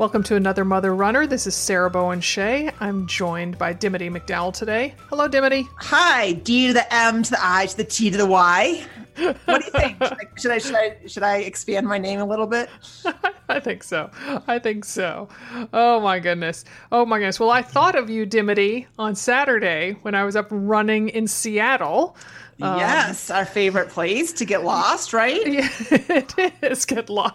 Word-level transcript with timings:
Welcome 0.00 0.22
to 0.22 0.36
another 0.36 0.64
Mother 0.64 0.94
Runner. 0.94 1.26
This 1.26 1.46
is 1.46 1.54
Sarah 1.54 1.90
Bowen 1.90 2.22
Shea. 2.22 2.70
I'm 2.80 3.06
joined 3.06 3.58
by 3.58 3.74
Dimity 3.74 4.08
McDowell 4.08 4.50
today. 4.50 4.94
Hello, 5.10 5.28
Dimity. 5.28 5.68
Hi, 5.76 6.32
D 6.32 6.68
to 6.68 6.72
the 6.72 6.94
M 6.94 7.22
to 7.22 7.32
the 7.32 7.38
I 7.38 7.66
to 7.66 7.76
the 7.76 7.84
T 7.84 8.08
to 8.08 8.16
the 8.16 8.24
Y. 8.24 8.82
What 9.18 9.60
do 9.60 9.66
you 9.66 9.70
think? 9.70 9.98
should, 10.02 10.12
I, 10.12 10.38
should 10.38 10.52
I 10.52 10.58
should 10.58 10.74
I 10.74 11.06
should 11.06 11.22
I 11.22 11.36
expand 11.40 11.86
my 11.86 11.98
name 11.98 12.18
a 12.18 12.24
little 12.24 12.46
bit? 12.46 12.70
I 13.50 13.60
think 13.60 13.82
so. 13.82 14.10
I 14.46 14.58
think 14.58 14.86
so. 14.86 15.28
Oh 15.74 16.00
my 16.00 16.18
goodness. 16.18 16.64
Oh 16.90 17.04
my 17.04 17.18
goodness. 17.18 17.38
Well, 17.38 17.50
I 17.50 17.60
thought 17.60 17.94
of 17.94 18.08
you, 18.08 18.24
Dimity, 18.24 18.86
on 18.98 19.14
Saturday 19.14 19.98
when 20.00 20.14
I 20.14 20.24
was 20.24 20.34
up 20.34 20.46
running 20.48 21.10
in 21.10 21.26
Seattle. 21.26 22.16
Um, 22.62 22.78
yes, 22.78 23.30
our 23.30 23.44
favorite 23.44 23.88
place 23.88 24.32
to 24.34 24.44
get 24.44 24.64
lost, 24.64 25.12
right? 25.12 25.46
Yeah, 25.46 25.68
it 25.90 26.54
is 26.62 26.84
get 26.84 27.08
lo- 27.08 27.30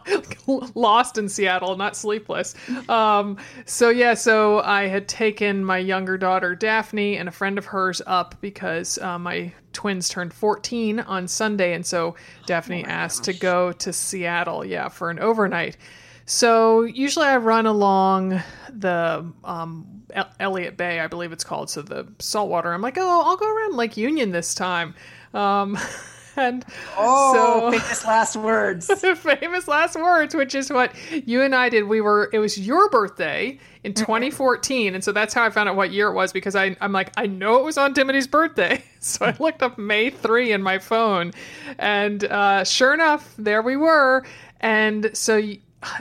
lost 0.76 1.18
in 1.18 1.30
Seattle, 1.30 1.76
not 1.78 1.96
sleepless. 1.96 2.56
Um, 2.90 3.38
so 3.66 3.90
yeah, 3.90 4.14
so 4.14 4.60
I 4.62 4.88
had 4.88 5.08
taken 5.08 5.64
my 5.64 5.78
younger 5.78 6.18
daughter 6.18 6.56
Daphne 6.56 7.18
and 7.18 7.28
a 7.28 7.32
friend 7.32 7.58
of 7.58 7.66
hers 7.66 8.02
up 8.06 8.36
because 8.42 8.98
uh, 9.00 9.18
my 9.18 9.52
twins 9.74 10.10
turned 10.10 10.34
14 10.34 11.00
on 11.02 11.28
Sunday, 11.28 11.74
and 11.74 11.86
so 11.86 12.16
Daphne 12.46 12.84
oh 12.86 12.90
asked 12.90 13.26
gosh. 13.26 13.36
to 13.36 13.42
go 13.42 13.72
to 13.74 13.94
Seattle, 13.94 14.66
yeah, 14.66 14.90
for 14.90 15.10
an 15.10 15.20
overnight. 15.20 15.78
So 16.26 16.82
usually 16.82 17.28
I 17.28 17.38
run 17.38 17.68
along 17.68 18.42
the 18.70 19.32
um, 19.44 20.04
Elliott 20.40 20.76
Bay, 20.76 21.00
I 21.00 21.08
believe 21.08 21.32
it's 21.32 21.44
called, 21.44 21.70
so 21.70 21.82
the 21.82 22.08
saltwater. 22.20 22.74
I'm 22.74 22.82
like, 22.82 22.98
oh, 22.98 23.22
I'll 23.26 23.38
go 23.38 23.54
around 23.54 23.76
Lake 23.76 23.96
Union 23.96 24.32
this 24.32 24.56
time. 24.56 24.96
Um, 25.36 25.78
and 26.38 26.66
oh, 26.98 27.34
so, 27.34 27.72
famous 27.72 28.06
last 28.06 28.36
words. 28.36 28.88
famous 29.20 29.68
last 29.68 29.96
words, 29.96 30.36
which 30.36 30.56
is 30.56 30.72
what 30.72 30.94
you 31.12 31.42
and 31.42 31.54
I 31.54 31.70
did. 31.70 31.84
We 31.84 32.02
were. 32.02 32.30
It 32.34 32.40
was 32.40 32.58
your 32.58 32.90
birthday 32.90 33.60
in 33.84 33.94
mm-hmm. 33.94 34.06
2014, 34.06 34.96
and 34.96 35.04
so 35.04 35.12
that's 35.12 35.34
how 35.34 35.44
I 35.44 35.50
found 35.50 35.70
out 35.70 35.76
what 35.76 35.92
year 35.92 36.08
it 36.08 36.14
was 36.14 36.34
because 36.34 36.56
I, 36.56 36.76
I'm 36.82 36.92
like, 36.92 37.12
I 37.18 37.28
know 37.28 37.58
it 37.58 37.64
was 37.64 37.78
on 37.78 37.94
Dimity's 37.94 38.28
birthday, 38.28 38.84
so 39.00 39.26
I 39.26 39.36
looked 39.40 39.62
up 39.62 39.78
May 39.78 40.10
three 40.10 40.52
in 40.52 40.64
my 40.64 40.80
phone, 40.80 41.32
and 41.78 42.24
uh, 42.24 42.64
sure 42.64 42.94
enough, 42.94 43.34
there 43.38 43.62
we 43.62 43.78
were. 43.78 44.24
And 44.62 45.12
so 45.14 45.40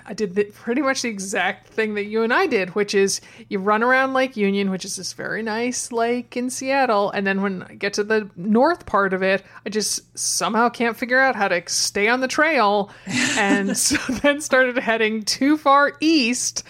I 0.07 0.15
did 0.15 0.35
the, 0.35 0.45
pretty 0.45 0.83
much 0.83 1.03
the 1.03 1.09
exact 1.09 1.69
thing 1.69 1.95
that 1.95 2.05
you 2.05 2.23
and 2.23 2.33
I 2.33 2.47
did, 2.47 2.75
which 2.75 2.95
is 2.95 3.21
you 3.49 3.59
run 3.59 3.83
around 3.83 4.15
Lake 4.15 4.37
Union, 4.37 4.71
which 4.71 4.85
is 4.85 4.97
this 4.97 5.13
very 5.13 5.43
nice 5.43 5.93
lake 5.93 6.37
in 6.37 6.51
Seattle, 6.51 7.11
and 7.11 7.27
then 7.27 7.43
when 7.43 7.63
I 7.63 7.75
get 7.75 7.95
to 7.95 8.05
the 8.05 8.31
north 8.37 8.87
part 8.87 9.13
of 9.13 9.23
it, 9.23 9.43
I 9.67 9.71
just 9.71 10.19
somehow 10.19 10.69
can't 10.69 10.97
figure 10.97 11.19
out 11.19 11.37
how 11.37 11.49
to 11.49 11.63
stay 11.67 12.09
on 12.09 12.21
the 12.21 12.29
trail, 12.29 12.91
and 13.37 13.77
so 13.85 13.97
then 14.15 14.41
started 14.41 14.79
heading 14.79 15.23
too 15.23 15.57
far 15.57 15.93
east 16.01 16.65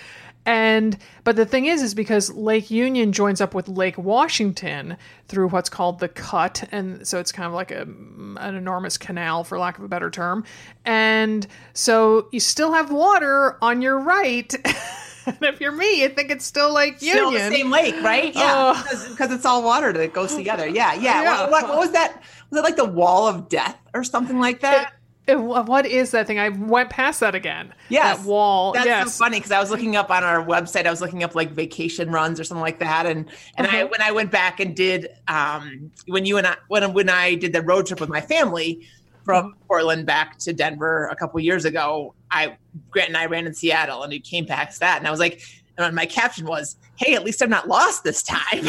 and 0.46 0.98
but 1.24 1.36
the 1.36 1.46
thing 1.46 1.66
is 1.66 1.82
is 1.82 1.94
because 1.94 2.30
Lake 2.32 2.70
Union 2.70 3.12
joins 3.12 3.40
up 3.40 3.54
with 3.54 3.68
Lake 3.68 3.96
Washington 3.96 4.96
through 5.28 5.48
what's 5.48 5.68
called 5.68 6.00
the 6.00 6.08
cut 6.08 6.68
and 6.70 7.06
so 7.06 7.18
it's 7.18 7.32
kind 7.32 7.46
of 7.46 7.52
like 7.52 7.70
a 7.70 7.82
an 7.82 8.54
enormous 8.54 8.98
canal 8.98 9.44
for 9.44 9.58
lack 9.58 9.78
of 9.78 9.84
a 9.84 9.88
better 9.88 10.10
term. 10.10 10.44
And 10.84 11.46
so 11.72 12.28
you 12.32 12.40
still 12.40 12.72
have 12.72 12.90
water 12.90 13.56
on 13.62 13.82
your 13.82 13.98
right. 13.98 14.52
and 15.26 15.38
if 15.42 15.60
you're 15.60 15.72
me, 15.72 16.02
you 16.02 16.08
think 16.08 16.30
it's 16.30 16.44
still 16.44 16.72
Lake 16.72 17.00
Union. 17.00 17.16
Still 17.16 17.30
the 17.32 17.50
same 17.50 17.70
lake, 17.70 17.96
right? 18.02 18.34
Yeah, 18.34 18.74
oh. 18.76 18.82
because, 18.82 19.08
because, 19.08 19.32
it's 19.32 19.44
all 19.44 19.62
water 19.62 19.92
that 19.92 20.12
goes 20.12 20.34
together. 20.34 20.68
Yeah, 20.68 20.94
yeah. 20.94 21.22
yeah. 21.22 21.40
What, 21.42 21.50
what, 21.50 21.68
what 21.68 21.78
was 21.78 21.92
that? 21.92 22.22
Was 22.50 22.60
it 22.60 22.62
like 22.62 22.76
the 22.76 22.84
wall 22.84 23.26
of 23.26 23.48
death 23.48 23.78
or 23.94 24.04
something 24.04 24.38
like 24.38 24.60
that? 24.60 24.88
It, 24.88 24.94
what 25.26 25.86
is 25.86 26.10
that 26.10 26.26
thing? 26.26 26.38
I 26.38 26.50
went 26.50 26.90
past 26.90 27.20
that 27.20 27.34
again. 27.34 27.72
Yes. 27.88 28.18
That 28.18 28.26
wall. 28.26 28.72
That's 28.72 28.86
yes. 28.86 29.14
so 29.14 29.24
funny 29.24 29.38
because 29.38 29.52
I 29.52 29.60
was 29.60 29.70
looking 29.70 29.96
up 29.96 30.10
on 30.10 30.22
our 30.22 30.44
website. 30.44 30.86
I 30.86 30.90
was 30.90 31.00
looking 31.00 31.24
up 31.24 31.34
like 31.34 31.52
vacation 31.52 32.10
runs 32.10 32.38
or 32.38 32.44
something 32.44 32.62
like 32.62 32.78
that. 32.80 33.06
And 33.06 33.30
and 33.56 33.66
uh-huh. 33.66 33.76
I 33.76 33.84
when 33.84 34.02
I 34.02 34.12
went 34.12 34.30
back 34.30 34.60
and 34.60 34.76
did 34.76 35.08
um 35.28 35.90
when 36.06 36.26
you 36.26 36.36
and 36.36 36.46
I 36.46 36.56
when 36.68 36.92
when 36.92 37.08
I 37.08 37.36
did 37.36 37.52
the 37.52 37.62
road 37.62 37.86
trip 37.86 38.00
with 38.00 38.10
my 38.10 38.20
family 38.20 38.86
from 39.24 39.46
mm-hmm. 39.46 39.62
Portland 39.66 40.04
back 40.04 40.38
to 40.40 40.52
Denver 40.52 41.08
a 41.08 41.16
couple 41.16 41.40
years 41.40 41.64
ago, 41.64 42.14
I 42.30 42.58
Grant 42.90 43.08
and 43.08 43.16
I 43.16 43.26
ran 43.26 43.46
in 43.46 43.54
Seattle 43.54 44.02
and 44.02 44.12
it 44.12 44.24
came 44.24 44.44
past 44.44 44.80
that. 44.80 44.98
And 44.98 45.08
I 45.08 45.10
was 45.10 45.20
like, 45.20 45.40
and 45.78 45.96
my 45.96 46.06
caption 46.06 46.46
was, 46.46 46.76
Hey, 46.96 47.14
at 47.14 47.24
least 47.24 47.42
I'm 47.42 47.50
not 47.50 47.66
lost 47.66 48.04
this 48.04 48.22
time. 48.22 48.68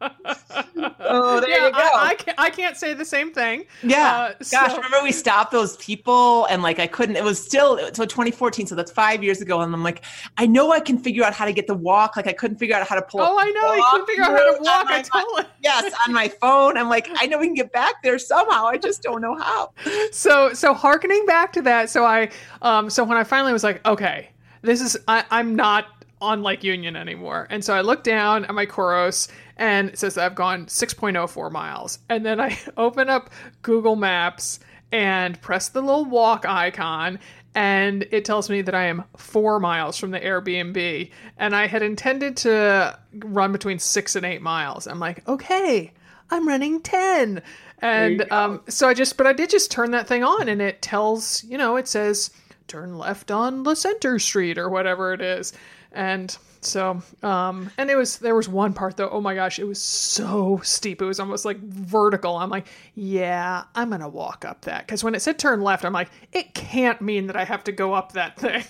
oh, 1.00 1.40
there 1.40 1.50
yeah, 1.50 1.66
you 1.66 1.72
go. 1.72 1.78
I, 1.78 2.08
I, 2.10 2.14
can't, 2.14 2.40
I 2.40 2.50
can't 2.50 2.76
say 2.76 2.94
the 2.94 3.04
same 3.04 3.32
thing. 3.32 3.64
Yeah. 3.82 4.16
Uh, 4.16 4.34
Gosh, 4.50 4.70
so. 4.70 4.76
remember 4.76 5.02
we 5.02 5.12
stopped 5.12 5.52
those 5.52 5.76
people 5.76 6.46
and 6.46 6.62
like 6.62 6.78
I 6.78 6.86
couldn't, 6.86 7.16
it 7.16 7.24
was 7.24 7.42
still, 7.42 7.78
so 7.92 8.04
2014. 8.04 8.66
So 8.66 8.74
that's 8.74 8.90
five 8.90 9.22
years 9.22 9.40
ago. 9.40 9.60
And 9.60 9.72
I'm 9.74 9.82
like, 9.82 10.04
I 10.36 10.46
know 10.46 10.72
I 10.72 10.80
can 10.80 10.98
figure 10.98 11.24
out 11.24 11.32
how 11.32 11.44
to 11.44 11.52
get 11.52 11.66
the 11.66 11.74
walk. 11.74 12.16
Like 12.16 12.26
I 12.26 12.32
couldn't 12.32 12.58
figure 12.58 12.76
out 12.76 12.86
how 12.86 12.96
to 12.96 13.02
pull. 13.02 13.20
Oh, 13.20 13.38
I 13.38 13.50
know. 13.50 13.82
I 13.82 13.88
couldn't 13.90 14.06
figure 14.06 14.24
out 14.24 14.30
how 14.30 14.56
to 14.56 14.62
walk. 14.62 14.86
I 14.88 15.02
totally. 15.02 15.44
yes. 15.62 15.92
On 16.06 16.12
my 16.12 16.28
phone. 16.28 16.76
I'm 16.76 16.88
like, 16.88 17.08
I 17.16 17.26
know 17.26 17.38
we 17.38 17.46
can 17.46 17.54
get 17.54 17.72
back 17.72 18.02
there 18.02 18.18
somehow. 18.18 18.66
I 18.66 18.76
just 18.76 19.02
don't 19.02 19.20
know 19.20 19.36
how. 19.36 19.72
So, 20.12 20.52
so 20.52 20.74
harkening 20.74 21.24
back 21.26 21.52
to 21.54 21.62
that. 21.62 21.90
So 21.90 22.04
I, 22.04 22.30
um, 22.62 22.90
so 22.90 23.04
when 23.04 23.16
I 23.16 23.24
finally 23.24 23.52
was 23.52 23.64
like, 23.64 23.84
okay, 23.86 24.30
this 24.62 24.80
is, 24.80 24.96
I, 25.08 25.24
I'm 25.30 25.56
not 25.56 25.86
on 26.20 26.42
Lake 26.42 26.62
Union 26.62 26.96
anymore. 26.96 27.46
And 27.50 27.64
so 27.64 27.74
I 27.74 27.80
looked 27.80 28.04
down 28.04 28.44
at 28.44 28.54
my 28.54 28.66
Coros 28.66 29.28
and 29.60 29.90
it 29.90 29.98
says 29.98 30.18
I've 30.18 30.34
gone 30.34 30.66
6.04 30.66 31.52
miles. 31.52 32.00
And 32.08 32.26
then 32.26 32.40
I 32.40 32.58
open 32.76 33.08
up 33.08 33.30
Google 33.62 33.94
Maps 33.94 34.58
and 34.90 35.40
press 35.40 35.68
the 35.68 35.82
little 35.82 36.06
walk 36.06 36.44
icon 36.46 37.20
and 37.54 38.06
it 38.12 38.24
tells 38.24 38.48
me 38.48 38.62
that 38.62 38.74
I 38.74 38.86
am 38.86 39.04
four 39.16 39.58
miles 39.58 39.96
from 39.96 40.12
the 40.12 40.20
Airbnb. 40.20 41.10
And 41.36 41.54
I 41.54 41.66
had 41.66 41.82
intended 41.82 42.36
to 42.38 42.96
run 43.12 43.50
between 43.50 43.80
six 43.80 44.14
and 44.14 44.24
eight 44.24 44.40
miles. 44.40 44.86
I'm 44.86 45.00
like, 45.00 45.28
okay, 45.28 45.92
I'm 46.30 46.46
running 46.46 46.80
10. 46.80 47.42
And 47.82 48.30
um, 48.30 48.60
so 48.68 48.88
I 48.88 48.94
just, 48.94 49.16
but 49.16 49.26
I 49.26 49.32
did 49.32 49.50
just 49.50 49.70
turn 49.70 49.90
that 49.90 50.06
thing 50.06 50.22
on 50.22 50.48
and 50.48 50.62
it 50.62 50.80
tells, 50.80 51.42
you 51.44 51.58
know, 51.58 51.76
it 51.76 51.88
says 51.88 52.30
turn 52.68 52.96
left 52.96 53.32
on 53.32 53.64
the 53.64 53.74
center 53.74 54.20
street 54.20 54.56
or 54.56 54.68
whatever 54.68 55.12
it 55.12 55.20
is 55.20 55.52
and 55.90 56.38
so 56.62 57.02
um 57.22 57.70
and 57.78 57.90
it 57.90 57.96
was 57.96 58.18
there 58.18 58.34
was 58.34 58.48
one 58.48 58.74
part 58.74 58.96
though 58.96 59.08
oh 59.08 59.20
my 59.20 59.34
gosh 59.34 59.58
it 59.58 59.64
was 59.64 59.80
so 59.80 60.60
steep. 60.62 61.00
It 61.00 61.06
was 61.06 61.18
almost 61.18 61.44
like 61.44 61.58
vertical. 61.58 62.36
I'm 62.36 62.50
like 62.50 62.66
yeah 62.94 63.64
i'm 63.74 63.90
gonna 63.90 64.08
walk 64.08 64.44
up 64.44 64.62
that. 64.62 64.86
Because 64.86 65.02
when 65.02 65.14
it 65.14 65.20
said 65.20 65.38
turn 65.38 65.62
left 65.62 65.84
i'm 65.84 65.92
like 65.92 66.10
it 66.32 66.54
can't 66.54 67.00
mean 67.00 67.26
that 67.28 67.36
i 67.36 67.44
have 67.44 67.64
to 67.64 67.72
go 67.72 67.94
up 67.94 68.12
that 68.12 68.38
thing. 68.38 68.64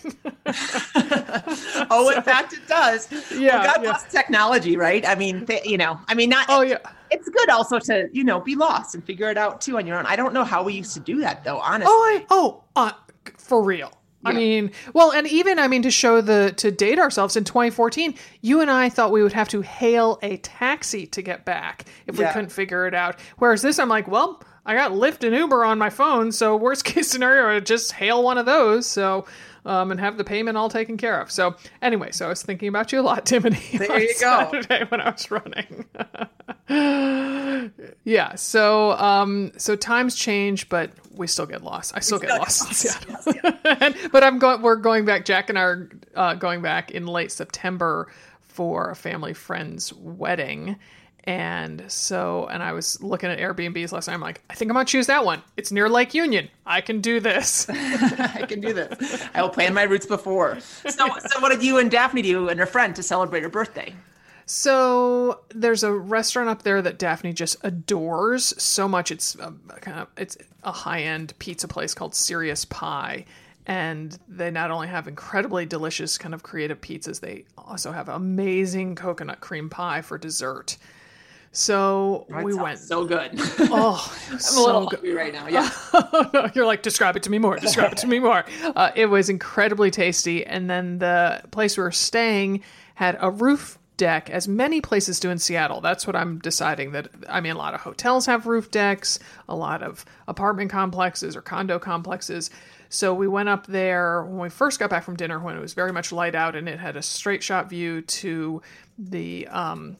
Oh 1.92 2.10
so, 2.10 2.16
in 2.16 2.22
fact 2.22 2.52
it 2.52 2.66
does. 2.66 3.08
Yeah 3.32 3.56
well, 3.56 3.64
god 3.64 3.76
yeah. 3.76 3.90
bless 3.90 4.10
technology 4.10 4.76
right? 4.76 5.06
I 5.06 5.14
mean 5.14 5.44
they, 5.44 5.60
you 5.64 5.78
know 5.78 5.98
i 6.08 6.14
mean 6.14 6.30
not 6.30 6.46
oh 6.48 6.62
yeah. 6.62 6.78
it's 7.10 7.28
good 7.28 7.50
also 7.50 7.78
to 7.80 8.08
you 8.12 8.24
know 8.24 8.40
be 8.40 8.54
lost 8.54 8.94
and 8.94 9.04
figure 9.04 9.30
it 9.30 9.38
out 9.38 9.60
too 9.60 9.78
on 9.78 9.86
your 9.86 9.98
own. 9.98 10.06
I 10.06 10.16
don't 10.16 10.32
know 10.34 10.44
how 10.44 10.62
we 10.62 10.74
used 10.74 10.94
to 10.94 11.00
do 11.00 11.20
that 11.20 11.44
though 11.44 11.58
honestly. 11.58 11.92
Oh 11.92 12.20
I, 12.20 12.26
oh 12.30 12.64
uh, 12.76 12.92
for 13.36 13.62
real 13.62 13.92
I 14.24 14.32
mean, 14.32 14.72
well, 14.92 15.12
and 15.12 15.26
even 15.26 15.58
I 15.58 15.66
mean 15.68 15.82
to 15.82 15.90
show 15.90 16.20
the 16.20 16.52
to 16.58 16.70
date 16.70 16.98
ourselves 16.98 17.36
in 17.36 17.44
2014, 17.44 18.14
you 18.42 18.60
and 18.60 18.70
I 18.70 18.88
thought 18.88 19.12
we 19.12 19.22
would 19.22 19.32
have 19.32 19.48
to 19.48 19.62
hail 19.62 20.18
a 20.22 20.36
taxi 20.38 21.06
to 21.06 21.22
get 21.22 21.44
back 21.44 21.86
if 22.06 22.18
yeah. 22.18 22.28
we 22.28 22.32
couldn't 22.32 22.50
figure 22.50 22.86
it 22.86 22.94
out. 22.94 23.18
Whereas 23.38 23.62
this, 23.62 23.78
I'm 23.78 23.88
like, 23.88 24.08
well, 24.08 24.42
I 24.66 24.74
got 24.74 24.92
Lyft 24.92 25.24
and 25.26 25.34
Uber 25.34 25.64
on 25.64 25.78
my 25.78 25.90
phone, 25.90 26.32
so 26.32 26.56
worst 26.56 26.84
case 26.86 27.08
scenario, 27.08 27.56
I 27.56 27.60
just 27.60 27.92
hail 27.92 28.22
one 28.22 28.36
of 28.38 28.46
those. 28.46 28.86
So 28.86 29.26
um, 29.64 29.90
and 29.90 30.00
have 30.00 30.16
the 30.16 30.24
payment 30.24 30.56
all 30.56 30.68
taken 30.68 30.96
care 30.96 31.20
of. 31.20 31.30
So 31.30 31.56
anyway, 31.82 32.10
so 32.12 32.26
I 32.26 32.28
was 32.28 32.42
thinking 32.42 32.68
about 32.68 32.92
you 32.92 33.00
a 33.00 33.02
lot, 33.02 33.24
Dimity. 33.26 33.78
There 33.78 34.00
you 34.00 34.14
Saturday 34.14 34.80
go. 34.80 34.86
when 34.86 35.00
I 35.00 35.10
was 35.10 35.30
running. 35.30 35.86
yeah. 38.04 38.34
So 38.34 38.92
um, 38.92 39.52
so 39.56 39.76
times 39.76 40.14
change, 40.14 40.68
but 40.68 40.90
we 41.14 41.26
still 41.26 41.46
get 41.46 41.62
lost. 41.62 41.92
I 41.94 42.00
still 42.00 42.18
get 42.18 42.38
lost. 42.38 42.66
lost. 42.66 42.84
Yes, 43.04 43.26
yes. 43.44 44.08
but 44.12 44.24
I'm 44.24 44.38
going. 44.38 44.62
We're 44.62 44.76
going 44.76 45.04
back. 45.04 45.24
Jack 45.24 45.48
and 45.48 45.58
I 45.58 45.62
are 45.62 45.90
uh, 46.14 46.34
going 46.34 46.62
back 46.62 46.90
in 46.90 47.06
late 47.06 47.32
September 47.32 48.10
for 48.40 48.90
a 48.90 48.96
family 48.96 49.34
friend's 49.34 49.92
wedding 49.92 50.76
and 51.24 51.84
so, 51.88 52.46
and 52.50 52.62
I 52.62 52.72
was 52.72 53.02
looking 53.02 53.30
at 53.30 53.38
Airbnbs 53.38 53.92
last 53.92 54.08
night. 54.08 54.14
I'm 54.14 54.20
like, 54.20 54.42
I 54.48 54.54
think 54.54 54.70
I'm 54.70 54.74
gonna 54.74 54.86
choose 54.86 55.06
that 55.08 55.24
one. 55.24 55.42
It's 55.56 55.70
near 55.70 55.88
Lake 55.88 56.14
Union. 56.14 56.48
I 56.64 56.80
can 56.80 57.00
do 57.00 57.20
this. 57.20 57.68
I 57.70 58.46
can 58.48 58.60
do 58.60 58.72
this. 58.72 59.26
I 59.34 59.42
will 59.42 59.50
plan 59.50 59.74
my 59.74 59.82
routes 59.82 60.06
before. 60.06 60.58
So, 60.60 60.88
so 60.88 61.40
what 61.40 61.50
did 61.50 61.62
you 61.62 61.78
and 61.78 61.90
Daphne 61.90 62.22
do 62.22 62.48
and 62.48 62.58
her 62.58 62.66
friend 62.66 62.96
to 62.96 63.02
celebrate 63.02 63.42
her 63.42 63.50
birthday? 63.50 63.94
So 64.52 65.42
there's 65.54 65.84
a 65.84 65.92
restaurant 65.92 66.48
up 66.48 66.62
there 66.62 66.82
that 66.82 66.98
Daphne 66.98 67.32
just 67.32 67.56
adores 67.62 68.52
so 68.60 68.88
much. 68.88 69.12
It's 69.12 69.36
a, 69.36 69.54
kind 69.80 70.00
of 70.00 70.08
it's 70.16 70.36
a 70.64 70.72
high 70.72 71.02
end 71.02 71.34
pizza 71.38 71.68
place 71.68 71.94
called 71.94 72.16
Serious 72.16 72.64
Pie, 72.64 73.26
and 73.66 74.18
they 74.26 74.50
not 74.50 74.72
only 74.72 74.88
have 74.88 75.06
incredibly 75.06 75.66
delicious 75.66 76.18
kind 76.18 76.34
of 76.34 76.42
creative 76.42 76.80
pizzas, 76.80 77.20
they 77.20 77.44
also 77.56 77.92
have 77.92 78.08
amazing 78.08 78.96
coconut 78.96 79.38
cream 79.38 79.70
pie 79.70 80.02
for 80.02 80.18
dessert. 80.18 80.78
So 81.52 82.26
That 82.28 82.42
we 82.42 82.52
went. 82.54 82.80
so 82.80 83.04
good. 83.04 83.30
Oh, 83.60 84.16
I'm 84.32 84.34
a 84.56 84.60
little 84.66 84.86
good. 84.88 84.98
hungry 84.98 85.14
right 85.14 85.32
now. 85.32 85.46
Yeah. 85.46 85.70
no, 86.34 86.50
you're 86.54 86.66
like, 86.66 86.82
describe 86.82 87.14
it 87.14 87.22
to 87.22 87.30
me 87.30 87.38
more. 87.38 87.54
Describe 87.56 87.92
it 87.92 87.98
to 87.98 88.08
me 88.08 88.18
more. 88.18 88.44
Uh, 88.64 88.90
it 88.96 89.06
was 89.06 89.28
incredibly 89.28 89.92
tasty. 89.92 90.44
And 90.44 90.68
then 90.68 90.98
the 90.98 91.40
place 91.52 91.76
we 91.76 91.84
were 91.84 91.92
staying 91.92 92.62
had 92.96 93.16
a 93.20 93.30
roof 93.30 93.78
deck, 94.00 94.30
as 94.30 94.48
many 94.48 94.80
places 94.80 95.20
do 95.20 95.28
in 95.28 95.38
Seattle. 95.38 95.82
That's 95.82 96.06
what 96.06 96.16
I'm 96.16 96.38
deciding. 96.38 96.92
That 96.92 97.08
I 97.28 97.42
mean, 97.42 97.52
a 97.52 97.58
lot 97.58 97.74
of 97.74 97.82
hotels 97.82 98.24
have 98.24 98.46
roof 98.46 98.70
decks, 98.70 99.18
a 99.46 99.54
lot 99.54 99.82
of 99.82 100.06
apartment 100.26 100.70
complexes 100.70 101.36
or 101.36 101.42
condo 101.42 101.78
complexes. 101.78 102.50
So 102.88 103.12
we 103.12 103.28
went 103.28 103.50
up 103.50 103.66
there 103.66 104.24
when 104.24 104.38
we 104.38 104.48
first 104.48 104.80
got 104.80 104.88
back 104.88 105.04
from 105.04 105.16
dinner 105.16 105.38
when 105.38 105.54
it 105.54 105.60
was 105.60 105.74
very 105.74 105.92
much 105.92 106.12
light 106.12 106.34
out 106.34 106.56
and 106.56 106.66
it 106.66 106.78
had 106.80 106.96
a 106.96 107.02
straight 107.02 107.42
shot 107.42 107.68
view 107.68 108.00
to 108.00 108.62
the 108.98 109.46
um, 109.48 109.98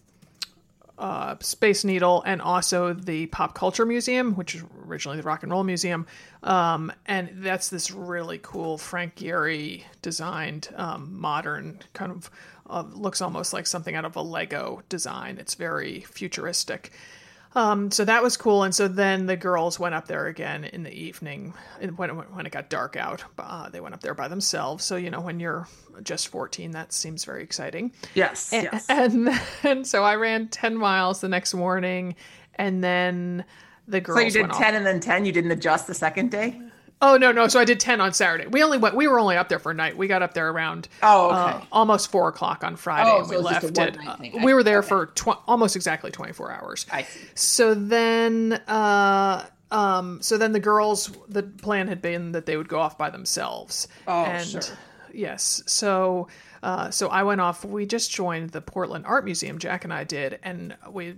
uh, 0.98 1.36
Space 1.40 1.84
Needle 1.84 2.22
and 2.26 2.40
also 2.40 2.94
the 2.94 3.26
Pop 3.26 3.54
Culture 3.54 3.84
Museum, 3.84 4.34
which 4.34 4.54
is 4.54 4.64
originally 4.86 5.18
the 5.18 5.22
Rock 5.22 5.42
and 5.42 5.52
Roll 5.52 5.62
Museum. 5.62 6.06
Um, 6.42 6.90
and 7.04 7.30
that's 7.34 7.68
this 7.68 7.90
really 7.90 8.38
cool 8.42 8.78
Frank 8.78 9.16
Gehry 9.16 9.84
designed 10.00 10.70
um, 10.74 11.20
modern 11.20 11.80
kind 11.92 12.10
of 12.10 12.30
uh, 12.70 12.84
looks 12.92 13.20
almost 13.20 13.52
like 13.52 13.66
something 13.66 13.94
out 13.94 14.04
of 14.04 14.16
a 14.16 14.22
Lego 14.22 14.82
design. 14.88 15.38
It's 15.38 15.54
very 15.54 16.00
futuristic. 16.00 16.92
Um, 17.54 17.90
so 17.90 18.04
that 18.04 18.22
was 18.22 18.36
cool. 18.36 18.62
And 18.62 18.74
so 18.74 18.86
then 18.86 19.26
the 19.26 19.36
girls 19.36 19.80
went 19.80 19.94
up 19.94 20.06
there 20.06 20.26
again 20.28 20.64
in 20.64 20.84
the 20.84 20.92
evening 20.92 21.52
when 21.96 22.10
it, 22.10 22.12
when 22.12 22.46
it 22.46 22.52
got 22.52 22.70
dark 22.70 22.96
out. 22.96 23.24
Uh, 23.38 23.68
they 23.68 23.80
went 23.80 23.94
up 23.94 24.02
there 24.02 24.14
by 24.14 24.28
themselves. 24.28 24.84
So, 24.84 24.96
you 24.96 25.10
know, 25.10 25.20
when 25.20 25.40
you're 25.40 25.66
just 26.02 26.28
14, 26.28 26.70
that 26.72 26.92
seems 26.92 27.24
very 27.24 27.42
exciting. 27.42 27.92
Yes. 28.14 28.52
And, 28.52 28.68
yes. 28.72 28.86
and 28.88 29.40
then, 29.62 29.84
so 29.84 30.04
I 30.04 30.14
ran 30.14 30.48
10 30.48 30.76
miles 30.76 31.20
the 31.20 31.28
next 31.28 31.52
morning. 31.52 32.14
And 32.54 32.84
then 32.84 33.44
the 33.88 34.00
girls 34.00 34.18
So 34.18 34.24
you 34.24 34.30
did 34.30 34.40
went 34.42 34.52
off. 34.52 34.60
10 34.60 34.74
and 34.76 34.86
then 34.86 35.00
10. 35.00 35.24
You 35.24 35.32
didn't 35.32 35.50
adjust 35.50 35.88
the 35.88 35.94
second 35.94 36.30
day? 36.30 36.60
Oh 37.02 37.16
no, 37.16 37.32
no. 37.32 37.48
So 37.48 37.58
I 37.58 37.64
did 37.64 37.80
ten 37.80 38.00
on 38.00 38.12
Saturday. 38.12 38.46
We 38.46 38.62
only 38.62 38.76
went. 38.78 38.94
We 38.94 39.08
were 39.08 39.18
only 39.18 39.36
up 39.36 39.48
there 39.48 39.58
for 39.58 39.70
a 39.70 39.74
night. 39.74 39.96
We 39.96 40.06
got 40.06 40.22
up 40.22 40.34
there 40.34 40.50
around 40.50 40.88
Oh, 41.02 41.30
uh, 41.30 41.64
almost 41.72 42.10
four 42.10 42.28
o'clock 42.28 42.62
on 42.62 42.76
Friday, 42.76 43.10
Oh, 43.10 43.18
and 43.20 43.26
so 43.26 43.30
we 43.30 43.36
it 43.36 43.42
was 43.42 43.52
just 43.52 43.64
a 43.78 43.80
left 43.80 43.96
it. 43.96 44.34
uh, 44.34 44.44
we 44.44 44.52
were 44.52 44.62
there 44.62 44.80
okay. 44.80 44.88
for 44.88 45.06
tw- 45.06 45.40
almost 45.46 45.76
exactly 45.76 46.10
twenty 46.10 46.32
four 46.32 46.52
hours. 46.52 46.86
I 46.92 47.04
see. 47.04 47.20
So 47.34 47.74
then, 47.74 48.52
uh, 48.68 49.46
um, 49.70 50.20
so 50.20 50.36
then 50.36 50.52
the 50.52 50.60
girls. 50.60 51.10
The 51.28 51.42
plan 51.42 51.88
had 51.88 52.02
been 52.02 52.32
that 52.32 52.44
they 52.46 52.56
would 52.58 52.68
go 52.68 52.78
off 52.80 52.98
by 52.98 53.08
themselves. 53.08 53.88
Oh, 54.06 54.24
and 54.24 54.46
sure. 54.46 54.60
Yes. 55.12 55.62
So, 55.66 56.28
uh, 56.62 56.90
so 56.90 57.08
I 57.08 57.22
went 57.24 57.40
off. 57.40 57.64
We 57.64 57.84
just 57.86 58.12
joined 58.12 58.50
the 58.50 58.60
Portland 58.60 59.06
Art 59.06 59.24
Museum. 59.24 59.58
Jack 59.58 59.84
and 59.84 59.92
I 59.92 60.04
did, 60.04 60.38
and 60.42 60.76
we 60.90 61.10
uh, 61.10 61.12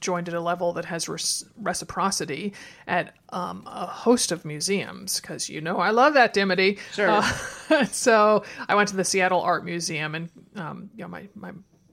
joined 0.00 0.28
at 0.28 0.34
a 0.34 0.40
level 0.40 0.72
that 0.74 0.84
has 0.84 1.08
res- 1.08 1.44
reciprocity 1.56 2.52
at 2.86 3.14
um, 3.30 3.64
a 3.66 3.86
host 3.86 4.32
of 4.32 4.44
museums 4.44 5.20
because 5.20 5.48
you 5.48 5.60
know 5.60 5.78
I 5.78 5.90
love 5.90 6.14
that 6.14 6.32
Dimity. 6.32 6.78
Sure. 6.92 7.08
Uh, 7.08 7.84
so 7.90 8.44
I 8.68 8.74
went 8.74 8.88
to 8.90 8.96
the 8.96 9.04
Seattle 9.04 9.40
Art 9.40 9.64
Museum, 9.64 10.14
and 10.14 10.30
um, 10.56 10.90
you 10.94 11.02
know 11.02 11.08
my 11.08 11.28
my 11.34 11.52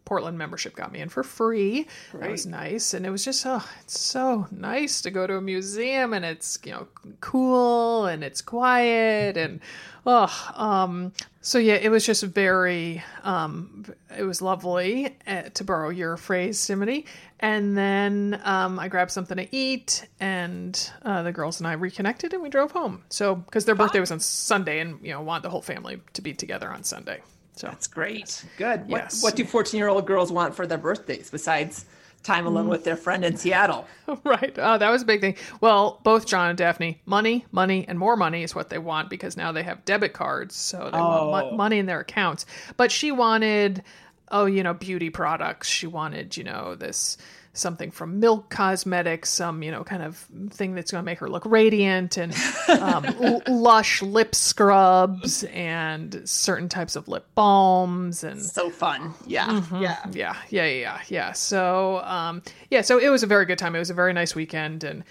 Portland 0.10 0.39
membership 0.39 0.75
got 0.75 0.92
me 0.92 1.01
in 1.01 1.07
for 1.07 1.21
free. 1.21 1.86
That 2.16 2.31
was 2.31 2.48
nice, 2.48 2.95
and 2.95 3.06
it 3.06 3.12
was 3.12 3.24
just 3.24 3.45
oh, 3.45 3.63
it's 3.81 4.00
so 4.00 4.48
nice 4.50 5.01
to 5.04 5.12
go 5.12 5.27
to 5.27 5.38
a 5.38 5.42
museum, 5.42 6.13
and 6.13 6.25
it's 6.25 6.57
you 6.66 6.71
know 6.71 6.88
cool 7.21 8.07
and 8.07 8.24
it's 8.24 8.42
quiet 8.42 9.38
and 9.38 9.60
oh, 10.07 10.51
um, 10.56 11.13
so 11.42 11.60
yeah, 11.60 11.75
it 11.75 11.89
was 11.89 12.06
just 12.06 12.24
very 12.24 13.04
um, 13.24 13.86
it 14.18 14.24
was 14.24 14.42
lovely 14.42 15.16
uh, 15.27 15.44
to 15.54 15.63
borrow 15.63 15.89
your 15.89 16.18
phrase, 16.18 16.66
Dimity. 16.66 17.06
And 17.42 17.78
then 17.78 18.42
um, 18.44 18.80
I 18.80 18.90
grabbed 18.90 19.12
something 19.12 19.38
to 19.38 19.56
eat, 19.56 20.06
and 20.20 20.92
uh, 21.04 21.24
the 21.24 21.32
girls 21.32 21.60
and 21.60 21.68
I 21.68 21.74
reconnected, 21.74 22.34
and 22.34 22.44
we 22.44 22.50
drove 22.50 22.72
home. 22.72 23.04
So 23.10 23.36
because 23.36 23.64
their 23.66 23.76
birthday 23.76 24.00
was 24.02 24.12
on 24.12 24.20
Sunday, 24.20 24.80
and 24.80 25.00
you 25.02 25.12
know 25.14 25.22
want 25.22 25.44
the 25.44 25.50
whole 25.50 25.62
family 25.62 26.02
to 26.14 26.22
be 26.22 26.34
together 26.34 26.70
on 26.70 26.84
Sunday. 26.84 27.22
So 27.56 27.68
That's 27.68 27.88
great. 27.88 28.44
Good. 28.58 28.88
What, 28.88 29.02
Yes. 29.04 29.22
what 29.24 29.36
do 29.36 29.44
14 29.46 29.78
year 29.78 29.90
old 29.90 30.06
girls 30.08 30.32
want 30.32 30.56
for 30.56 30.66
their 30.66 30.78
birthdays 30.78 31.30
besides 31.30 31.86
time 32.24 32.46
alone 32.46 32.68
Mm. 32.68 32.70
with 32.70 32.84
their 32.86 32.96
friend 32.98 33.24
in 33.26 33.36
Seattle? 33.38 33.86
right. 34.24 34.58
Uh, 34.58 34.78
that 34.78 34.90
was 34.90 35.02
a 35.02 35.06
big 35.06 35.20
thing. 35.22 35.36
Well, 35.62 36.00
both 36.04 36.26
John 36.26 36.50
and 36.50 36.58
Daphne, 36.58 37.02
money, 37.06 37.46
money, 37.52 37.86
and 37.88 38.00
more 38.00 38.16
money 38.16 38.44
is 38.44 38.56
what 38.56 38.70
they 38.70 38.78
want 38.78 39.10
because 39.10 39.36
now 39.38 39.52
they 39.54 39.64
have 39.64 39.84
debit 39.86 40.14
cards, 40.14 40.56
so 40.56 40.90
they 40.92 41.00
want 41.00 41.32
mo- 41.32 41.50
Oh. 41.52 41.56
money 41.58 41.80
in 41.80 41.86
their 41.86 42.00
accounts. 42.02 42.46
But 42.78 42.92
she 42.94 43.12
wanted, 43.12 43.84
oh, 44.31 44.46
you 44.46 44.64
know, 44.64 44.74
beauty 44.74 45.10
products. 45.10 45.68
She 45.68 45.88
wanted, 45.88 46.38
you 46.38 46.44
know, 46.44 46.76
this 46.76 47.18
something 47.54 47.90
from 47.92 48.20
Milk 48.20 48.50
Cosmetics, 48.50 49.30
some 49.30 49.64
you 49.64 49.72
know, 49.72 49.84
kind 49.84 50.04
of 50.04 50.16
thing 50.52 50.76
that's 50.76 50.92
going 50.92 51.02
to 51.02 51.06
make 51.06 51.20
her 51.20 51.30
look 51.30 51.46
radiant, 51.46 52.16
and 52.18 52.34
um, 52.70 53.06
l- 53.06 53.42
lush 53.48 54.02
lip 54.02 54.34
scrubs 54.36 55.44
and 55.46 56.22
certain 56.30 56.70
types 56.70 56.96
of 56.96 57.08
lip 57.08 57.26
balms 57.36 58.24
and 58.24 58.42
So 58.42 58.70
fun. 58.70 59.14
Yeah. 59.26 59.48
Mm-hmm. 59.48 59.81
Yeah. 59.81 59.98
yeah, 60.12 60.36
yeah, 60.50 60.66
yeah, 60.68 61.02
yeah. 61.08 61.31
So, 61.34 62.00
um, 62.04 62.44
yeah, 62.70 62.81
so 62.81 62.98
it 63.00 63.10
was 63.10 63.24
a 63.24 63.28
very 63.28 63.46
good 63.46 63.58
time. 63.58 63.76
It 63.76 63.80
was 63.80 63.90
a 63.90 63.96
very 63.96 64.14
nice 64.14 64.36
weekend, 64.36 64.84
and 64.84 65.04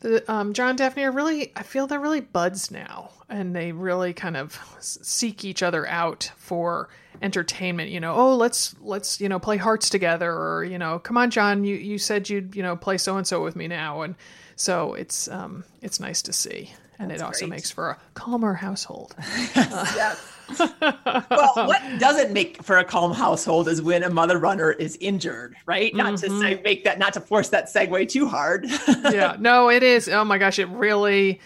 the 0.00 0.30
um, 0.30 0.52
John 0.52 0.70
and 0.70 0.78
Daphne 0.78 1.04
are 1.04 1.12
really, 1.12 1.52
I 1.56 1.62
feel 1.62 1.86
they're 1.86 2.00
really 2.00 2.20
buds 2.20 2.70
now, 2.70 3.10
and 3.30 3.54
they 3.54 3.72
really 3.72 4.12
kind 4.12 4.36
of 4.36 4.58
s- 4.76 4.98
seek 5.02 5.44
each 5.44 5.62
other 5.62 5.86
out 5.86 6.30
for 6.36 6.88
entertainment. 7.24 7.90
You 7.90 7.98
know, 8.00 8.14
oh, 8.14 8.36
let's 8.36 8.76
let's 8.82 9.20
you 9.20 9.28
know 9.28 9.38
play 9.40 9.56
hearts 9.56 9.88
together, 9.90 10.30
or 10.30 10.62
you 10.64 10.78
know, 10.78 10.98
come 11.00 11.16
on, 11.16 11.30
John, 11.30 11.64
you 11.64 11.74
you 11.74 11.98
said 11.98 12.28
you'd 12.28 12.54
you 12.54 12.62
know 12.62 12.76
play 12.76 12.98
so 12.98 13.16
and 13.16 13.26
so 13.26 13.42
with 13.42 13.56
me 13.56 13.66
now, 13.66 14.02
and 14.02 14.14
so 14.54 14.94
it's 14.94 15.26
um 15.28 15.64
it's 15.82 15.98
nice 15.98 16.22
to 16.22 16.32
see. 16.32 16.70
And 16.96 17.10
it 17.10 17.20
also 17.20 17.40
great. 17.40 17.50
makes 17.50 17.72
for 17.72 17.90
a 17.90 17.98
calmer 18.14 18.54
household. 18.54 19.16
Yes. 19.56 20.30
well, 20.60 21.52
what 21.66 21.82
doesn't 21.98 22.32
make 22.32 22.62
for 22.62 22.76
a 22.76 22.84
calm 22.84 23.12
household 23.14 23.66
is 23.66 23.80
when 23.80 24.02
a 24.04 24.10
mother 24.10 24.38
runner 24.38 24.70
is 24.72 24.96
injured, 25.00 25.56
right? 25.66 25.94
Not 25.94 26.18
to 26.18 26.26
Mm-hmm. 26.28 26.40
say, 26.40 26.60
make 26.62 26.84
that, 26.84 26.98
not 26.98 27.14
to 27.14 27.20
force 27.22 27.48
that 27.48 27.66
segue 27.72 28.08
too 28.10 28.28
hard. 28.28 28.66
yeah, 29.10 29.36
no, 29.40 29.70
it 29.70 29.82
is. 29.82 30.06
Oh 30.08 30.22
my 30.24 30.36
gosh, 30.36 30.58
it 30.58 30.68
really 30.68 31.40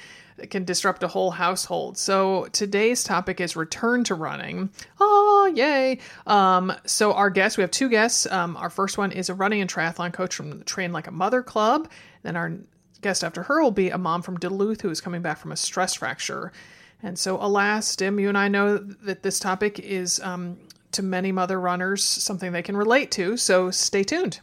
can 0.50 0.64
disrupt 0.64 1.02
a 1.02 1.08
whole 1.08 1.30
household. 1.30 1.98
So 1.98 2.46
today's 2.52 3.04
topic 3.04 3.40
is 3.40 3.56
return 3.56 4.04
to 4.04 4.14
running. 4.14 4.70
Oh, 5.00 5.52
yay. 5.54 5.98
Um, 6.26 6.72
so 6.86 7.12
our 7.12 7.30
guests, 7.30 7.58
we 7.58 7.62
have 7.62 7.70
two 7.70 7.88
guests. 7.88 8.26
Um, 8.26 8.56
our 8.56 8.70
first 8.70 8.98
one 8.98 9.12
is 9.12 9.28
a 9.28 9.34
running 9.34 9.60
and 9.60 9.70
triathlon 9.70 10.12
coach 10.12 10.34
from 10.34 10.58
the 10.58 10.64
Train 10.64 10.92
Like 10.92 11.06
a 11.06 11.12
Mother 11.12 11.42
Club. 11.42 11.90
Then 12.22 12.36
our 12.36 12.52
guest 13.00 13.22
after 13.22 13.44
her 13.44 13.62
will 13.62 13.70
be 13.70 13.90
a 13.90 13.98
mom 13.98 14.22
from 14.22 14.38
Duluth 14.38 14.80
who 14.80 14.90
is 14.90 15.00
coming 15.00 15.22
back 15.22 15.38
from 15.38 15.52
a 15.52 15.56
stress 15.56 15.94
fracture. 15.94 16.52
And 17.02 17.18
so, 17.18 17.36
alas, 17.40 17.94
Dim, 17.94 18.18
you 18.18 18.28
and 18.28 18.36
I 18.36 18.48
know 18.48 18.78
that 18.78 19.22
this 19.22 19.38
topic 19.38 19.78
is 19.78 20.18
um, 20.20 20.58
to 20.92 21.02
many 21.02 21.32
mother 21.32 21.60
runners 21.60 22.02
something 22.02 22.52
they 22.52 22.62
can 22.62 22.76
relate 22.76 23.10
to. 23.12 23.36
So 23.36 23.70
stay 23.70 24.02
tuned. 24.02 24.40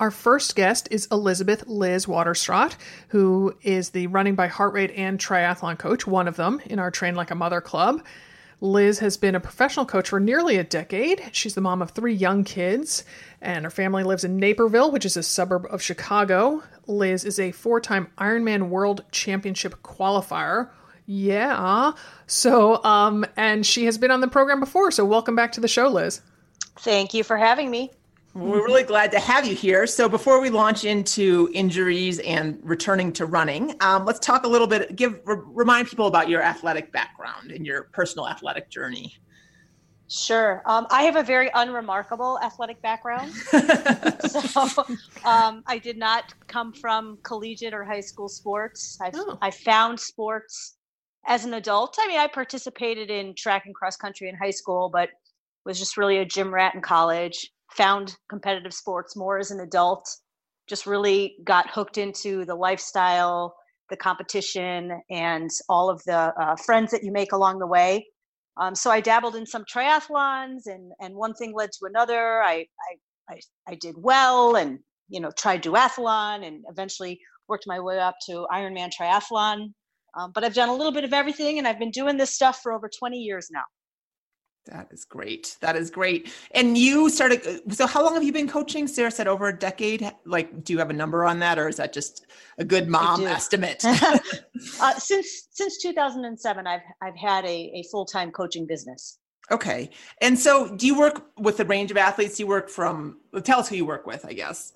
Our 0.00 0.10
first 0.10 0.56
guest 0.56 0.88
is 0.90 1.06
Elizabeth 1.12 1.68
Liz 1.68 2.06
Waterstraat, 2.06 2.74
who 3.08 3.54
is 3.62 3.90
the 3.90 4.08
running 4.08 4.34
by 4.34 4.48
heart 4.48 4.72
rate 4.72 4.90
and 4.96 5.20
triathlon 5.20 5.78
coach, 5.78 6.04
one 6.04 6.26
of 6.26 6.34
them 6.34 6.60
in 6.66 6.80
our 6.80 6.90
Train 6.90 7.14
Like 7.14 7.30
a 7.30 7.36
Mother 7.36 7.60
club. 7.60 8.04
Liz 8.60 8.98
has 8.98 9.16
been 9.16 9.36
a 9.36 9.40
professional 9.40 9.86
coach 9.86 10.08
for 10.08 10.18
nearly 10.18 10.56
a 10.56 10.64
decade. 10.64 11.22
She's 11.30 11.54
the 11.54 11.60
mom 11.60 11.80
of 11.80 11.92
three 11.92 12.12
young 12.12 12.42
kids, 12.42 13.04
and 13.40 13.64
her 13.64 13.70
family 13.70 14.02
lives 14.02 14.24
in 14.24 14.36
Naperville, 14.36 14.90
which 14.90 15.06
is 15.06 15.16
a 15.16 15.22
suburb 15.22 15.64
of 15.70 15.80
Chicago. 15.80 16.64
Liz 16.88 17.24
is 17.24 17.38
a 17.38 17.52
four 17.52 17.80
time 17.80 18.08
Ironman 18.18 18.70
World 18.70 19.04
Championship 19.12 19.80
qualifier. 19.84 20.70
Yeah. 21.06 21.92
So, 22.26 22.82
um, 22.82 23.24
and 23.36 23.64
she 23.64 23.84
has 23.84 23.96
been 23.96 24.10
on 24.10 24.22
the 24.22 24.28
program 24.28 24.58
before. 24.58 24.90
So, 24.90 25.04
welcome 25.04 25.36
back 25.36 25.52
to 25.52 25.60
the 25.60 25.68
show, 25.68 25.86
Liz. 25.86 26.20
Thank 26.80 27.14
you 27.14 27.22
for 27.22 27.36
having 27.36 27.70
me. 27.70 27.92
We're 28.34 28.64
really 28.64 28.82
glad 28.82 29.12
to 29.12 29.20
have 29.20 29.46
you 29.46 29.54
here. 29.54 29.86
So, 29.86 30.08
before 30.08 30.40
we 30.40 30.50
launch 30.50 30.84
into 30.84 31.48
injuries 31.54 32.18
and 32.18 32.58
returning 32.64 33.12
to 33.14 33.26
running, 33.26 33.76
um, 33.80 34.04
let's 34.04 34.18
talk 34.18 34.44
a 34.44 34.48
little 34.48 34.66
bit. 34.66 34.96
Give 34.96 35.20
re- 35.24 35.38
remind 35.44 35.86
people 35.86 36.08
about 36.08 36.28
your 36.28 36.42
athletic 36.42 36.90
background 36.90 37.52
and 37.52 37.64
your 37.64 37.84
personal 37.92 38.28
athletic 38.28 38.70
journey. 38.70 39.14
Sure. 40.10 40.62
Um, 40.66 40.86
I 40.90 41.02
have 41.02 41.14
a 41.16 41.22
very 41.22 41.48
unremarkable 41.54 42.38
athletic 42.42 42.82
background. 42.82 43.32
so 44.28 44.84
um, 45.24 45.62
I 45.66 45.80
did 45.82 45.96
not 45.96 46.34
come 46.48 46.72
from 46.72 47.18
collegiate 47.22 47.72
or 47.72 47.84
high 47.84 48.00
school 48.00 48.28
sports. 48.28 48.98
I, 49.00 49.12
Oh. 49.14 49.38
I 49.40 49.50
found 49.50 49.98
sports 49.98 50.76
as 51.26 51.44
an 51.44 51.54
adult. 51.54 51.96
I 52.00 52.08
mean, 52.08 52.18
I 52.18 52.26
participated 52.26 53.10
in 53.10 53.34
track 53.34 53.64
and 53.66 53.74
cross 53.74 53.96
country 53.96 54.28
in 54.28 54.34
high 54.34 54.50
school, 54.50 54.90
but 54.92 55.08
was 55.64 55.78
just 55.78 55.96
really 55.96 56.18
a 56.18 56.24
gym 56.24 56.52
rat 56.52 56.74
in 56.74 56.82
college. 56.82 57.50
Found 57.76 58.16
competitive 58.28 58.74
sports 58.74 59.16
more 59.16 59.38
as 59.38 59.50
an 59.50 59.60
adult. 59.60 60.08
Just 60.68 60.86
really 60.86 61.36
got 61.44 61.70
hooked 61.70 61.98
into 61.98 62.44
the 62.44 62.54
lifestyle, 62.54 63.54
the 63.90 63.96
competition, 63.96 65.00
and 65.10 65.50
all 65.68 65.90
of 65.90 66.02
the 66.04 66.32
uh, 66.40 66.56
friends 66.56 66.90
that 66.92 67.02
you 67.02 67.12
make 67.12 67.32
along 67.32 67.58
the 67.58 67.66
way. 67.66 68.06
Um, 68.56 68.74
so 68.74 68.90
I 68.90 69.00
dabbled 69.00 69.34
in 69.36 69.44
some 69.46 69.64
triathlons, 69.64 70.66
and 70.66 70.92
and 71.00 71.14
one 71.14 71.34
thing 71.34 71.52
led 71.54 71.70
to 71.72 71.86
another. 71.86 72.42
I, 72.42 72.54
I 72.54 72.96
I, 73.28 73.40
I 73.68 73.74
did 73.74 73.94
well 73.98 74.56
and, 74.56 74.78
you 75.08 75.20
know, 75.20 75.30
tried 75.36 75.62
duathlon 75.62 76.46
and 76.46 76.64
eventually 76.68 77.20
worked 77.48 77.64
my 77.66 77.80
way 77.80 77.98
up 77.98 78.16
to 78.26 78.46
Ironman 78.52 78.90
triathlon. 78.98 79.72
Um, 80.18 80.30
but 80.32 80.44
I've 80.44 80.54
done 80.54 80.68
a 80.68 80.74
little 80.74 80.92
bit 80.92 81.04
of 81.04 81.12
everything 81.12 81.58
and 81.58 81.66
I've 81.66 81.78
been 81.78 81.90
doing 81.90 82.16
this 82.16 82.34
stuff 82.34 82.60
for 82.62 82.72
over 82.72 82.88
20 82.88 83.16
years 83.18 83.48
now. 83.50 83.64
That 84.66 84.88
is 84.90 85.04
great. 85.04 85.56
That 85.60 85.76
is 85.76 85.90
great. 85.90 86.32
And 86.52 86.78
you 86.78 87.10
started, 87.10 87.74
so 87.74 87.86
how 87.86 88.02
long 88.02 88.14
have 88.14 88.22
you 88.22 88.32
been 88.32 88.48
coaching? 88.48 88.86
Sarah 88.86 89.10
said 89.10 89.28
over 89.28 89.48
a 89.48 89.58
decade. 89.58 90.10
Like, 90.24 90.64
do 90.64 90.72
you 90.72 90.78
have 90.78 90.88
a 90.88 90.94
number 90.94 91.24
on 91.26 91.38
that 91.40 91.58
or 91.58 91.68
is 91.68 91.76
that 91.76 91.92
just 91.92 92.26
a 92.56 92.64
good 92.64 92.88
mom 92.88 93.26
estimate? 93.26 93.84
uh, 93.84 94.18
since, 94.98 95.48
since 95.50 95.78
2007, 95.82 96.66
I've, 96.66 96.80
I've 97.02 97.16
had 97.16 97.44
a, 97.44 97.72
a 97.74 97.82
full-time 97.90 98.30
coaching 98.30 98.66
business. 98.66 99.18
Okay. 99.50 99.90
And 100.22 100.38
so 100.38 100.74
do 100.74 100.86
you 100.86 100.98
work 100.98 101.26
with 101.36 101.60
a 101.60 101.64
range 101.66 101.90
of 101.90 101.98
athletes? 101.98 102.40
You 102.40 102.46
work 102.46 102.70
from, 102.70 103.18
tell 103.42 103.60
us 103.60 103.68
who 103.68 103.76
you 103.76 103.84
work 103.84 104.06
with, 104.06 104.24
I 104.24 104.32
guess. 104.32 104.72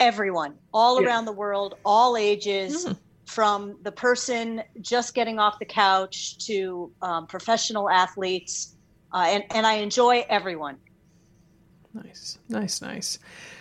Everyone, 0.00 0.56
all 0.72 1.00
yeah. 1.00 1.06
around 1.06 1.26
the 1.26 1.32
world, 1.32 1.76
all 1.84 2.16
ages. 2.16 2.86
Mm 2.86 2.96
from 3.26 3.78
the 3.82 3.92
person 3.92 4.62
just 4.82 5.14
getting 5.14 5.38
off 5.38 5.58
the 5.58 5.64
couch 5.64 6.36
to 6.46 6.92
um, 7.00 7.26
professional 7.26 7.88
athletes 7.88 8.74
uh, 9.14 9.26
and 9.28 9.44
and 9.54 9.66
I 9.66 9.74
enjoy 9.74 10.26
everyone. 10.28 10.76
Nice, 11.94 12.38
nice, 12.48 12.82
nice. 12.82 13.18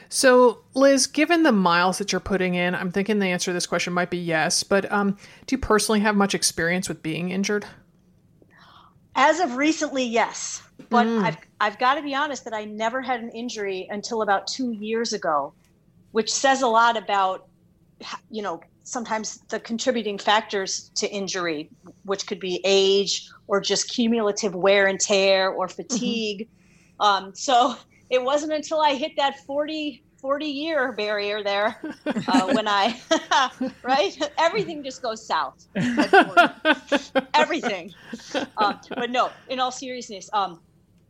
So, 0.10 0.64
Liz, 0.74 1.08
given 1.08 1.44
the 1.44 1.52
miles 1.52 2.00
that 2.00 2.12
you're 2.12 2.20
putting 2.20 2.56
in, 2.56 2.76
I'm 2.76 2.92
thinking 2.92 3.20
the 3.20 3.28
answer 3.28 3.52
to 3.52 3.54
this 3.54 3.68
question 3.68 3.94
might 3.94 4.10
be 4.10 4.18
yes. 4.18 4.64
But 4.64 4.92
um, 4.92 5.18
do 5.46 5.56
you 5.56 5.58
personally 5.60 6.00
have 6.02 6.16
much 6.16 6.34
experience 6.34 6.90
with 6.90 7.04
being 7.04 7.30
injured? 7.30 7.66
As 9.16 9.40
of 9.40 9.56
recently, 9.56 10.04
yes. 10.04 10.64
But 10.90 11.06
mm. 11.06 11.24
I've 11.24 11.38
I've 11.62 11.80
got 11.80 11.96
to 11.96 12.02
be 12.02 12.16
honest 12.16 12.44
that 12.46 12.54
I 12.54 12.66
never 12.66 13.02
had 13.02 13.22
an 13.22 13.30
injury 13.30 13.88
until 13.92 14.24
about 14.24 14.48
two 14.48 14.72
years 14.72 15.14
ago, 15.14 15.54
which 16.12 16.34
says 16.34 16.64
a 16.64 16.68
lot 16.68 16.98
about 16.98 17.48
you 18.32 18.42
know 18.42 18.62
sometimes 18.84 19.38
the 19.50 19.60
contributing 19.60 20.18
factors 20.18 20.90
to 20.96 21.10
injury, 21.10 21.70
which 22.04 22.26
could 22.26 22.40
be 22.40 22.60
age 22.64 23.30
or 23.48 23.60
just 23.60 23.90
cumulative 23.90 24.56
wear 24.56 24.88
and 24.88 25.00
tear 25.00 25.50
or 25.50 25.68
mm-hmm. 25.68 25.76
fatigue. 25.76 26.48
Mm-hmm. 27.00 27.26
Um, 27.26 27.36
so 27.36 27.76
it 28.10 28.24
wasn't 28.24 28.54
until 28.54 28.82
I 28.82 28.96
hit 28.96 29.14
that 29.18 29.40
40, 29.46 30.04
40 30.18 30.46
year 30.46 30.92
barrier 30.94 31.44
there 31.44 31.82
uh, 32.06 32.48
when 32.54 32.68
I, 32.68 33.00
right? 33.84 34.32
Everything 34.38 34.84
just 34.84 35.02
goes 35.02 35.26
south. 35.26 35.68
Everything. 37.34 37.94
Uh, 38.58 38.74
but 38.90 39.10
no, 39.10 39.32
in 39.50 39.60
all 39.60 39.72
seriousness, 39.72 40.30
um, 40.34 40.60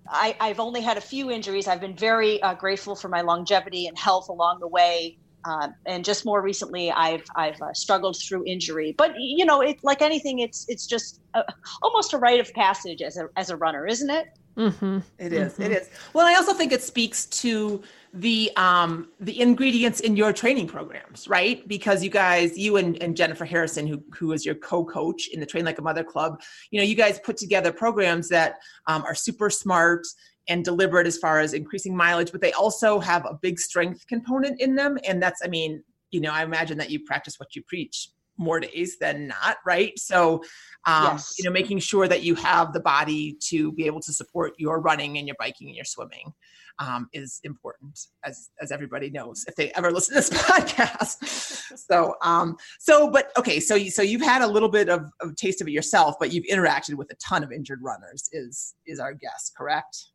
I, 0.10 0.36
have 0.40 0.60
only 0.60 0.82
had 0.82 0.98
a 0.98 1.02
few 1.02 1.32
injuries. 1.32 1.68
I've 1.68 1.82
been 1.82 1.96
very 1.96 2.42
uh, 2.42 2.54
grateful 2.54 2.96
for 2.96 3.08
my 3.08 3.22
longevity 3.22 3.88
and 3.88 3.98
health 3.98 4.30
along 4.30 4.60
the 4.60 4.68
way. 4.68 5.18
Uh, 5.46 5.70
and 5.86 6.06
just 6.06 6.26
more 6.26 6.42
recently, 6.42 6.92
I've 6.92 7.26
I've 7.36 7.62
uh, 7.62 7.74
struggled 7.74 8.18
through 8.18 8.46
injury. 8.46 8.94
But 8.98 9.14
you 9.18 9.46
know, 9.46 9.62
it 9.62 9.84
like 9.84 10.02
anything, 10.02 10.40
it's 10.40 10.66
it's 10.70 10.88
just 10.88 11.22
a, 11.34 11.44
almost 11.82 12.14
a 12.14 12.18
rite 12.18 12.40
of 12.40 12.54
passage 12.54 13.02
as 13.02 13.18
a 13.18 13.30
as 13.36 13.50
a 13.50 13.58
runner, 13.58 13.86
isn't 13.86 14.10
it? 14.10 14.28
Mm-hmm. 14.58 15.00
It 15.18 15.34
is, 15.34 15.54
mm-hmm. 15.54 15.64
It 15.64 15.72
is. 15.72 15.90
Well, 16.14 16.28
I 16.28 16.36
also 16.36 16.54
think 16.54 16.72
it 16.72 16.84
speaks 16.84 17.26
to 17.26 17.82
the 18.14 18.52
um 18.56 19.10
the 19.20 19.42
ingredients 19.42 20.00
in 20.00 20.16
your 20.16 20.32
training 20.32 20.68
programs, 20.68 21.28
right? 21.28 21.68
Because 21.68 22.04
you 22.04 22.12
guys, 22.12 22.56
you 22.58 22.78
and, 22.78 23.02
and 23.02 23.18
Jennifer 23.18 23.46
Harrison, 23.46 23.88
who 23.88 24.04
who 24.12 24.32
is 24.32 24.46
your 24.46 24.56
co-coach 24.56 25.30
in 25.30 25.40
the 25.40 25.46
Train 25.46 25.66
Like 25.66 25.80
a 25.80 25.82
Mother 25.82 26.04
Club, 26.04 26.42
you 26.70 26.80
know, 26.80 26.86
you 26.86 26.96
guys 26.96 27.20
put 27.20 27.38
together 27.38 27.72
programs 27.72 28.30
that 28.30 28.58
um, 28.88 29.04
are 29.04 29.16
super 29.16 29.50
smart 29.50 30.06
and 30.48 30.66
deliberate 30.66 31.08
as 31.08 31.18
far 31.18 31.40
as 31.40 31.54
increasing 31.54 31.96
mileage, 31.96 32.32
but 32.32 32.42
they 32.42 32.52
also 32.54 33.00
have 33.00 33.26
a 33.26 33.38
big 33.42 33.60
strength 33.60 34.06
component 34.08 34.60
in 34.60 34.76
them. 34.76 34.98
And 35.08 35.22
that's, 35.22 35.42
I 35.44 35.48
mean, 35.48 35.84
you 36.12 36.22
know, 36.22 36.32
I 36.32 36.44
imagine 36.44 36.78
that 36.78 36.90
you 36.90 37.00
practice 37.04 37.40
what 37.40 37.56
you 37.56 37.64
preach 37.68 38.10
more 38.38 38.60
days 38.60 38.98
than 39.00 39.28
not, 39.28 39.58
right? 39.66 39.98
So, 39.98 40.44
um, 40.86 41.14
yes. 41.14 41.36
you 41.38 41.46
know, 41.46 41.52
making 41.52 41.80
sure 41.80 42.08
that 42.08 42.24
you 42.24 42.36
have 42.36 42.74
the 42.74 42.80
body 42.80 43.38
to 43.50 43.72
be 43.74 43.86
able 43.86 44.02
to 44.02 44.14
support 44.14 44.54
your 44.58 44.82
running 44.82 45.18
and 45.18 45.28
your 45.28 45.36
biking 45.40 45.68
and 45.68 45.76
your 45.76 45.86
swimming 45.86 46.34
um, 46.80 47.08
is 47.14 47.40
important, 47.44 48.08
as 48.24 48.50
as 48.62 48.72
everybody 48.72 49.10
knows 49.10 49.46
if 49.48 49.56
they 49.56 49.72
ever 49.74 49.92
listen 49.92 50.16
to 50.16 50.22
this 50.22 50.30
podcast. 50.50 51.78
so, 51.78 52.16
um, 52.22 52.58
so, 52.80 53.10
but 53.10 53.32
okay, 53.38 53.60
so 53.60 53.76
you 53.76 53.92
so 53.92 54.02
you've 54.02 54.22
had 54.22 54.42
a 54.42 54.48
little 54.48 54.70
bit 54.70 54.90
of, 54.90 55.10
of 55.22 55.36
taste 55.36 55.62
of 55.62 55.68
it 55.68 55.72
yourself, 55.72 56.16
but 56.20 56.34
you've 56.34 56.46
interacted 56.46 56.96
with 56.96 57.12
a 57.12 57.16
ton 57.16 57.44
of 57.44 57.52
injured 57.52 57.80
runners. 57.84 58.28
Is 58.32 58.74
is 58.86 59.00
our 59.00 59.14
guess 59.14 59.52
correct? 59.56 60.08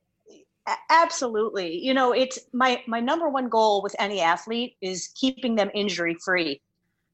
Absolutely. 0.90 1.78
You 1.78 1.94
know 1.94 2.12
it's 2.12 2.38
my 2.52 2.82
my 2.86 3.00
number 3.00 3.28
one 3.28 3.48
goal 3.48 3.82
with 3.82 3.94
any 3.98 4.20
athlete 4.20 4.76
is 4.80 5.08
keeping 5.14 5.54
them 5.54 5.70
injury 5.74 6.16
free. 6.24 6.60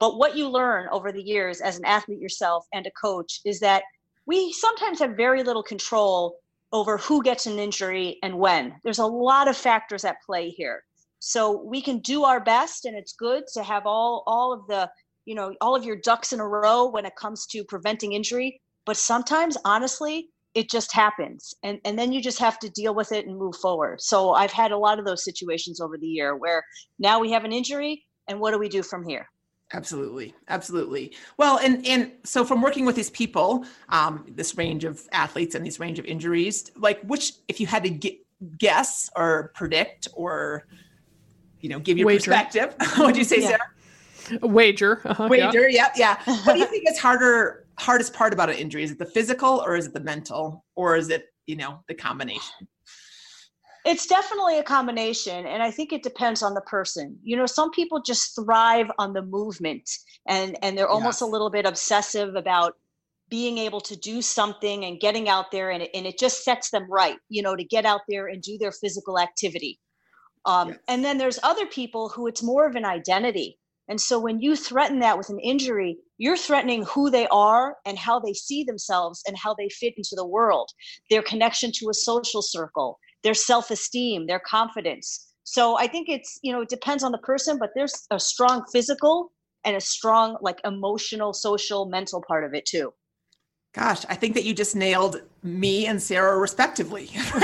But 0.01 0.19
what 0.19 0.37
you 0.37 0.49
learn 0.49 0.89
over 0.91 1.13
the 1.13 1.23
years 1.23 1.61
as 1.61 1.79
an 1.79 1.85
athlete 1.85 2.21
yourself 2.21 2.67
and 2.73 2.87
a 2.87 2.91
coach 2.91 3.41
is 3.45 3.61
that 3.61 3.85
we 4.27 4.53
sometimes 4.53 4.99
have 4.99 5.17
very 5.17 5.43
little 5.43 5.63
control 5.63 6.39
over 6.73 6.99
who 6.99 7.23
gets 7.23 7.47
an 7.47 7.59
injury 7.59 8.19
and 8.23 8.39
when. 8.39 8.75
There's 8.83 8.99
a 8.99 9.07
lot 9.07 9.49
of 9.49 9.57
factors 9.57 10.05
at 10.05 10.23
play 10.27 10.51
here. 10.51 10.83
So 11.21 11.63
we 11.63 11.81
can 11.81 12.01
do 12.01 12.25
our 12.25 12.41
best 12.41 12.85
and 12.85 12.97
it's 12.97 13.13
good 13.13 13.45
to 13.55 13.63
have 13.63 13.87
all 13.87 14.25
all 14.27 14.53
of 14.53 14.67
the 14.67 14.91
you 15.25 15.35
know 15.35 15.55
all 15.61 15.77
of 15.77 15.85
your 15.85 15.97
ducks 15.97 16.33
in 16.33 16.41
a 16.41 16.47
row 16.47 16.87
when 16.87 17.07
it 17.07 17.17
comes 17.17 17.47
to 17.47 17.65
preventing 17.65 18.13
injury. 18.13 18.61
But 18.87 18.97
sometimes 18.97 19.57
honestly 19.65 20.29
it 20.55 20.71
just 20.71 20.93
happens 20.93 21.55
and 21.63 21.79
and 21.85 21.99
then 21.99 22.13
you 22.13 22.21
just 22.23 22.39
have 22.39 22.59
to 22.59 22.69
deal 22.71 22.95
with 22.95 23.13
it 23.13 23.27
and 23.27 23.37
move 23.37 23.57
forward 23.57 24.01
so 24.01 24.33
i've 24.33 24.53
had 24.53 24.73
a 24.73 24.77
lot 24.77 24.99
of 24.99 25.05
those 25.05 25.25
situations 25.25 25.81
over 25.81 25.99
the 25.99 26.07
year 26.07 26.37
where 26.37 26.63
now 26.99 27.19
we 27.19 27.31
have 27.31 27.45
an 27.45 27.53
injury 27.53 28.05
and 28.29 28.39
what 28.39 28.53
do 28.53 28.59
we 28.59 28.69
do 28.69 28.83
from 28.83 29.07
here 29.07 29.29
absolutely 29.73 30.35
absolutely 30.49 31.15
well 31.37 31.59
and 31.59 31.85
and 31.87 32.13
so 32.25 32.45
from 32.45 32.63
working 32.63 32.85
with 32.85 32.97
these 32.97 33.11
people 33.11 33.65
um, 33.89 34.25
this 34.29 34.57
range 34.57 34.85
of 34.85 35.03
athletes 35.13 35.55
and 35.55 35.65
these 35.65 35.81
range 35.81 35.99
of 35.99 36.05
injuries 36.05 36.71
like 36.77 37.01
which 37.03 37.33
if 37.49 37.61
you 37.61 37.67
had 37.67 37.83
to 37.83 37.91
get, 37.91 38.15
guess 38.59 39.11
or 39.17 39.53
predict 39.55 40.09
or 40.15 40.67
you 41.61 41.69
know 41.69 41.79
give 41.79 41.99
your 41.99 42.07
wager. 42.07 42.31
perspective 42.31 42.75
what 42.97 43.15
do 43.15 43.19
you 43.19 43.25
say 43.25 43.41
yeah. 43.41 43.57
sarah 44.29 44.47
wager 44.47 45.01
uh-huh, 45.05 45.29
wager 45.31 45.69
yeah. 45.69 45.89
yeah 45.97 46.19
yeah 46.27 46.37
what 46.45 46.55
do 46.55 46.59
you 46.61 46.67
think 46.67 46.89
is 46.89 46.99
harder 46.99 47.64
hardest 47.79 48.13
part 48.15 48.33
about 48.33 48.51
an 48.51 48.57
injury? 48.57 48.83
Is 48.83 48.93
it 48.93 48.99
the 48.99 49.07
physical 49.07 49.63
or 49.65 49.77
is 49.77 49.87
it 49.87 49.95
the 49.95 50.01
mental 50.01 50.65
or 50.75 50.97
is 50.97 51.11
it, 51.11 51.27
you 51.47 51.57
know, 51.57 51.81
the 51.89 51.95
combination? 51.95 52.69
It's 53.85 54.07
definitely 54.07 54.59
a 54.59 54.63
combination. 54.63 55.47
And 55.47 55.63
I 55.63 55.71
think 55.71 55.93
it 55.93 56.03
depends 56.03 56.43
on 56.43 56.55
the 56.55 56.63
person. 56.63 57.19
You 57.23 57.37
know, 57.37 57.47
some 57.47 57.71
people 57.71 58.01
just 58.01 58.35
thrive 58.35 58.91
on 58.99 59.13
the 59.13 59.23
movement 59.23 59.91
and, 60.27 60.57
and 60.63 60.77
they're 60.77 60.89
almost 60.89 61.21
yes. 61.21 61.29
a 61.29 61.31
little 61.31 61.51
bit 61.51 61.67
obsessive 61.67 62.35
about 62.35 62.75
being 63.29 63.59
able 63.59 63.81
to 63.81 63.97
do 63.97 64.23
something 64.23 64.85
and 64.85 65.01
getting 65.01 65.29
out 65.29 65.51
there 65.51 65.71
and 65.71 65.83
it, 65.83 65.91
and 65.95 66.07
it 66.07 66.19
just 66.19 66.45
sets 66.45 66.71
them 66.71 66.87
right, 66.91 67.17
you 67.29 67.43
know, 67.43 67.57
to 67.57 67.65
get 67.65 67.85
out 67.85 68.03
there 68.09 68.29
and 68.29 68.43
do 68.43 68.57
their 68.59 68.73
physical 68.73 69.19
activity. 69.19 69.79
Um, 70.47 70.69
yes. 70.69 70.79
And 70.89 71.05
then 71.05 71.19
there's 71.19 71.39
other 71.43 71.67
people 71.67 72.09
who 72.09 72.27
it's 72.27 72.43
more 72.43 72.67
of 72.67 72.77
an 72.77 72.85
identity. 72.85 73.59
And 73.89 74.01
so 74.01 74.19
when 74.19 74.41
you 74.41 74.57
threaten 74.57 75.01
that 75.01 75.19
with 75.19 75.29
an 75.29 75.39
injury, 75.41 75.99
you're 76.17 76.37
threatening 76.37 76.85
who 76.85 77.11
they 77.11 77.27
are 77.29 77.77
and 77.85 77.99
how 77.99 78.19
they 78.19 78.33
see 78.33 78.65
themselves 78.65 79.23
and 79.27 79.37
how 79.37 79.55
they 79.55 79.69
fit 79.69 79.95
into 79.97 80.15
the 80.17 80.27
world, 80.27 80.71
their 81.11 81.23
connection 81.23 81.71
to 81.77 81.91
a 81.91 81.95
social 81.95 82.41
circle, 82.43 82.99
their 83.23 83.35
self 83.35 83.71
esteem, 83.71 84.27
their 84.27 84.41
confidence. 84.41 85.33
So 85.45 85.79
I 85.79 85.87
think 85.87 86.09
it's, 86.09 86.39
you 86.43 86.53
know, 86.53 86.63
it 86.63 86.71
depends 86.71 87.03
on 87.05 87.13
the 87.13 87.19
person, 87.19 87.59
but 87.59 87.71
there's 87.75 88.07
a 88.11 88.19
strong 88.19 88.65
physical 88.73 89.33
and 89.65 89.77
a 89.77 89.81
strong, 89.81 90.37
like, 90.41 90.61
emotional, 90.65 91.33
social, 91.33 91.87
mental 91.87 92.23
part 92.27 92.45
of 92.45 92.55
it 92.55 92.65
too. 92.67 92.93
Gosh, 93.75 94.05
I 94.09 94.15
think 94.15 94.35
that 94.35 94.45
you 94.45 94.55
just 94.55 94.77
nailed 94.77 95.21
me 95.43 95.87
and 95.87 96.01
Sarah 96.01 96.39
respectively. 96.39 97.11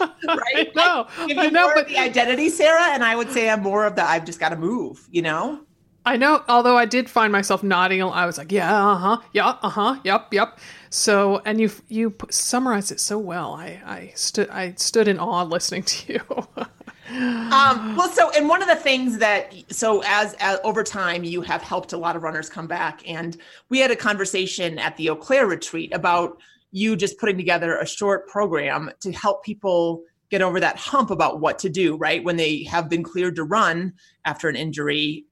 right? 0.00 0.70
No, 0.76 1.08
you 1.26 1.50
know, 1.50 1.72
but 1.74 1.88
the 1.88 1.98
identity, 1.98 2.48
Sarah, 2.48 2.92
and 2.92 3.02
I 3.02 3.16
would 3.16 3.30
say 3.32 3.50
I'm 3.50 3.60
more 3.60 3.84
of 3.84 3.96
the 3.96 4.04
I've 4.04 4.24
just 4.24 4.38
got 4.38 4.50
to 4.50 4.56
move. 4.56 5.06
You 5.10 5.22
know. 5.22 5.60
I 6.06 6.16
know. 6.16 6.44
Although 6.48 6.76
I 6.76 6.84
did 6.84 7.10
find 7.10 7.32
myself 7.32 7.62
nodding, 7.62 8.00
I 8.02 8.26
was 8.26 8.38
like, 8.38 8.52
"Yeah, 8.52 8.72
uh 8.72 8.96
huh, 8.96 9.20
yeah, 9.32 9.56
uh 9.60 9.68
huh, 9.70 10.00
yep, 10.04 10.32
yep." 10.32 10.58
So, 10.90 11.42
and 11.44 11.60
you 11.60 11.70
you 11.88 12.14
summarized 12.30 12.92
it 12.92 13.00
so 13.00 13.18
well. 13.18 13.54
I 13.54 13.80
I 13.84 14.12
stood 14.14 14.50
I 14.50 14.74
stood 14.76 15.08
in 15.08 15.18
awe 15.18 15.42
listening 15.42 15.82
to 15.82 16.12
you. 16.12 16.20
um, 17.10 17.96
well, 17.96 18.08
so 18.08 18.30
and 18.30 18.48
one 18.48 18.62
of 18.62 18.68
the 18.68 18.76
things 18.76 19.18
that 19.18 19.54
so 19.70 20.02
as, 20.06 20.34
as 20.40 20.58
over 20.64 20.82
time 20.82 21.22
you 21.22 21.42
have 21.42 21.60
helped 21.60 21.92
a 21.92 21.98
lot 21.98 22.16
of 22.16 22.22
runners 22.22 22.48
come 22.48 22.66
back, 22.66 23.02
and 23.06 23.36
we 23.68 23.78
had 23.78 23.90
a 23.90 23.96
conversation 23.96 24.78
at 24.78 24.96
the 24.96 25.10
Eau 25.10 25.16
Claire 25.16 25.46
retreat 25.46 25.94
about 25.94 26.40
you 26.70 26.96
just 26.96 27.18
putting 27.18 27.36
together 27.36 27.78
a 27.78 27.86
short 27.86 28.26
program 28.28 28.90
to 29.00 29.12
help 29.12 29.44
people 29.44 30.02
get 30.30 30.40
over 30.40 30.58
that 30.58 30.76
hump 30.76 31.10
about 31.10 31.40
what 31.40 31.58
to 31.60 31.68
do, 31.68 31.96
right? 31.96 32.24
When 32.24 32.36
they 32.36 32.64
have 32.64 32.88
been 32.88 33.02
cleared 33.02 33.36
to 33.36 33.44
run 33.44 33.92
after 34.24 34.48
an 34.48 34.56
injury. 34.56 35.26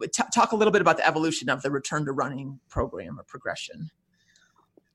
T- 0.00 0.22
talk 0.32 0.52
a 0.52 0.56
little 0.56 0.70
bit 0.70 0.80
about 0.80 0.96
the 0.96 1.06
evolution 1.06 1.48
of 1.48 1.60
the 1.62 1.72
return 1.72 2.04
to 2.04 2.12
running 2.12 2.60
program 2.68 3.18
or 3.18 3.24
progression. 3.24 3.90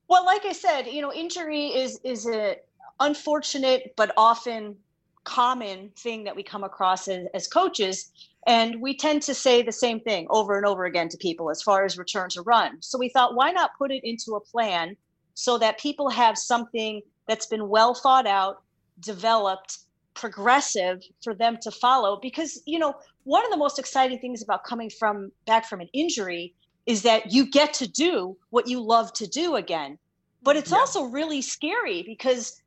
Well, 0.08 0.24
like 0.24 0.46
I 0.46 0.52
said, 0.52 0.86
you 0.86 1.02
know, 1.02 1.12
injury 1.12 1.66
is 1.66 2.00
is 2.02 2.26
a 2.26 2.56
unfortunate 3.00 3.92
but 3.96 4.12
often 4.16 4.76
common 5.24 5.90
thing 5.96 6.24
that 6.24 6.36
we 6.36 6.42
come 6.42 6.64
across 6.64 7.08
as, 7.08 7.26
as 7.34 7.48
coaches. 7.48 8.12
And 8.46 8.80
we 8.80 8.96
tend 8.96 9.22
to 9.22 9.34
say 9.34 9.62
the 9.62 9.72
same 9.72 10.00
thing 10.00 10.26
over 10.28 10.56
and 10.56 10.66
over 10.66 10.84
again 10.84 11.08
to 11.08 11.16
people 11.16 11.50
as 11.50 11.62
far 11.62 11.84
as 11.84 11.96
return 11.96 12.28
to 12.30 12.42
run. 12.42 12.76
So 12.80 12.98
we 12.98 13.08
thought, 13.08 13.34
why 13.34 13.50
not 13.50 13.70
put 13.78 13.90
it 13.90 14.04
into 14.04 14.34
a 14.34 14.40
plan 14.40 14.96
so 15.32 15.58
that 15.58 15.78
people 15.78 16.10
have 16.10 16.36
something 16.36 17.00
that's 17.26 17.46
been 17.46 17.68
well 17.68 17.94
thought 17.94 18.26
out, 18.26 18.62
developed, 19.00 19.78
progressive 20.12 21.02
for 21.22 21.34
them 21.34 21.56
to 21.62 21.70
follow? 21.70 22.18
Because, 22.20 22.62
you 22.66 22.78
know, 22.78 22.94
one 23.24 23.44
of 23.44 23.50
the 23.50 23.56
most 23.56 23.78
exciting 23.78 24.18
things 24.18 24.42
about 24.42 24.62
coming 24.64 24.90
from 24.90 25.32
back 25.46 25.66
from 25.66 25.80
an 25.80 25.88
injury 25.94 26.54
is 26.84 27.00
that 27.02 27.32
you 27.32 27.46
get 27.46 27.72
to 27.72 27.88
do 27.88 28.36
what 28.50 28.68
you 28.68 28.78
love 28.78 29.10
to 29.14 29.26
do 29.26 29.56
again. 29.56 29.98
But 30.42 30.56
it's 30.56 30.70
yeah. 30.70 30.76
also 30.76 31.04
really 31.04 31.40
scary 31.40 32.02
because, 32.02 32.60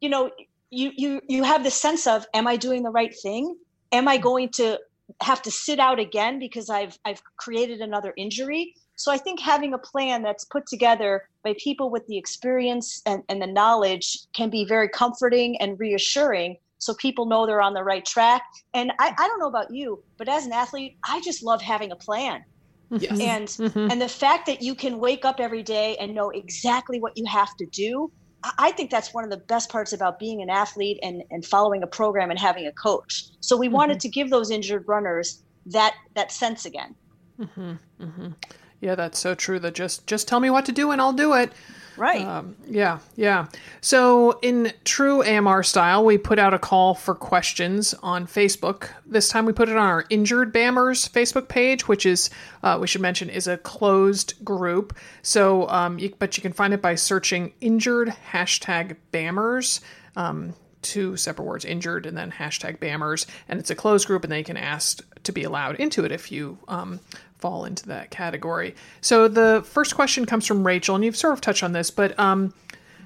you 0.00 0.08
know, 0.08 0.30
you 0.70 0.92
you 0.96 1.20
you 1.28 1.42
have 1.42 1.64
the 1.64 1.70
sense 1.70 2.06
of 2.06 2.26
am 2.34 2.46
i 2.46 2.56
doing 2.56 2.82
the 2.82 2.90
right 2.90 3.14
thing? 3.22 3.56
Am 3.92 4.08
i 4.08 4.16
going 4.16 4.48
to 4.50 4.78
have 5.20 5.42
to 5.42 5.50
sit 5.50 5.80
out 5.80 5.98
again 5.98 6.38
because 6.38 6.70
i've 6.70 6.98
i've 7.04 7.22
created 7.36 7.80
another 7.80 8.14
injury? 8.16 8.74
So 8.96 9.10
i 9.10 9.18
think 9.18 9.40
having 9.40 9.74
a 9.74 9.78
plan 9.78 10.22
that's 10.22 10.44
put 10.44 10.66
together 10.66 11.28
by 11.42 11.54
people 11.58 11.90
with 11.90 12.06
the 12.06 12.16
experience 12.16 13.02
and, 13.06 13.22
and 13.28 13.42
the 13.42 13.46
knowledge 13.46 14.18
can 14.32 14.50
be 14.50 14.64
very 14.64 14.88
comforting 14.88 15.60
and 15.60 15.78
reassuring 15.78 16.56
so 16.78 16.94
people 16.94 17.26
know 17.26 17.44
they're 17.46 17.60
on 17.60 17.74
the 17.74 17.84
right 17.84 18.04
track. 18.04 18.42
And 18.72 18.92
i, 19.00 19.14
I 19.18 19.26
don't 19.26 19.40
know 19.40 19.48
about 19.48 19.74
you 19.74 20.02
but 20.18 20.28
as 20.28 20.46
an 20.46 20.52
athlete 20.52 20.96
i 21.04 21.20
just 21.20 21.42
love 21.42 21.60
having 21.60 21.90
a 21.92 21.96
plan. 21.96 22.44
Yes. 22.92 23.20
and 23.20 23.46
mm-hmm. 23.46 23.90
and 23.90 24.02
the 24.02 24.08
fact 24.08 24.46
that 24.46 24.62
you 24.62 24.74
can 24.74 24.98
wake 24.98 25.24
up 25.24 25.38
every 25.38 25.62
day 25.62 25.96
and 26.00 26.12
know 26.12 26.30
exactly 26.30 26.98
what 26.98 27.16
you 27.16 27.24
have 27.24 27.56
to 27.58 27.66
do 27.66 28.10
I 28.58 28.72
think 28.72 28.90
that's 28.90 29.12
one 29.12 29.24
of 29.24 29.30
the 29.30 29.36
best 29.36 29.70
parts 29.70 29.92
about 29.92 30.18
being 30.18 30.40
an 30.40 30.48
athlete 30.48 30.98
and, 31.02 31.22
and 31.30 31.44
following 31.44 31.82
a 31.82 31.86
program 31.86 32.30
and 32.30 32.38
having 32.38 32.66
a 32.66 32.72
coach. 32.72 33.26
So 33.40 33.56
we 33.56 33.66
mm-hmm. 33.66 33.76
wanted 33.76 34.00
to 34.00 34.08
give 34.08 34.30
those 34.30 34.50
injured 34.50 34.84
runners 34.86 35.42
that 35.66 35.94
that 36.14 36.32
sense 36.32 36.64
again. 36.64 36.94
Mm-hmm. 37.38 37.72
Mm-hmm. 38.00 38.28
Yeah, 38.80 38.94
that's 38.94 39.18
so 39.18 39.34
true. 39.34 39.58
That 39.58 39.74
just 39.74 40.06
just 40.06 40.26
tell 40.26 40.40
me 40.40 40.50
what 40.50 40.64
to 40.66 40.72
do 40.72 40.90
and 40.90 41.00
I'll 41.00 41.12
do 41.12 41.34
it. 41.34 41.52
Right. 42.00 42.24
Um, 42.24 42.56
yeah, 42.66 43.00
yeah. 43.14 43.48
So, 43.82 44.38
in 44.40 44.72
true 44.84 45.22
AMR 45.22 45.62
style, 45.62 46.02
we 46.02 46.16
put 46.16 46.38
out 46.38 46.54
a 46.54 46.58
call 46.58 46.94
for 46.94 47.14
questions 47.14 47.94
on 48.02 48.26
Facebook. 48.26 48.88
This 49.04 49.28
time 49.28 49.44
we 49.44 49.52
put 49.52 49.68
it 49.68 49.76
on 49.76 49.86
our 49.86 50.06
Injured 50.08 50.50
Bammers 50.54 51.10
Facebook 51.10 51.48
page, 51.48 51.88
which 51.88 52.06
is, 52.06 52.30
uh, 52.62 52.78
we 52.80 52.86
should 52.86 53.02
mention, 53.02 53.28
is 53.28 53.46
a 53.46 53.58
closed 53.58 54.42
group. 54.42 54.96
So, 55.20 55.68
um, 55.68 55.98
you, 55.98 56.14
but 56.18 56.38
you 56.38 56.42
can 56.42 56.54
find 56.54 56.72
it 56.72 56.80
by 56.80 56.94
searching 56.94 57.52
injured 57.60 58.14
hashtag 58.32 58.96
Bammers. 59.12 59.80
Um, 60.16 60.54
two 60.82 61.16
separate 61.16 61.44
words, 61.44 61.64
injured, 61.64 62.06
and 62.06 62.16
then 62.16 62.30
hashtag 62.30 62.78
Bammers. 62.78 63.26
And 63.48 63.58
it's 63.58 63.70
a 63.70 63.74
closed 63.74 64.06
group, 64.06 64.24
and 64.24 64.32
they 64.32 64.42
can 64.42 64.56
ask 64.56 65.02
to 65.22 65.32
be 65.32 65.44
allowed 65.44 65.76
into 65.76 66.04
it 66.04 66.12
if 66.12 66.32
you 66.32 66.58
um, 66.68 67.00
fall 67.38 67.64
into 67.64 67.86
that 67.86 68.10
category. 68.10 68.74
So 69.00 69.28
the 69.28 69.62
first 69.66 69.94
question 69.94 70.26
comes 70.26 70.46
from 70.46 70.66
Rachel, 70.66 70.94
and 70.94 71.04
you've 71.04 71.16
sort 71.16 71.32
of 71.32 71.40
touched 71.40 71.62
on 71.62 71.72
this, 71.72 71.90
but 71.90 72.18
um, 72.18 72.54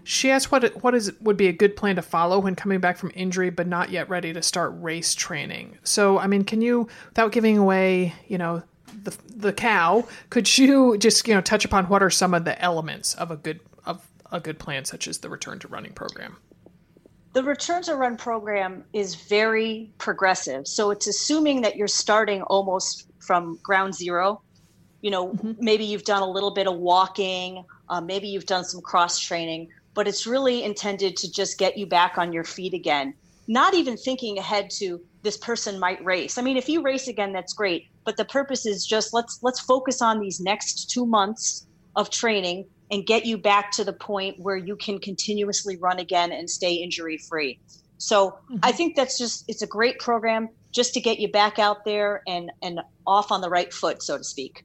she 0.05 0.31
asks 0.31 0.53
what 0.53 0.83
what 0.83 0.95
is 0.95 1.13
would 1.21 1.37
be 1.37 1.49
a 1.49 1.53
good 1.53 1.77
plan 1.77 1.97
to 1.97 2.03
follow 2.03 2.39
when 2.39 2.55
coming 2.55 2.79
back 2.79 2.99
from 2.99 3.11
injury, 3.15 3.51
but 3.51 3.67
not 3.67 3.91
yet 3.91 4.09
ready 4.09 4.33
to 4.33 4.43
start 4.43 4.73
race 4.77 5.15
training. 5.15 5.79
So, 5.83 6.19
I 6.19 6.27
mean, 6.27 6.45
can 6.45 6.61
you, 6.61 6.89
without 7.09 7.33
giving 7.33 7.57
away, 7.57 8.15
you 8.29 8.39
know, 8.39 8.63
the 9.03 9.17
the 9.35 9.53
cow, 9.53 10.07
could 10.31 10.59
you 10.59 10.99
just 10.99 11.27
you 11.27 11.35
know 11.35 11.41
touch 11.41 11.65
upon 11.65 11.87
what 11.87 12.03
are 12.03 12.11
some 12.11 12.35
of 12.35 12.45
the 12.45 12.61
elements 12.61 13.15
of 13.15 13.31
a 13.31 13.37
good 13.37 13.61
of 13.87 14.07
a 14.31 14.41
good 14.41 14.59
plan, 14.59 14.85
such 14.85 15.09
as 15.09 15.19
the 15.19 15.31
return 15.31 15.59
to 15.61 15.69
running 15.69 15.93
program? 15.93 16.37
The 17.35 17.43
return 17.43 17.83
to 17.83 17.97
run 17.97 18.17
program 18.17 18.85
is 18.93 19.17
very 19.17 19.91
progressive. 19.99 20.69
So 20.69 20.93
it's 20.93 21.09
assuming 21.09 21.63
that 21.63 21.75
you're 21.75 21.89
starting 21.89 22.43
almost 22.43 23.09
from 23.19 23.59
ground 23.61 23.93
zero. 23.93 24.41
You 25.03 25.11
know, 25.11 25.29
mm-hmm. 25.31 25.53
maybe 25.59 25.85
you've 25.85 26.05
done 26.05 26.23
a 26.23 26.31
little 26.31 26.55
bit 26.55 26.69
of 26.69 26.77
walking, 26.77 27.65
uh, 27.89 28.01
maybe 28.01 28.29
you've 28.29 28.47
done 28.47 28.65
some 28.65 28.81
cross 28.81 29.19
training, 29.19 29.69
but 29.95 30.07
it's 30.07 30.29
really 30.29 30.63
intended 30.63 31.17
to 31.19 31.31
just 31.31 31.59
get 31.59 31.77
you 31.77 31.87
back 31.87 32.19
on 32.19 32.33
your 32.33 32.45
feet 32.45 32.73
again. 32.73 33.15
Not 33.49 33.75
even 33.75 33.97
thinking 33.97 34.39
ahead 34.39 34.71
to 34.79 35.01
this 35.23 35.37
person 35.37 35.81
might 35.81 36.03
race. 36.05 36.39
I 36.39 36.43
mean, 36.43 36.57
if 36.57 36.69
you 36.69 36.83
race 36.83 37.09
again, 37.09 37.33
that's 37.33 37.53
great. 37.53 37.89
But 38.05 38.17
the 38.17 38.25
purpose 38.25 38.65
is 38.65 38.87
just 38.87 39.13
let's 39.13 39.41
let's 39.43 39.59
focus 39.59 40.01
on 40.01 40.21
these 40.21 40.39
next 40.39 40.89
two 40.89 41.05
months 41.05 41.67
of 41.97 42.11
training 42.11 42.67
and 42.95 43.05
get 43.05 43.27
you 43.27 43.37
back 43.37 43.73
to 43.73 43.83
the 43.83 43.93
point 43.93 44.39
where 44.39 44.57
you 44.57 44.77
can 44.77 45.01
continuously 45.01 45.77
run 45.77 45.99
again 45.99 46.31
and 46.31 46.49
stay 46.49 46.75
injury 46.75 47.19
free. 47.19 47.59
So 47.99 48.31
mm-hmm. 48.31 48.59
I 48.63 48.71
think 48.71 48.95
that's 48.95 49.19
just 49.19 49.45
it's 49.49 49.63
a 49.63 49.67
great 49.67 49.99
program 49.99 50.49
just 50.71 50.95
to 50.95 51.01
get 51.01 51.19
you 51.19 51.31
back 51.31 51.59
out 51.59 51.85
there 51.85 52.23
and 52.29 52.53
and 52.63 52.81
off 53.05 53.33
on 53.33 53.41
the 53.41 53.51
right 53.51 53.73
foot, 53.73 54.01
so 54.01 54.17
to 54.17 54.23
speak. 54.23 54.65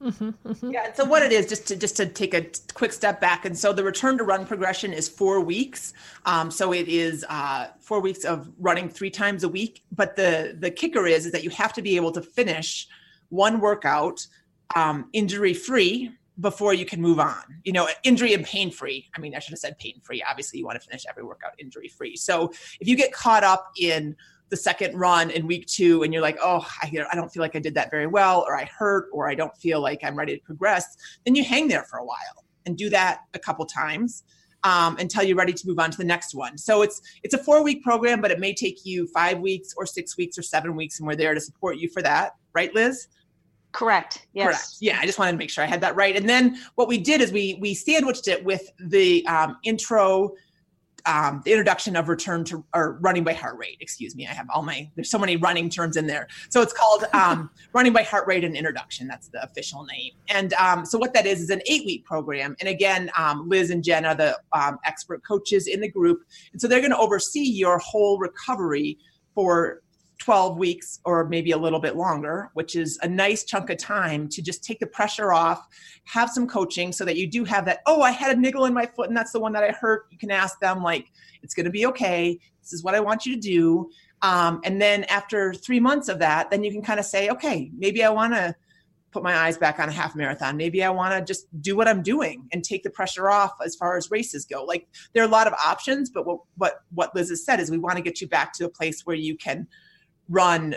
Mm-hmm, 0.00 0.30
mm-hmm. 0.48 0.70
Yeah. 0.70 0.94
So 0.94 1.04
what 1.04 1.22
it 1.22 1.30
is, 1.30 1.46
just 1.46 1.68
to 1.68 1.76
just 1.76 1.96
to 1.96 2.06
take 2.06 2.32
a 2.32 2.46
quick 2.72 2.92
step 2.92 3.20
back, 3.20 3.44
and 3.44 3.58
so 3.58 3.74
the 3.74 3.84
return 3.84 4.16
to 4.16 4.24
run 4.24 4.46
progression 4.46 4.94
is 4.94 5.06
four 5.06 5.40
weeks. 5.40 5.92
Um, 6.24 6.50
so 6.50 6.72
it 6.72 6.88
is 6.88 7.22
uh, 7.28 7.66
four 7.80 8.00
weeks 8.00 8.24
of 8.24 8.50
running 8.58 8.88
three 8.88 9.10
times 9.10 9.44
a 9.44 9.48
week. 9.48 9.82
But 9.92 10.16
the 10.16 10.56
the 10.58 10.70
kicker 10.70 11.06
is 11.06 11.26
is 11.26 11.32
that 11.32 11.44
you 11.44 11.50
have 11.50 11.74
to 11.74 11.82
be 11.82 11.96
able 11.96 12.12
to 12.12 12.22
finish 12.22 12.88
one 13.28 13.60
workout 13.60 14.26
um, 14.74 15.10
injury 15.12 15.52
free 15.52 16.12
before 16.40 16.74
you 16.74 16.84
can 16.84 17.00
move 17.00 17.18
on. 17.18 17.42
You 17.64 17.72
know, 17.72 17.88
injury 18.04 18.34
and 18.34 18.44
pain 18.44 18.70
free. 18.70 19.08
I 19.16 19.20
mean, 19.20 19.34
I 19.34 19.38
should 19.38 19.52
have 19.52 19.58
said 19.58 19.78
pain 19.78 20.00
free. 20.02 20.22
Obviously, 20.22 20.58
you 20.58 20.66
want 20.66 20.80
to 20.80 20.86
finish 20.86 21.04
every 21.08 21.24
workout 21.24 21.52
injury 21.58 21.88
free. 21.88 22.16
So 22.16 22.52
if 22.80 22.86
you 22.86 22.96
get 22.96 23.12
caught 23.12 23.44
up 23.44 23.72
in 23.78 24.16
the 24.50 24.56
second 24.56 24.96
run 24.98 25.30
in 25.30 25.46
week 25.46 25.66
two 25.66 26.02
and 26.02 26.12
you're 26.12 26.22
like, 26.22 26.38
oh, 26.42 26.66
I, 26.82 26.90
I 27.12 27.14
don't 27.14 27.30
feel 27.30 27.42
like 27.42 27.56
I 27.56 27.58
did 27.58 27.74
that 27.74 27.90
very 27.90 28.06
well, 28.06 28.44
or 28.46 28.56
I 28.56 28.64
hurt, 28.64 29.08
or 29.12 29.28
I 29.28 29.34
don't 29.34 29.54
feel 29.56 29.80
like 29.80 30.00
I'm 30.02 30.16
ready 30.16 30.36
to 30.36 30.42
progress, 30.42 30.96
then 31.24 31.34
you 31.34 31.44
hang 31.44 31.68
there 31.68 31.84
for 31.84 31.98
a 31.98 32.04
while 32.04 32.44
and 32.66 32.76
do 32.76 32.88
that 32.90 33.20
a 33.34 33.38
couple 33.38 33.66
times 33.66 34.24
um, 34.64 34.96
until 34.98 35.22
you're 35.22 35.36
ready 35.36 35.52
to 35.52 35.66
move 35.66 35.78
on 35.78 35.90
to 35.90 35.98
the 35.98 36.04
next 36.04 36.34
one. 36.34 36.58
So 36.58 36.82
it's 36.82 37.00
it's 37.22 37.34
a 37.34 37.38
four 37.38 37.62
week 37.62 37.82
program, 37.82 38.20
but 38.20 38.30
it 38.30 38.38
may 38.38 38.54
take 38.54 38.84
you 38.84 39.06
five 39.08 39.38
weeks 39.38 39.74
or 39.76 39.86
six 39.86 40.16
weeks 40.16 40.38
or 40.38 40.42
seven 40.42 40.76
weeks, 40.76 40.98
and 40.98 41.06
we're 41.06 41.16
there 41.16 41.34
to 41.34 41.40
support 41.40 41.76
you 41.76 41.88
for 41.88 42.02
that, 42.02 42.36
right, 42.54 42.74
Liz? 42.74 43.08
Correct. 43.78 44.26
Yes. 44.32 44.46
Correct. 44.46 44.68
Yeah, 44.80 44.98
I 45.00 45.06
just 45.06 45.20
wanted 45.20 45.32
to 45.32 45.38
make 45.38 45.50
sure 45.50 45.62
I 45.62 45.68
had 45.68 45.80
that 45.82 45.94
right. 45.94 46.16
And 46.16 46.28
then 46.28 46.58
what 46.74 46.88
we 46.88 46.98
did 46.98 47.20
is 47.20 47.30
we 47.30 47.56
we 47.60 47.74
sandwiched 47.74 48.26
it 48.26 48.44
with 48.44 48.72
the 48.80 49.24
um, 49.28 49.56
intro 49.62 50.34
um, 51.06 51.42
the 51.44 51.52
introduction 51.52 51.94
of 51.94 52.08
return 52.08 52.42
to 52.46 52.64
or 52.74 52.98
running 53.00 53.22
by 53.22 53.34
heart 53.34 53.56
rate. 53.56 53.76
Excuse 53.80 54.16
me, 54.16 54.26
I 54.26 54.32
have 54.32 54.48
all 54.52 54.62
my 54.62 54.90
there's 54.96 55.12
so 55.12 55.16
many 55.16 55.36
running 55.36 55.70
terms 55.70 55.96
in 55.96 56.08
there. 56.08 56.26
So 56.50 56.60
it's 56.60 56.72
called 56.72 57.04
um, 57.12 57.50
running 57.72 57.92
by 57.92 58.02
heart 58.02 58.26
rate 58.26 58.42
and 58.42 58.56
introduction. 58.56 59.06
That's 59.06 59.28
the 59.28 59.44
official 59.44 59.84
name. 59.84 60.14
And 60.28 60.54
um, 60.54 60.84
so 60.84 60.98
what 60.98 61.14
that 61.14 61.24
is 61.24 61.40
is 61.40 61.50
an 61.50 61.62
eight 61.66 61.86
week 61.86 62.04
program. 62.04 62.56
And 62.58 62.68
again, 62.68 63.12
um, 63.16 63.48
Liz 63.48 63.70
and 63.70 63.84
Jen 63.84 64.04
are 64.04 64.16
the 64.16 64.36
um, 64.52 64.78
expert 64.86 65.22
coaches 65.24 65.68
in 65.68 65.80
the 65.80 65.88
group, 65.88 66.22
and 66.52 66.60
so 66.60 66.66
they're 66.66 66.80
going 66.80 66.90
to 66.90 66.98
oversee 66.98 67.48
your 67.48 67.78
whole 67.78 68.18
recovery 68.18 68.98
for 69.36 69.82
12 70.18 70.58
weeks 70.58 71.00
or 71.04 71.28
maybe 71.28 71.52
a 71.52 71.56
little 71.56 71.80
bit 71.80 71.96
longer, 71.96 72.50
which 72.54 72.74
is 72.74 72.98
a 73.02 73.08
nice 73.08 73.44
chunk 73.44 73.70
of 73.70 73.78
time 73.78 74.28
to 74.28 74.42
just 74.42 74.64
take 74.64 74.80
the 74.80 74.86
pressure 74.86 75.32
off, 75.32 75.66
have 76.04 76.28
some 76.28 76.46
coaching 76.46 76.92
so 76.92 77.04
that 77.04 77.16
you 77.16 77.26
do 77.26 77.44
have 77.44 77.64
that, 77.64 77.80
oh, 77.86 78.02
I 78.02 78.10
had 78.10 78.36
a 78.36 78.40
niggle 78.40 78.64
in 78.64 78.74
my 78.74 78.86
foot 78.86 79.08
and 79.08 79.16
that's 79.16 79.32
the 79.32 79.40
one 79.40 79.52
that 79.52 79.64
I 79.64 79.70
hurt. 79.70 80.06
You 80.10 80.18
can 80.18 80.30
ask 80.30 80.58
them, 80.60 80.82
like, 80.82 81.12
it's 81.42 81.54
going 81.54 81.66
to 81.66 81.70
be 81.70 81.86
okay. 81.86 82.38
This 82.60 82.72
is 82.72 82.82
what 82.82 82.94
I 82.94 83.00
want 83.00 83.26
you 83.26 83.34
to 83.34 83.40
do. 83.40 83.90
Um, 84.22 84.60
and 84.64 84.82
then 84.82 85.04
after 85.04 85.54
three 85.54 85.80
months 85.80 86.08
of 86.08 86.18
that, 86.18 86.50
then 86.50 86.64
you 86.64 86.72
can 86.72 86.82
kind 86.82 86.98
of 86.98 87.06
say, 87.06 87.28
okay, 87.28 87.70
maybe 87.76 88.02
I 88.02 88.10
want 88.10 88.34
to 88.34 88.54
put 89.10 89.22
my 89.22 89.36
eyes 89.36 89.56
back 89.56 89.78
on 89.78 89.88
a 89.88 89.92
half 89.92 90.14
marathon. 90.14 90.56
Maybe 90.56 90.84
I 90.84 90.90
want 90.90 91.14
to 91.14 91.24
just 91.24 91.46
do 91.62 91.76
what 91.76 91.88
I'm 91.88 92.02
doing 92.02 92.46
and 92.52 92.62
take 92.62 92.82
the 92.82 92.90
pressure 92.90 93.30
off 93.30 93.52
as 93.64 93.74
far 93.74 93.96
as 93.96 94.10
races 94.10 94.44
go. 94.44 94.64
Like 94.64 94.86
there 95.12 95.22
are 95.22 95.26
a 95.26 95.30
lot 95.30 95.46
of 95.46 95.54
options, 95.64 96.10
but 96.10 96.26
what 96.26 96.40
what 96.56 96.80
what 96.92 97.14
Liz 97.14 97.30
has 97.30 97.44
said 97.44 97.60
is 97.60 97.70
we 97.70 97.78
want 97.78 97.96
to 97.96 98.02
get 98.02 98.20
you 98.20 98.28
back 98.28 98.52
to 98.54 98.66
a 98.66 98.68
place 98.68 99.06
where 99.06 99.16
you 99.16 99.36
can 99.36 99.66
run 100.28 100.76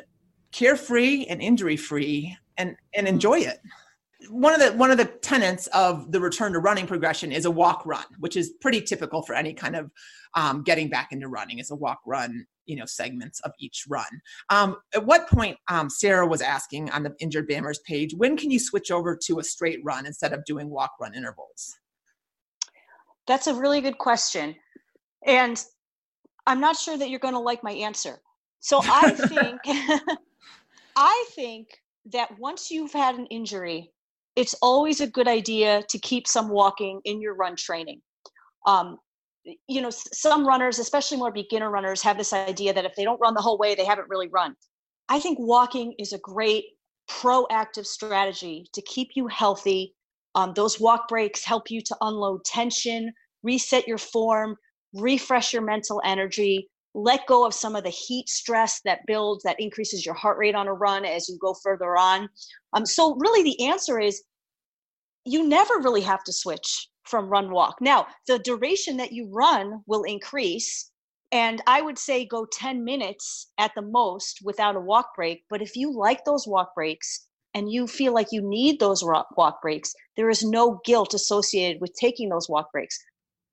carefree 0.52 1.26
and 1.26 1.42
injury 1.42 1.78
free 1.78 2.36
and 2.58 2.76
and 2.94 3.08
enjoy 3.08 3.40
it. 3.40 3.60
One 4.30 4.54
of 4.54 4.60
the 4.60 4.78
one 4.78 4.92
of 4.92 4.98
the 4.98 5.06
tenets 5.06 5.68
of 5.68 6.12
the 6.12 6.20
return 6.20 6.54
to 6.54 6.60
running 6.60 6.88
progression 6.88 7.32
is 7.32 7.46
a 7.46 7.52
walk 7.52 7.84
run 7.86 8.04
which 8.20 8.38
is 8.38 8.52
pretty 8.62 8.82
typical 8.82 9.24
for 9.24 9.34
any 9.34 9.54
kind 9.54 9.76
of 9.76 9.92
um, 10.36 10.64
getting 10.64 10.90
back 10.90 11.12
into 11.12 11.28
running 11.28 11.60
is 11.60 11.72
a 11.72 11.76
walk 11.76 12.00
run 12.06 12.46
you 12.66 12.76
know 12.76 12.86
segments 12.86 13.40
of 13.42 13.52
each 13.60 13.86
run. 13.90 14.22
Um, 14.50 14.78
at 14.94 15.06
what 15.06 15.28
point 15.28 15.58
um, 15.70 15.90
sarah 15.90 16.28
was 16.28 16.42
asking 16.42 16.92
on 16.92 17.04
the 17.04 17.16
injured 17.20 17.50
bammers 17.50 17.80
page 17.84 18.14
when 18.16 18.38
can 18.38 18.52
you 18.52 18.60
switch 18.60 18.92
over 18.92 19.18
to 19.24 19.40
a 19.40 19.44
straight 19.44 19.80
run 19.84 20.06
instead 20.06 20.34
of 20.34 20.46
doing 20.46 20.70
walk 20.70 20.92
run 21.00 21.16
intervals? 21.16 21.78
That's 23.28 23.48
a 23.48 23.56
really 23.56 23.82
good 23.82 23.98
question. 23.98 24.56
And 25.26 25.64
i'm 26.46 26.60
not 26.60 26.76
sure 26.76 26.98
that 26.98 27.10
you're 27.10 27.20
going 27.20 27.36
to 27.36 27.40
like 27.40 27.64
my 27.64 27.72
answer 27.72 28.20
so 28.62 28.82
I 28.84 29.14
think 29.16 29.60
I 30.96 31.26
think 31.36 31.68
that 32.06 32.40
once 32.40 32.72
you've 32.72 32.94
had 32.94 33.16
an 33.16 33.26
injury, 33.28 33.92
it's 34.36 34.56
always 34.62 35.02
a 35.02 35.08
good 35.08 35.28
idea 35.28 35.84
to 35.90 36.00
keep 36.00 36.28
some 36.28 36.50
walking 36.50 37.02
in 37.06 37.22
your 37.22 37.36
run 37.36 37.56
training. 37.56 38.02
Um, 38.66 38.98
you 39.68 39.82
know, 39.82 39.90
some 39.92 40.48
runners, 40.48 40.80
especially 40.80 41.18
more 41.18 41.32
beginner 41.32 41.70
runners, 41.70 42.02
have 42.04 42.18
this 42.18 42.32
idea 42.32 42.74
that 42.74 42.86
if 42.86 42.96
they 42.96 43.04
don't 43.04 43.20
run 43.20 43.34
the 43.34 43.42
whole 43.42 43.58
way, 43.58 43.76
they 43.76 43.86
haven't 43.86 44.10
really 44.10 44.28
run. 44.28 44.56
I 45.10 45.20
think 45.20 45.40
walking 45.40 45.94
is 45.98 46.14
a 46.14 46.20
great 46.20 46.66
proactive 47.10 47.86
strategy 47.86 48.68
to 48.74 48.82
keep 48.84 49.10
you 49.16 49.28
healthy. 49.28 49.96
Um, 50.36 50.54
those 50.56 50.80
walk 50.80 51.08
breaks 51.08 51.44
help 51.44 51.70
you 51.70 51.82
to 51.82 51.98
unload 52.02 52.46
tension, 52.46 53.12
reset 53.44 53.88
your 53.88 53.98
form, 53.98 54.56
refresh 54.94 55.54
your 55.54 55.64
mental 55.64 56.02
energy, 56.06 56.70
let 56.94 57.26
go 57.26 57.46
of 57.46 57.54
some 57.54 57.76
of 57.76 57.84
the 57.84 57.90
heat 57.90 58.28
stress 58.28 58.82
that 58.86 59.06
builds, 59.08 59.44
that 59.44 59.60
increases 59.60 60.06
your 60.06 60.16
heart 60.16 60.38
rate 60.38 60.56
on 60.56 60.68
a 60.68 60.74
run 60.74 61.06
as 61.06 61.30
you 61.30 61.38
go 61.40 61.54
further 61.54 61.98
on. 61.98 62.30
Um, 62.74 62.86
so, 62.86 63.16
really, 63.16 63.44
the 63.44 63.68
answer 63.68 64.00
is 64.00 64.24
you 65.26 65.48
never 65.48 65.80
really 65.80 66.02
have 66.02 66.24
to 66.24 66.34
switch 66.34 66.90
from 67.04 67.30
run 67.30 67.52
walk. 67.52 67.78
Now, 67.82 68.08
the 68.28 68.40
duration 68.40 68.98
that 68.98 69.12
you 69.12 69.30
run 69.32 69.84
will 69.88 70.04
increase. 70.04 70.92
And 71.32 71.62
I 71.66 71.82
would 71.82 71.98
say 71.98 72.26
go 72.26 72.46
10 72.52 72.84
minutes 72.84 73.52
at 73.58 73.72
the 73.76 73.82
most 73.82 74.40
without 74.44 74.76
a 74.76 74.82
walk 74.82 75.16
break. 75.16 75.44
But 75.50 75.62
if 75.62 75.76
you 75.76 75.96
like 75.96 76.26
those 76.26 76.48
walk 76.48 76.76
breaks 76.76 77.28
and 77.54 77.72
you 77.72 77.88
feel 77.88 78.14
like 78.14 78.28
you 78.32 78.42
need 78.42 78.80
those 78.80 79.04
walk 79.04 79.62
breaks, 79.62 79.94
there 80.18 80.30
is 80.30 80.44
no 80.44 80.82
guilt 80.84 81.14
associated 81.14 81.80
with 81.82 81.94
taking 82.00 82.30
those 82.30 82.50
walk 82.50 82.72
breaks. 82.72 83.00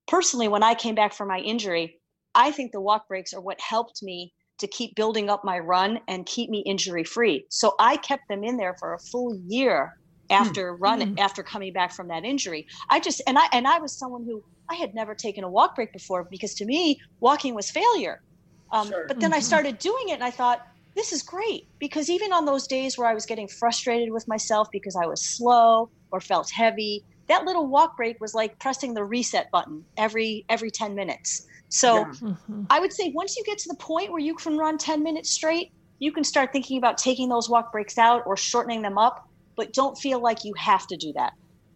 Personally, 0.08 0.48
when 0.48 0.62
I 0.62 0.74
came 0.74 0.94
back 0.94 1.12
from 1.12 1.28
my 1.28 1.38
injury, 1.38 1.97
I 2.38 2.52
think 2.52 2.70
the 2.70 2.80
walk 2.80 3.08
breaks 3.08 3.34
are 3.34 3.40
what 3.40 3.60
helped 3.60 4.00
me 4.00 4.32
to 4.58 4.68
keep 4.68 4.94
building 4.94 5.28
up 5.28 5.44
my 5.44 5.58
run 5.58 5.98
and 6.06 6.24
keep 6.24 6.50
me 6.50 6.60
injury 6.60 7.02
free. 7.02 7.44
So 7.48 7.74
I 7.80 7.96
kept 7.96 8.28
them 8.28 8.44
in 8.44 8.56
there 8.56 8.76
for 8.78 8.94
a 8.94 8.98
full 8.98 9.34
year 9.46 9.98
after 10.30 10.74
mm. 10.74 10.76
running 10.80 11.16
mm. 11.16 11.20
after 11.20 11.42
coming 11.42 11.72
back 11.72 11.92
from 11.92 12.06
that 12.08 12.24
injury. 12.24 12.66
I 12.90 13.00
just 13.00 13.20
and 13.26 13.36
I 13.38 13.48
and 13.52 13.66
I 13.66 13.80
was 13.80 13.92
someone 13.92 14.24
who 14.24 14.44
I 14.68 14.76
had 14.76 14.94
never 14.94 15.16
taken 15.16 15.42
a 15.42 15.50
walk 15.50 15.74
break 15.74 15.92
before 15.92 16.28
because 16.30 16.54
to 16.54 16.64
me 16.64 17.00
walking 17.18 17.54
was 17.54 17.70
failure. 17.70 18.22
Um, 18.70 18.88
sure. 18.88 19.06
But 19.08 19.18
then 19.18 19.30
mm-hmm. 19.30 19.38
I 19.38 19.40
started 19.40 19.78
doing 19.80 20.10
it 20.10 20.14
and 20.14 20.24
I 20.24 20.30
thought 20.30 20.64
this 20.94 21.12
is 21.12 21.22
great 21.22 21.66
because 21.80 22.08
even 22.08 22.32
on 22.32 22.44
those 22.44 22.68
days 22.68 22.96
where 22.96 23.08
I 23.08 23.14
was 23.14 23.26
getting 23.26 23.48
frustrated 23.48 24.12
with 24.12 24.28
myself 24.28 24.68
because 24.70 24.94
I 24.94 25.06
was 25.06 25.24
slow 25.24 25.90
or 26.12 26.20
felt 26.20 26.50
heavy, 26.50 27.04
that 27.28 27.44
little 27.44 27.66
walk 27.66 27.96
break 27.96 28.20
was 28.20 28.34
like 28.34 28.58
pressing 28.58 28.94
the 28.94 29.04
reset 29.04 29.50
button 29.50 29.84
every 29.96 30.44
every 30.48 30.70
10 30.70 30.94
minutes. 30.94 31.46
So 31.68 31.98
yeah. 31.98 32.04
mm-hmm. 32.04 32.62
I 32.70 32.80
would 32.80 32.92
say 32.92 33.12
once 33.14 33.36
you 33.36 33.44
get 33.44 33.58
to 33.58 33.68
the 33.68 33.76
point 33.76 34.10
where 34.10 34.20
you 34.20 34.34
can 34.34 34.56
run 34.56 34.78
10 34.78 35.02
minutes 35.02 35.30
straight, 35.30 35.72
you 35.98 36.12
can 36.12 36.24
start 36.24 36.52
thinking 36.52 36.78
about 36.78 36.96
taking 36.96 37.28
those 37.28 37.50
walk 37.50 37.72
breaks 37.72 37.98
out 37.98 38.22
or 38.24 38.36
shortening 38.36 38.82
them 38.82 38.98
up 38.98 39.28
but 39.58 39.72
don't 39.72 39.98
feel 39.98 40.22
like 40.22 40.44
you 40.44 40.54
have 40.54 40.86
to 40.86 40.96
do 40.96 41.12
that. 41.14 41.34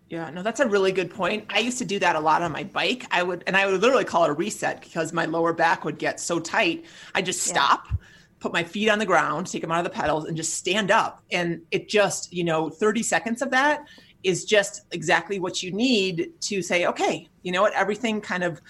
Yeah, 0.08 0.30
no, 0.30 0.42
that's 0.42 0.60
a 0.60 0.68
really 0.68 0.92
good 0.92 1.10
point. 1.10 1.46
I 1.50 1.58
used 1.58 1.78
to 1.78 1.84
do 1.84 1.98
that 1.98 2.16
a 2.16 2.20
lot 2.20 2.40
on 2.40 2.52
my 2.52 2.62
bike. 2.62 3.06
I 3.10 3.22
would, 3.22 3.42
and 3.46 3.56
I 3.56 3.66
would 3.66 3.80
literally 3.80 4.04
call 4.04 4.24
it 4.24 4.30
a 4.30 4.34
reset 4.34 4.80
because 4.80 5.12
my 5.12 5.24
lower 5.24 5.52
back 5.52 5.84
would 5.84 5.98
get 5.98 6.20
so 6.20 6.38
tight. 6.38 6.84
I 7.14 7.22
just 7.22 7.42
stop, 7.42 7.86
yeah. 7.90 7.96
put 8.38 8.52
my 8.52 8.62
feet 8.62 8.88
on 8.88 9.00
the 9.00 9.06
ground, 9.06 9.48
take 9.48 9.62
them 9.62 9.72
out 9.72 9.84
of 9.84 9.92
the 9.92 9.98
pedals, 9.98 10.26
and 10.26 10.36
just 10.36 10.54
stand 10.54 10.90
up. 10.92 11.24
And 11.32 11.62
it 11.72 11.88
just, 11.88 12.32
you 12.32 12.44
know, 12.44 12.70
30 12.70 13.02
seconds 13.02 13.42
of 13.42 13.50
that 13.50 13.84
is 14.22 14.44
just 14.44 14.82
exactly 14.92 15.40
what 15.40 15.62
you 15.62 15.72
need 15.72 16.30
to 16.42 16.62
say, 16.62 16.86
okay, 16.86 17.28
you 17.42 17.50
know 17.50 17.62
what, 17.62 17.72
everything 17.72 18.20
kind 18.20 18.44
of 18.44 18.60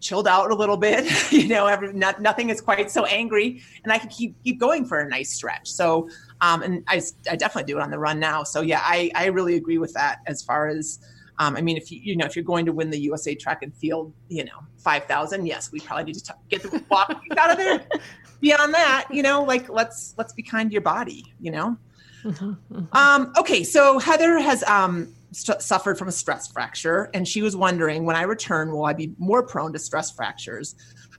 chilled 0.00 0.28
out 0.28 0.50
a 0.50 0.54
little 0.54 0.76
bit 0.76 1.06
you 1.32 1.48
know 1.48 1.66
every, 1.66 1.92
not, 1.92 2.20
nothing 2.20 2.50
is 2.50 2.60
quite 2.60 2.90
so 2.90 3.04
angry 3.06 3.62
and 3.84 3.92
i 3.92 3.98
can 3.98 4.08
keep 4.08 4.34
keep 4.44 4.58
going 4.58 4.84
for 4.84 5.00
a 5.00 5.08
nice 5.08 5.32
stretch 5.32 5.68
so 5.68 6.08
um, 6.40 6.62
and 6.62 6.84
I, 6.86 7.02
I 7.28 7.34
definitely 7.34 7.72
do 7.72 7.78
it 7.78 7.82
on 7.82 7.90
the 7.90 7.98
run 7.98 8.20
now 8.20 8.44
so 8.44 8.60
yeah 8.60 8.80
i 8.82 9.10
i 9.14 9.26
really 9.26 9.56
agree 9.56 9.78
with 9.78 9.92
that 9.94 10.20
as 10.26 10.42
far 10.42 10.68
as 10.68 11.00
um, 11.40 11.56
I 11.56 11.60
mean, 11.60 11.76
if 11.76 11.92
you 11.92 12.00
you 12.02 12.16
know 12.16 12.26
if 12.26 12.34
you're 12.34 12.44
going 12.44 12.66
to 12.66 12.72
win 12.72 12.90
the 12.90 12.98
USA 13.00 13.34
Track 13.34 13.62
and 13.62 13.74
Field, 13.74 14.12
you 14.28 14.44
know, 14.44 14.58
five 14.76 15.04
thousand, 15.04 15.46
yes, 15.46 15.70
we 15.70 15.80
probably 15.80 16.04
need 16.04 16.16
to 16.16 16.24
t- 16.24 16.32
get 16.48 16.62
the 16.62 16.82
walk 16.90 17.22
out 17.36 17.50
of 17.50 17.56
there. 17.56 17.86
Beyond 18.40 18.74
that, 18.74 19.06
you 19.10 19.22
know, 19.22 19.42
like 19.44 19.68
let's 19.68 20.14
let's 20.18 20.32
be 20.32 20.42
kind 20.42 20.70
to 20.70 20.72
your 20.72 20.82
body, 20.82 21.32
you 21.40 21.52
know. 21.52 21.76
Mm-hmm, 22.24 22.74
mm-hmm. 22.74 22.96
Um, 22.96 23.32
okay, 23.38 23.62
so 23.62 23.98
Heather 24.00 24.40
has 24.40 24.64
um, 24.64 25.14
st- 25.32 25.62
suffered 25.62 25.98
from 25.98 26.08
a 26.08 26.12
stress 26.12 26.50
fracture, 26.50 27.10
and 27.14 27.26
she 27.26 27.42
was 27.42 27.56
wondering 27.56 28.04
when 28.04 28.16
I 28.16 28.22
return, 28.22 28.72
will 28.72 28.84
I 28.84 28.92
be 28.92 29.12
more 29.18 29.42
prone 29.42 29.72
to 29.72 29.78
stress 29.78 30.10
fractures? 30.10 30.74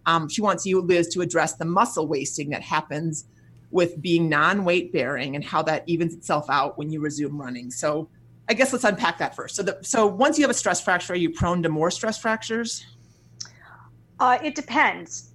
Um, 0.06 0.30
she 0.30 0.41
wants 0.41 0.65
you, 0.65 0.82
Liz, 0.82 1.08
to 1.10 1.22
address 1.22 1.56
the 1.56 1.65
muscle 1.65 2.08
wasting 2.08 2.50
that 2.50 2.62
happens 2.62 3.26
with 3.72 4.02
being 4.02 4.30
non 4.30 4.65
weight 4.65 4.91
bearing 4.91 5.36
and 5.36 5.43
how 5.43 5.62
that 5.63 5.84
evens 5.88 6.13
itself 6.13 6.50
out 6.50 6.78
when 6.78 6.91
you 6.91 7.02
resume 7.02 7.39
running. 7.39 7.69
So, 7.72 8.10
I 8.48 8.54
guess 8.54 8.74
let's 8.74 8.84
unpack 8.84 9.19
that 9.19 9.36
first. 9.36 9.56
So, 9.56 9.63
the, 9.63 9.78
so 9.82 10.08
once 10.08 10.38
you 10.39 10.43
have 10.43 10.50
a 10.50 10.56
stress 10.56 10.82
fracture, 10.82 11.13
are 11.13 11.17
you 11.17 11.30
prone 11.30 11.62
to 11.63 11.69
more 11.69 11.91
stress 11.91 12.17
fractures? 12.17 12.84
Uh, 14.19 14.39
it 14.43 14.56
depends, 14.56 15.32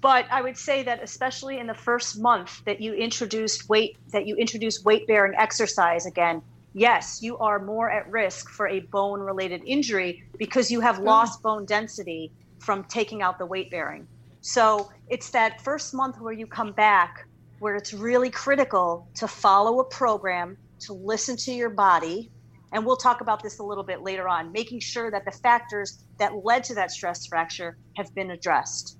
but 0.00 0.26
I 0.30 0.42
would 0.42 0.58
say 0.58 0.82
that 0.82 1.02
especially 1.02 1.58
in 1.58 1.66
the 1.66 1.74
first 1.74 2.18
month 2.18 2.64
that 2.64 2.80
you 2.80 2.92
introduced 2.92 3.68
weight, 3.68 3.96
that 4.12 4.26
you 4.26 4.36
introduce 4.36 4.84
weight 4.84 5.06
bearing 5.06 5.34
exercise 5.38 6.06
again, 6.06 6.42
yes, 6.76 7.22
you 7.22 7.38
are 7.38 7.58
more 7.58 7.90
at 7.90 8.08
risk 8.10 8.50
for 8.50 8.68
a 8.68 8.80
bone 8.80 9.20
related 9.20 9.62
injury 9.64 10.22
because 10.36 10.70
you 10.70 10.80
have 10.80 10.98
lost 10.98 11.42
bone 11.42 11.64
density 11.64 12.30
from 12.58 12.84
taking 12.84 13.22
out 13.22 13.38
the 13.38 13.46
weight 13.46 13.70
bearing. 13.70 14.06
So 14.42 14.92
it's 15.08 15.30
that 15.30 15.60
first 15.62 15.94
month 15.94 16.20
where 16.20 16.34
you 16.34 16.46
come 16.46 16.72
back 16.72 17.26
where 17.58 17.74
it's 17.76 17.94
really 17.94 18.30
critical 18.30 19.08
to 19.14 19.26
follow 19.26 19.80
a 19.80 19.84
program, 19.84 20.58
to 20.80 20.92
listen 20.92 21.34
to 21.36 21.52
your 21.52 21.70
body. 21.70 22.30
And 22.72 22.84
we'll 22.84 22.98
talk 22.98 23.22
about 23.22 23.42
this 23.42 23.58
a 23.60 23.62
little 23.62 23.84
bit 23.84 24.02
later 24.02 24.28
on, 24.28 24.52
making 24.52 24.80
sure 24.80 25.10
that 25.10 25.24
the 25.24 25.30
factors 25.30 26.04
that 26.18 26.44
led 26.44 26.64
to 26.64 26.74
that 26.74 26.90
stress 26.90 27.24
fracture 27.24 27.78
have 27.96 28.14
been 28.14 28.32
addressed. 28.32 28.98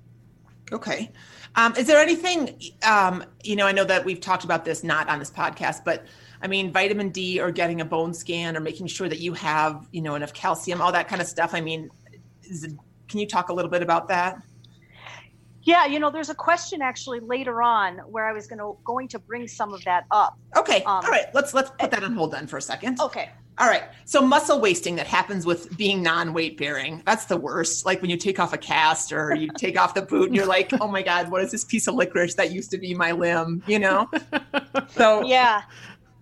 Okay. 0.71 1.11
Um, 1.55 1.75
is 1.75 1.85
there 1.85 1.99
anything, 1.99 2.59
um, 2.83 3.23
you 3.43 3.55
know, 3.55 3.67
I 3.67 3.71
know 3.71 3.83
that 3.83 4.03
we've 4.03 4.19
talked 4.19 4.43
about 4.43 4.65
this 4.65 4.83
not 4.83 5.07
on 5.07 5.19
this 5.19 5.29
podcast, 5.29 5.83
but 5.85 6.05
I 6.41 6.47
mean, 6.47 6.71
vitamin 6.71 7.09
D 7.09 7.39
or 7.39 7.51
getting 7.51 7.81
a 7.81 7.85
bone 7.85 8.13
scan 8.13 8.55
or 8.55 8.59
making 8.59 8.87
sure 8.87 9.09
that 9.09 9.19
you 9.19 9.33
have, 9.33 9.87
you 9.91 10.01
know, 10.01 10.15
enough 10.15 10.33
calcium, 10.33 10.81
all 10.81 10.91
that 10.91 11.07
kind 11.07 11.21
of 11.21 11.27
stuff. 11.27 11.53
I 11.53 11.61
mean, 11.61 11.89
it, 12.43 12.71
can 13.07 13.19
you 13.19 13.27
talk 13.27 13.49
a 13.49 13.53
little 13.53 13.71
bit 13.71 13.81
about 13.81 14.07
that? 14.09 14.41
Yeah, 15.63 15.85
you 15.85 15.99
know, 15.99 16.09
there's 16.09 16.29
a 16.29 16.35
question 16.35 16.81
actually 16.81 17.19
later 17.19 17.61
on 17.61 17.97
where 18.09 18.25
I 18.25 18.31
was 18.31 18.47
going 18.47 18.59
to 18.59 18.77
going 18.85 19.09
to 19.09 19.19
bring 19.19 19.49
some 19.49 19.73
of 19.73 19.83
that 19.83 20.05
up. 20.11 20.37
Okay. 20.55 20.77
Um, 20.83 21.03
all 21.03 21.11
right. 21.11 21.25
Let's 21.33 21.53
let's 21.53 21.71
put 21.77 21.91
that 21.91 22.03
on 22.05 22.13
hold 22.13 22.31
then 22.31 22.47
for 22.47 22.55
a 22.55 22.61
second. 22.61 23.01
Okay. 23.01 23.31
All 23.57 23.67
right. 23.67 23.83
So 24.05 24.21
muscle 24.21 24.61
wasting 24.61 24.95
that 24.95 25.07
happens 25.07 25.45
with 25.45 25.75
being 25.77 26.01
non-weight 26.01 26.57
bearing. 26.57 27.03
That's 27.05 27.25
the 27.25 27.35
worst. 27.35 27.85
Like 27.85 28.01
when 28.01 28.09
you 28.09 28.15
take 28.15 28.39
off 28.39 28.53
a 28.53 28.57
cast 28.57 29.11
or 29.11 29.35
you 29.35 29.49
take 29.57 29.77
off 29.77 29.93
the 29.93 30.03
boot 30.03 30.27
and 30.27 30.35
you're 30.35 30.45
like, 30.45 30.71
"Oh 30.79 30.87
my 30.87 31.01
god, 31.01 31.29
what 31.29 31.41
is 31.41 31.51
this 31.51 31.65
piece 31.65 31.87
of 31.87 31.95
licorice 31.95 32.35
that 32.35 32.53
used 32.53 32.71
to 32.71 32.77
be 32.77 32.93
my 32.93 33.11
limb?" 33.11 33.61
You 33.67 33.79
know? 33.79 34.09
So 34.91 35.25
Yeah 35.25 35.63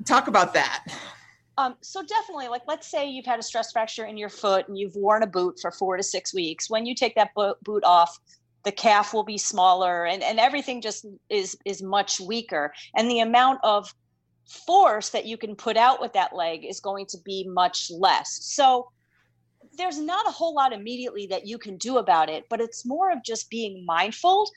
talk 0.06 0.28
about 0.28 0.54
that. 0.54 0.86
Um, 1.58 1.76
so 1.82 2.04
definitely, 2.04 2.50
like 2.50 2.64
let's 2.68 2.90
say 2.90 3.10
you've 3.10 3.26
had 3.26 3.40
a 3.40 3.44
stress 3.44 3.72
fracture 3.72 4.06
in 4.06 4.18
your 4.18 4.30
foot 4.30 4.68
and 4.68 4.78
you've 4.78 4.96
worn 4.96 5.24
a 5.24 5.28
boot 5.28 5.58
for 5.62 5.72
four 5.72 5.96
to 5.96 6.04
six 6.04 6.34
weeks. 6.34 6.70
When 6.70 6.86
you 6.86 6.94
take 6.94 7.16
that 7.16 7.30
boot 7.36 7.84
off, 7.84 8.18
the 8.64 8.72
calf 8.72 9.14
will 9.14 9.24
be 9.24 9.38
smaller 9.38 10.06
and, 10.06 10.22
and 10.22 10.40
everything 10.40 10.82
just 10.82 11.06
is 11.30 11.58
is 11.66 11.82
much 11.82 12.20
weaker. 12.20 12.74
And 12.96 13.10
the 13.10 13.20
amount 13.20 13.60
of 13.64 13.94
force 14.46 15.10
that 15.10 15.26
you 15.26 15.38
can 15.38 15.56
put 15.56 15.78
out 15.78 16.02
with 16.02 16.14
that 16.14 16.36
leg 16.36 16.66
is 16.66 16.80
going 16.80 17.06
to 17.08 17.18
be 17.24 17.48
much 17.48 17.90
less. 17.90 18.40
So 18.42 18.90
there's 19.78 20.00
not 20.00 20.28
a 20.28 20.32
whole 20.32 20.54
lot 20.54 20.74
immediately 20.74 21.28
that 21.28 21.48
you 21.48 21.58
can 21.58 21.78
do 21.78 21.98
about 21.98 22.30
it, 22.30 22.46
but 22.50 22.62
it's 22.62 22.86
more 22.86 23.12
of 23.12 23.24
just 23.24 23.50
being 23.50 23.86
mindful 23.86 24.50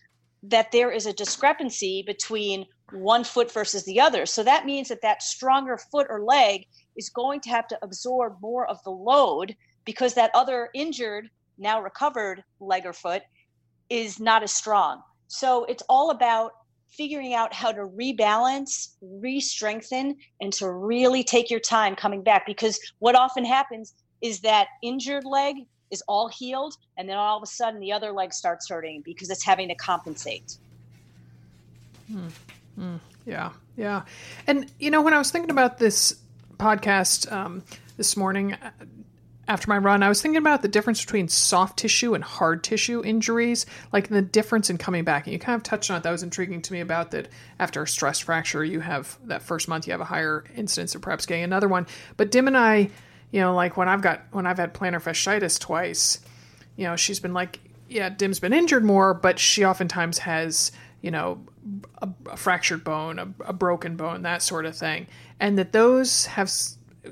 that 0.43 0.71
there 0.73 0.91
is 0.91 1.07
a 1.07 1.13
discrepancy 1.13 2.03
between 2.07 2.67
one 2.93 3.25
foot 3.25 3.53
versus 3.53 3.85
the 3.85 4.01
other. 4.01 4.27
So 4.27 4.43
that 4.43 4.67
means 4.67 4.89
that 4.89 5.03
that 5.03 5.23
stronger 5.23 5.79
foot 5.91 6.07
or 6.09 6.23
leg 6.23 6.67
is 6.97 7.09
going 7.09 7.41
to 7.43 7.51
have 7.51 7.69
to 7.69 7.79
absorb 7.83 8.37
more 8.41 8.69
of 8.69 8.83
the 8.85 8.91
load 8.91 9.55
because 9.85 10.15
that 10.15 10.31
other 10.35 10.71
injured, 10.75 11.31
now 11.59 11.81
recovered 11.81 12.43
leg 12.61 12.87
or 12.87 12.93
foot 12.93 13.23
is 13.91 14.21
not 14.21 14.43
as 14.43 14.53
strong. 14.53 15.03
So 15.29 15.65
it's 15.65 15.83
all 15.89 16.11
about 16.11 16.53
figuring 16.91 17.35
out 17.35 17.53
how 17.53 17.71
to 17.73 17.83
rebalance, 17.83 18.95
re 19.03 19.41
strengthen, 19.41 20.17
and 20.41 20.53
to 20.55 20.71
really 20.71 21.23
take 21.23 21.51
your 21.51 21.61
time 21.61 21.95
coming 21.95 22.23
back. 22.23 22.47
Because 22.47 22.79
what 22.99 23.15
often 23.15 23.45
happens 23.45 23.95
is 24.23 24.41
that 24.41 24.69
injured 24.83 25.25
leg 25.25 25.57
is 25.91 26.03
all 26.09 26.29
healed, 26.29 26.75
and 26.97 27.09
then 27.09 27.17
all 27.17 27.37
of 27.37 27.43
a 27.43 27.47
sudden 27.47 27.81
the 27.81 27.93
other 27.93 28.13
leg 28.13 28.33
starts 28.33 28.69
hurting 28.69 29.03
because 29.05 29.31
it's 29.31 29.45
having 29.45 29.69
to 29.69 29.75
compensate. 29.75 30.59
Hmm. 32.11 32.29
Mm, 32.79 33.01
yeah, 33.27 33.51
yeah. 33.77 34.03
And, 34.47 34.71
you 34.79 34.91
know, 34.91 35.03
when 35.03 35.15
I 35.15 35.19
was 35.19 35.31
thinking 35.31 35.51
about 35.51 35.79
this 35.79 36.15
podcast 36.57 37.31
um, 37.33 37.63
this 37.97 38.17
morning 38.17 38.55
uh, 38.55 38.71
after 39.49 39.69
my 39.69 39.79
run, 39.79 40.03
I 40.03 40.09
was 40.09 40.21
thinking 40.21 40.39
about 40.39 40.63
the 40.63 40.69
difference 40.69 41.05
between 41.05 41.29
soft 41.29 41.79
tissue 41.79 42.15
and 42.15 42.23
hard 42.23 42.63
tissue 42.63 43.03
injuries, 43.05 43.67
like 43.93 44.09
the 44.09 44.23
difference 44.23 44.71
in 44.71 44.79
coming 44.79 45.05
back. 45.05 45.27
And 45.27 45.33
you 45.33 45.39
kind 45.39 45.57
of 45.57 45.63
touched 45.63 45.91
on 45.91 45.97
it. 45.97 46.03
That 46.03 46.11
was 46.11 46.23
intriguing 46.23 46.63
to 46.63 46.73
me 46.73 46.81
about 46.81 47.11
that 47.13 47.29
after 47.59 47.83
a 47.83 47.89
stress 47.89 48.19
fracture, 48.19 48.65
you 48.65 48.81
have 48.81 49.19
that 49.25 49.43
first 49.43 49.67
month, 49.67 49.87
you 49.87 49.93
have 49.93 50.01
a 50.01 50.05
higher 50.05 50.45
incidence 50.55 50.95
of 50.95 51.03
perhaps 51.03 51.27
getting 51.27 51.45
another 51.45 51.69
one. 51.69 51.87
But 52.17 52.31
Dim 52.31 52.47
and 52.47 52.57
I, 52.57 52.91
you 53.31 53.41
know, 53.41 53.55
like 53.55 53.77
when 53.77 53.89
I've 53.89 54.03
got, 54.03 54.23
when 54.31 54.47
I've 54.47 54.59
had 54.59 54.75
plantar 54.75 55.03
fasciitis 55.03 55.59
twice, 55.59 56.21
you 56.77 56.85
know, 56.85 56.97
she's 56.97 57.19
been 57.19 57.35
like, 57.35 57.59
yeah, 57.89 58.11
Dim's 58.11 58.39
been 58.39 58.53
injured 58.53 58.85
more, 58.85 59.15
but 59.15 59.39
she 59.39 59.65
oftentimes 59.65 60.19
has, 60.19 60.73
you 61.01 61.11
know, 61.11 61.41
a, 62.03 62.09
a 62.31 62.37
fractured 62.37 62.85
bone, 62.85 63.19
a, 63.19 63.29
a, 63.47 63.53
broken 63.53 63.97
bone, 63.97 64.23
that 64.23 64.43
sort 64.43 64.67
of 64.67 64.77
thing. 64.77 65.07
And 65.41 65.59
that 65.59 65.73
those 65.73 66.27
have, 66.27 66.51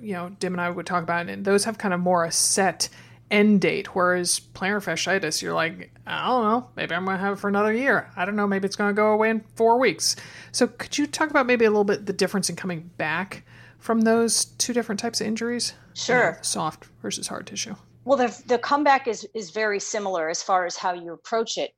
you 0.01 0.13
know, 0.13 0.31
Dim 0.41 0.55
and 0.55 0.61
I 0.61 0.71
would 0.71 0.87
talk 0.87 1.03
about 1.03 1.29
it, 1.29 1.33
and 1.33 1.45
those 1.45 1.65
have 1.65 1.79
kind 1.79 1.95
of 1.95 2.01
more 2.01 2.25
a 2.25 2.33
set 2.33 2.89
end 3.31 3.61
date. 3.61 3.95
Whereas 3.95 4.41
plantar 4.41 4.83
fasciitis, 4.83 5.43
you're 5.43 5.55
like, 5.55 5.91
I 6.07 6.27
don't 6.27 6.45
know, 6.45 6.69
maybe 6.77 6.95
I'm 6.95 7.05
going 7.05 7.17
to 7.17 7.23
have 7.23 7.35
it 7.35 7.41
for 7.41 7.49
another 7.49 7.73
year. 7.73 8.11
I 8.17 8.25
don't 8.25 8.37
know, 8.37 8.47
maybe 8.47 8.67
it's 8.67 8.77
going 8.77 8.91
to 8.91 8.95
go 8.95 9.13
away 9.13 9.31
in 9.31 9.45
four 9.55 9.79
weeks. 9.79 10.17
So 10.53 10.67
could 10.67 10.97
you 10.97 11.07
talk 11.07 11.31
about 11.31 11.47
maybe 11.47 11.65
a 11.65 11.71
little 11.71 11.85
bit 11.85 12.07
the 12.07 12.13
difference 12.13 12.49
in 12.49 12.57
coming 12.57 12.91
back 12.97 13.45
from 13.79 14.03
those 14.03 14.47
two 14.59 14.73
different 14.73 15.01
types 15.01 15.21
of 15.21 15.27
injuries? 15.27 15.75
Sure. 15.95 16.17
You 16.17 16.25
know, 16.33 16.39
soft 16.43 16.85
versus 17.03 17.29
hard 17.29 17.47
tissue. 17.47 17.75
Well, 18.05 18.19
the, 18.19 18.43
the 18.47 18.59
comeback 18.59 19.09
is, 19.09 19.27
is 19.35 19.51
very 19.51 19.81
similar 19.81 20.29
as 20.29 20.43
far 20.43 20.65
as 20.65 20.77
how 20.77 20.93
you 20.93 21.13
approach 21.13 21.59
it. 21.59 21.73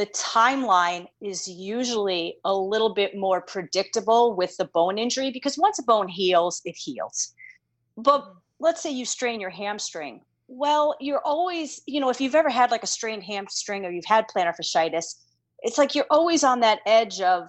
The 0.00 0.06
timeline 0.06 1.06
is 1.20 1.46
usually 1.46 2.38
a 2.44 2.54
little 2.54 2.94
bit 2.94 3.16
more 3.16 3.42
predictable 3.42 4.34
with 4.34 4.56
the 4.56 4.64
bone 4.64 4.96
injury 4.96 5.30
because 5.30 5.58
once 5.58 5.78
a 5.78 5.82
bone 5.82 6.08
heals, 6.08 6.62
it 6.64 6.74
heals. 6.74 7.34
But 7.96 8.22
mm-hmm. 8.22 8.38
let's 8.60 8.80
say 8.82 8.90
you 8.90 9.04
strain 9.04 9.40
your 9.40 9.50
hamstring 9.50 10.22
well, 10.50 10.96
you're 11.00 11.22
always, 11.24 11.80
you 11.86 12.00
know, 12.00 12.10
if 12.10 12.20
you've 12.20 12.34
ever 12.34 12.50
had 12.50 12.72
like 12.72 12.82
a 12.82 12.86
strained 12.86 13.22
hamstring 13.22 13.86
or 13.86 13.90
you've 13.90 14.04
had 14.04 14.26
plantar 14.28 14.52
fasciitis, 14.60 15.14
it's 15.62 15.78
like 15.78 15.94
you're 15.94 16.06
always 16.10 16.42
on 16.42 16.58
that 16.60 16.80
edge 16.86 17.20
of 17.20 17.48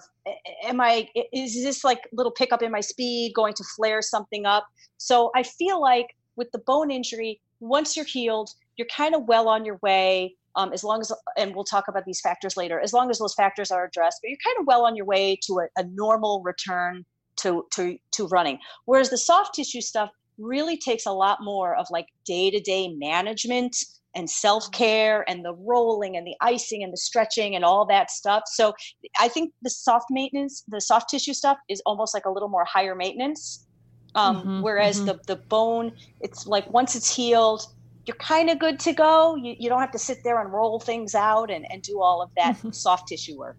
am 0.62 0.80
I 0.80 1.08
is 1.32 1.54
this 1.64 1.82
like 1.82 2.08
little 2.12 2.30
pickup 2.30 2.62
in 2.62 2.70
my 2.70 2.80
speed 2.80 3.32
going 3.34 3.54
to 3.54 3.64
flare 3.76 4.02
something 4.02 4.46
up? 4.46 4.68
So 4.98 5.32
I 5.34 5.42
feel 5.42 5.80
like 5.80 6.06
with 6.36 6.52
the 6.52 6.60
bone 6.60 6.92
injury, 6.92 7.40
once 7.58 7.96
you're 7.96 8.04
healed, 8.04 8.50
you're 8.76 8.88
kind 8.94 9.16
of 9.16 9.24
well 9.24 9.48
on 9.48 9.64
your 9.64 9.80
way. 9.82 10.36
Um, 10.56 10.72
as 10.72 10.84
long 10.84 11.00
as, 11.00 11.12
and 11.38 11.54
we'll 11.54 11.64
talk 11.64 11.88
about 11.88 12.04
these 12.04 12.20
factors 12.20 12.56
later, 12.56 12.78
as 12.80 12.92
long 12.92 13.10
as 13.10 13.18
those 13.18 13.34
factors 13.34 13.70
are 13.70 13.84
addressed, 13.86 14.20
but 14.22 14.28
you're 14.28 14.38
kind 14.44 14.56
of 14.60 14.66
well 14.66 14.84
on 14.84 14.96
your 14.96 15.06
way 15.06 15.38
to 15.46 15.60
a, 15.60 15.80
a 15.80 15.84
normal 15.84 16.42
return 16.42 17.04
to, 17.36 17.64
to, 17.72 17.96
to 18.12 18.26
running. 18.28 18.58
Whereas 18.84 19.08
the 19.08 19.18
soft 19.18 19.54
tissue 19.54 19.80
stuff, 19.80 20.10
really 20.38 20.76
takes 20.76 21.06
a 21.06 21.12
lot 21.12 21.38
more 21.42 21.74
of 21.76 21.86
like 21.90 22.06
day 22.24 22.50
to 22.50 22.60
day 22.60 22.88
management 22.88 23.76
and 24.14 24.28
self 24.28 24.70
care 24.72 25.24
and 25.28 25.44
the 25.44 25.54
rolling 25.54 26.16
and 26.16 26.26
the 26.26 26.34
icing 26.40 26.82
and 26.82 26.92
the 26.92 26.96
stretching 26.98 27.54
and 27.54 27.64
all 27.64 27.86
that 27.86 28.10
stuff. 28.10 28.42
So 28.46 28.74
I 29.18 29.28
think 29.28 29.52
the 29.62 29.70
soft 29.70 30.06
maintenance, 30.10 30.64
the 30.68 30.80
soft 30.80 31.08
tissue 31.08 31.32
stuff 31.32 31.58
is 31.68 31.80
almost 31.86 32.12
like 32.12 32.26
a 32.26 32.30
little 32.30 32.48
more 32.48 32.64
higher 32.64 32.94
maintenance. 32.94 33.66
Um, 34.14 34.36
mm-hmm, 34.36 34.62
whereas 34.62 34.98
mm-hmm. 34.98 35.06
the, 35.06 35.20
the 35.26 35.36
bone, 35.36 35.92
it's 36.20 36.46
like 36.46 36.70
once 36.70 36.94
it's 36.94 37.14
healed, 37.14 37.64
you're 38.06 38.16
kind 38.16 38.50
of 38.50 38.58
good 38.58 38.80
to 38.80 38.92
go. 38.92 39.36
You, 39.36 39.54
you 39.58 39.68
don't 39.68 39.80
have 39.80 39.92
to 39.92 39.98
sit 39.98 40.24
there 40.24 40.40
and 40.40 40.52
roll 40.52 40.80
things 40.80 41.14
out 41.14 41.50
and, 41.50 41.70
and 41.70 41.82
do 41.82 42.00
all 42.00 42.22
of 42.22 42.30
that 42.36 42.56
mm-hmm. 42.56 42.70
soft 42.72 43.08
tissue 43.08 43.38
work. 43.38 43.56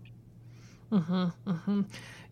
Mm-hmm, 0.91 1.25
mm-hmm. 1.47 1.82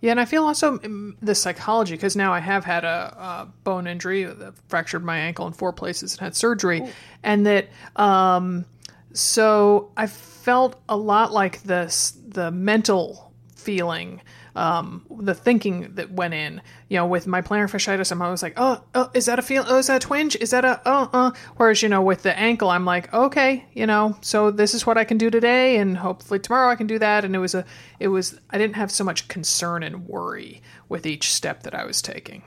Yeah, 0.01 0.11
and 0.11 0.19
I 0.19 0.25
feel 0.25 0.43
also 0.43 0.79
mm, 0.79 1.15
the 1.21 1.35
psychology 1.35 1.93
because 1.93 2.15
now 2.15 2.33
I 2.33 2.39
have 2.39 2.65
had 2.65 2.83
a, 2.83 3.15
a 3.17 3.47
bone 3.63 3.85
injury, 3.85 4.25
uh, 4.25 4.51
fractured 4.67 5.03
my 5.03 5.17
ankle 5.17 5.45
in 5.45 5.53
four 5.53 5.71
places 5.71 6.13
and 6.13 6.21
had 6.21 6.35
surgery, 6.35 6.81
Ooh. 6.81 6.89
and 7.23 7.45
that 7.45 7.69
um, 7.95 8.65
so 9.13 9.91
I 9.95 10.07
felt 10.07 10.81
a 10.89 10.97
lot 10.97 11.31
like 11.31 11.61
this 11.63 12.17
the 12.27 12.49
mental 12.49 13.30
feeling 13.61 14.21
um, 14.55 15.05
the 15.09 15.33
thinking 15.33 15.93
that 15.95 16.11
went 16.11 16.33
in. 16.33 16.61
You 16.89 16.97
know, 16.97 17.07
with 17.07 17.27
my 17.27 17.41
plantar 17.41 17.69
fasciitis, 17.69 18.11
I'm 18.11 18.21
always 18.21 18.43
like, 18.43 18.53
oh, 18.57 18.83
oh, 18.95 19.09
is 19.13 19.25
that 19.27 19.39
a 19.39 19.41
feel? 19.41 19.63
Oh, 19.67 19.77
is 19.77 19.87
that 19.87 20.03
a 20.03 20.07
twinge? 20.07 20.35
Is 20.35 20.51
that 20.51 20.65
a 20.65 20.81
uh 20.87 21.07
uh? 21.13 21.31
Whereas, 21.57 21.81
you 21.81 21.89
know, 21.89 22.01
with 22.01 22.23
the 22.23 22.37
ankle, 22.37 22.69
I'm 22.69 22.85
like, 22.85 23.13
okay, 23.13 23.65
you 23.73 23.85
know, 23.85 24.17
so 24.21 24.51
this 24.51 24.73
is 24.73 24.85
what 24.85 24.97
I 24.97 25.03
can 25.03 25.17
do 25.17 25.29
today, 25.29 25.77
and 25.77 25.97
hopefully 25.97 26.39
tomorrow 26.39 26.69
I 26.69 26.75
can 26.75 26.87
do 26.87 26.99
that. 26.99 27.23
And 27.23 27.35
it 27.35 27.39
was 27.39 27.55
a, 27.55 27.65
it 27.99 28.09
was, 28.09 28.39
I 28.49 28.57
didn't 28.57 28.75
have 28.75 28.91
so 28.91 29.03
much 29.03 29.27
concern 29.27 29.83
and 29.83 30.07
worry 30.07 30.61
with 30.89 31.05
each 31.05 31.31
step 31.33 31.63
that 31.63 31.75
I 31.75 31.85
was 31.85 32.01
taking. 32.01 32.43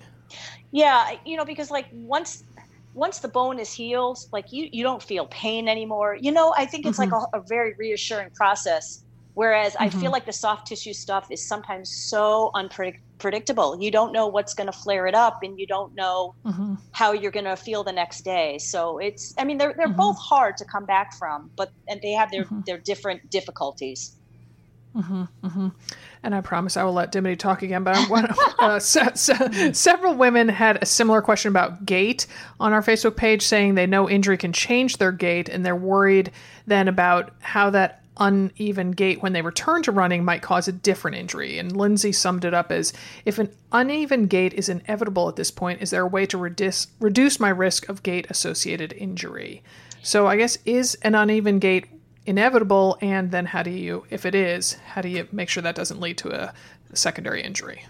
Yeah, 0.72 1.16
you 1.24 1.36
know, 1.36 1.44
because 1.44 1.70
like 1.70 1.86
once 1.92 2.42
once 2.94 3.18
the 3.18 3.28
bone 3.28 3.58
is 3.58 3.72
healed, 3.72 4.18
like 4.32 4.52
you 4.52 4.68
you 4.72 4.82
don't 4.82 5.02
feel 5.02 5.26
pain 5.26 5.68
anymore. 5.68 6.16
You 6.20 6.32
know, 6.32 6.54
I 6.56 6.66
think 6.66 6.86
it's 6.86 6.98
mm-hmm. 6.98 7.12
like 7.12 7.28
a, 7.32 7.38
a 7.38 7.42
very 7.42 7.74
reassuring 7.78 8.30
process 8.30 9.03
Whereas 9.34 9.74
mm-hmm. 9.74 9.82
I 9.82 9.90
feel 9.90 10.00
mm-hmm. 10.00 10.12
like 10.12 10.26
the 10.26 10.32
soft 10.32 10.66
tissue 10.66 10.92
stuff 10.92 11.30
is 11.30 11.46
sometimes 11.46 11.90
so 11.90 12.50
unpredictable. 12.54 13.80
You 13.80 13.90
don't 13.90 14.12
know 14.12 14.28
what's 14.28 14.54
going 14.54 14.68
to 14.68 14.72
flare 14.72 15.06
it 15.06 15.14
up, 15.14 15.42
and 15.42 15.58
you 15.58 15.66
don't 15.66 15.94
know 15.94 16.34
mm-hmm. 16.44 16.74
how 16.92 17.12
you're 17.12 17.32
going 17.32 17.44
to 17.44 17.56
feel 17.56 17.82
the 17.84 17.92
next 17.92 18.22
day. 18.22 18.58
So 18.58 18.98
it's, 18.98 19.34
I 19.36 19.44
mean, 19.44 19.58
they're 19.58 19.74
they're 19.76 19.88
mm-hmm. 19.88 19.96
both 19.96 20.18
hard 20.18 20.56
to 20.58 20.64
come 20.64 20.86
back 20.86 21.14
from, 21.14 21.50
but 21.56 21.72
and 21.88 22.00
they 22.00 22.12
have 22.12 22.30
their 22.30 22.44
mm-hmm. 22.44 22.60
their 22.66 22.78
different 22.78 23.30
difficulties. 23.30 24.16
Mm-hmm, 24.94 25.68
and 26.22 26.34
I 26.36 26.40
promise 26.40 26.76
I 26.76 26.84
will 26.84 26.92
let 26.92 27.10
Dimity 27.10 27.34
talk 27.34 27.62
again. 27.62 27.82
But 27.82 27.98
uh, 28.60 28.78
se- 28.78 29.14
se- 29.16 29.72
several 29.72 30.14
women 30.14 30.48
had 30.48 30.80
a 30.80 30.86
similar 30.86 31.20
question 31.20 31.48
about 31.48 31.84
gait 31.84 32.28
on 32.60 32.72
our 32.72 32.82
Facebook 32.82 33.16
page, 33.16 33.42
saying 33.42 33.74
they 33.74 33.88
know 33.88 34.08
injury 34.08 34.36
can 34.36 34.52
change 34.52 34.98
their 34.98 35.10
gait, 35.10 35.48
and 35.48 35.66
they're 35.66 35.74
worried 35.74 36.30
then 36.68 36.86
about 36.86 37.32
how 37.40 37.70
that 37.70 38.03
uneven 38.16 38.92
gait 38.92 39.22
when 39.22 39.32
they 39.32 39.42
return 39.42 39.82
to 39.82 39.92
running 39.92 40.24
might 40.24 40.42
cause 40.42 40.68
a 40.68 40.72
different 40.72 41.16
injury. 41.16 41.58
And 41.58 41.76
Lindsay 41.76 42.12
summed 42.12 42.44
it 42.44 42.54
up 42.54 42.70
as 42.70 42.92
if 43.24 43.38
an 43.38 43.50
uneven 43.72 44.26
gait 44.26 44.54
is 44.54 44.68
inevitable 44.68 45.28
at 45.28 45.36
this 45.36 45.50
point, 45.50 45.82
is 45.82 45.90
there 45.90 46.02
a 46.02 46.06
way 46.06 46.26
to 46.26 46.38
reduce, 46.38 46.86
reduce 47.00 47.40
my 47.40 47.48
risk 47.48 47.88
of 47.88 48.02
gait 48.02 48.26
associated 48.30 48.92
injury? 48.92 49.62
So 50.02 50.26
I 50.26 50.36
guess 50.36 50.58
is 50.64 50.94
an 51.02 51.14
uneven 51.14 51.58
gait 51.58 51.86
inevitable? 52.26 52.98
And 53.00 53.30
then 53.30 53.46
how 53.46 53.62
do 53.62 53.70
you, 53.70 54.04
if 54.10 54.24
it 54.26 54.34
is, 54.34 54.74
how 54.74 55.00
do 55.00 55.08
you 55.08 55.26
make 55.32 55.48
sure 55.48 55.62
that 55.62 55.74
doesn't 55.74 56.00
lead 56.00 56.18
to 56.18 56.30
a, 56.30 56.54
a 56.90 56.96
secondary 56.96 57.42
injury? 57.42 57.84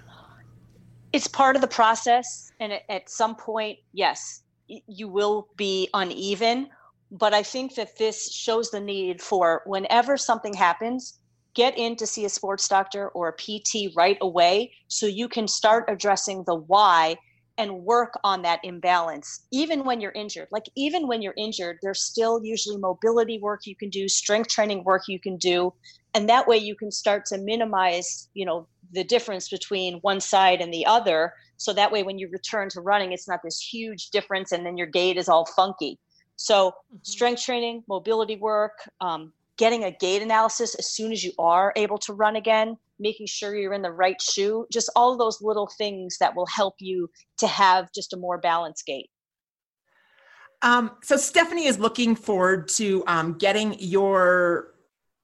It's 1.13 1.29
part 1.29 1.55
of 1.55 1.63
the 1.63 1.69
process. 1.69 2.53
And 2.61 2.81
at 2.89 3.09
some 3.09 3.37
point, 3.37 3.79
yes, 3.93 4.43
you 4.67 5.09
will 5.09 5.49
be 5.57 5.89
uneven 5.95 6.71
but 7.15 7.33
I 7.33 7.45
think 7.45 7.77
that 7.77 7.97
this 7.97 8.33
shows 8.33 8.71
the 8.71 8.81
need 8.81 9.23
for 9.23 9.63
whenever 9.67 10.17
something 10.17 10.53
happens, 10.53 11.21
get 11.55 11.79
in 11.79 11.95
to 11.97 12.07
see 12.09 12.25
a 12.25 12.29
sports 12.29 12.67
doctor 12.67 13.09
or 13.11 13.29
a 13.29 13.33
PT 13.33 13.95
right 13.95 14.19
away 14.21 14.73
so 14.89 15.07
you 15.07 15.29
can 15.29 15.47
start 15.47 15.85
addressing 15.89 16.43
the 16.43 16.57
why 16.57 17.17
and 17.57 17.85
work 17.85 18.19
on 18.25 18.43
that 18.43 18.59
imbalance. 18.65 19.47
Even 19.53 19.85
when 19.85 20.01
you're 20.01 20.11
injured 20.17 20.49
like 20.51 20.65
even 20.75 21.07
when 21.07 21.23
you're 21.23 21.35
injured 21.37 21.79
there's 21.83 22.03
still 22.03 22.45
usually 22.45 22.79
mobility 22.79 23.39
work 23.39 23.61
you 23.65 23.77
can 23.77 23.91
do 23.91 24.09
strength 24.09 24.49
training 24.49 24.83
work 24.83 25.03
you 25.07 25.21
can 25.21 25.37
do 25.37 25.73
and 26.15 26.29
that 26.29 26.49
way 26.49 26.57
you 26.57 26.75
can 26.75 26.91
start 26.91 27.25
to 27.27 27.39
minimize 27.39 28.29
you 28.35 28.45
know 28.45 28.67
the 28.93 29.05
difference 29.05 29.49
between 29.49 29.99
one 30.01 30.21
side 30.21 30.61
and 30.61 30.75
the 30.75 30.85
other. 30.85 31.33
So 31.59 31.73
that 31.75 31.93
way 31.93 32.03
when 32.03 32.19
you 32.19 32.29
return 32.29 32.71
to 32.71 32.81
running 32.81 33.13
it's 33.13 33.29
not 33.29 33.39
this 33.45 33.61
huge 33.61 34.11
difference 34.11 34.51
and 34.51 34.67
then 34.67 34.77
your 34.77 34.89
gait 34.89 35.17
is 35.17 35.29
all 35.29 35.47
funky 35.47 36.01
so, 36.37 36.71
mm-hmm. 36.71 36.97
strength 37.03 37.43
training, 37.43 37.85
mobility 37.89 38.37
work, 38.37 38.73
um, 39.01 39.33
getting 39.57 39.85
a 39.85 39.91
gait 39.91 40.23
analysis 40.23 40.75
as 40.75 40.91
soon 40.91 41.13
as 41.13 41.23
you 41.23 41.33
are 41.39 41.73
able 41.77 41.99
to 41.99 42.13
run 42.13 42.37
again, 42.37 42.77
making 42.99 43.27
sure 43.27 43.55
you're 43.55 43.73
in 43.73 43.83
the 43.83 43.91
right 43.91 44.21
shoe, 44.21 44.67
just 44.73 44.91
all 44.97 45.13
of 45.13 45.19
those 45.19 45.41
little 45.41 45.71
things 45.79 46.19
that 46.19 46.35
will 46.35 46.47
help 46.47 46.75
you 46.79 47.09
to 47.39 47.47
have 47.47 47.89
just 47.95 48.13
a 48.13 48.17
more 48.17 48.39
balanced 48.39 48.85
gait. 48.87 49.11
Um, 50.63 50.93
so, 51.03 51.17
Stephanie 51.17 51.67
is 51.67 51.79
looking 51.79 52.17
forward 52.17 52.69
to 52.69 53.05
um, 53.07 53.35
getting 53.35 53.77
your 53.79 54.75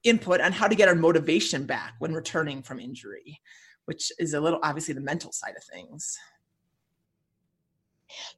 input 0.03 0.41
on 0.41 0.51
how 0.51 0.67
to 0.67 0.75
get 0.75 0.87
our 0.87 0.95
motivation 0.95 1.65
back 1.65 1.93
when 1.99 2.13
returning 2.13 2.63
from 2.63 2.79
injury, 2.79 3.39
which 3.85 4.11
is 4.17 4.33
a 4.33 4.39
little 4.39 4.59
obviously 4.63 4.93
the 4.93 5.01
mental 5.01 5.31
side 5.31 5.53
of 5.57 5.63
things. 5.63 6.17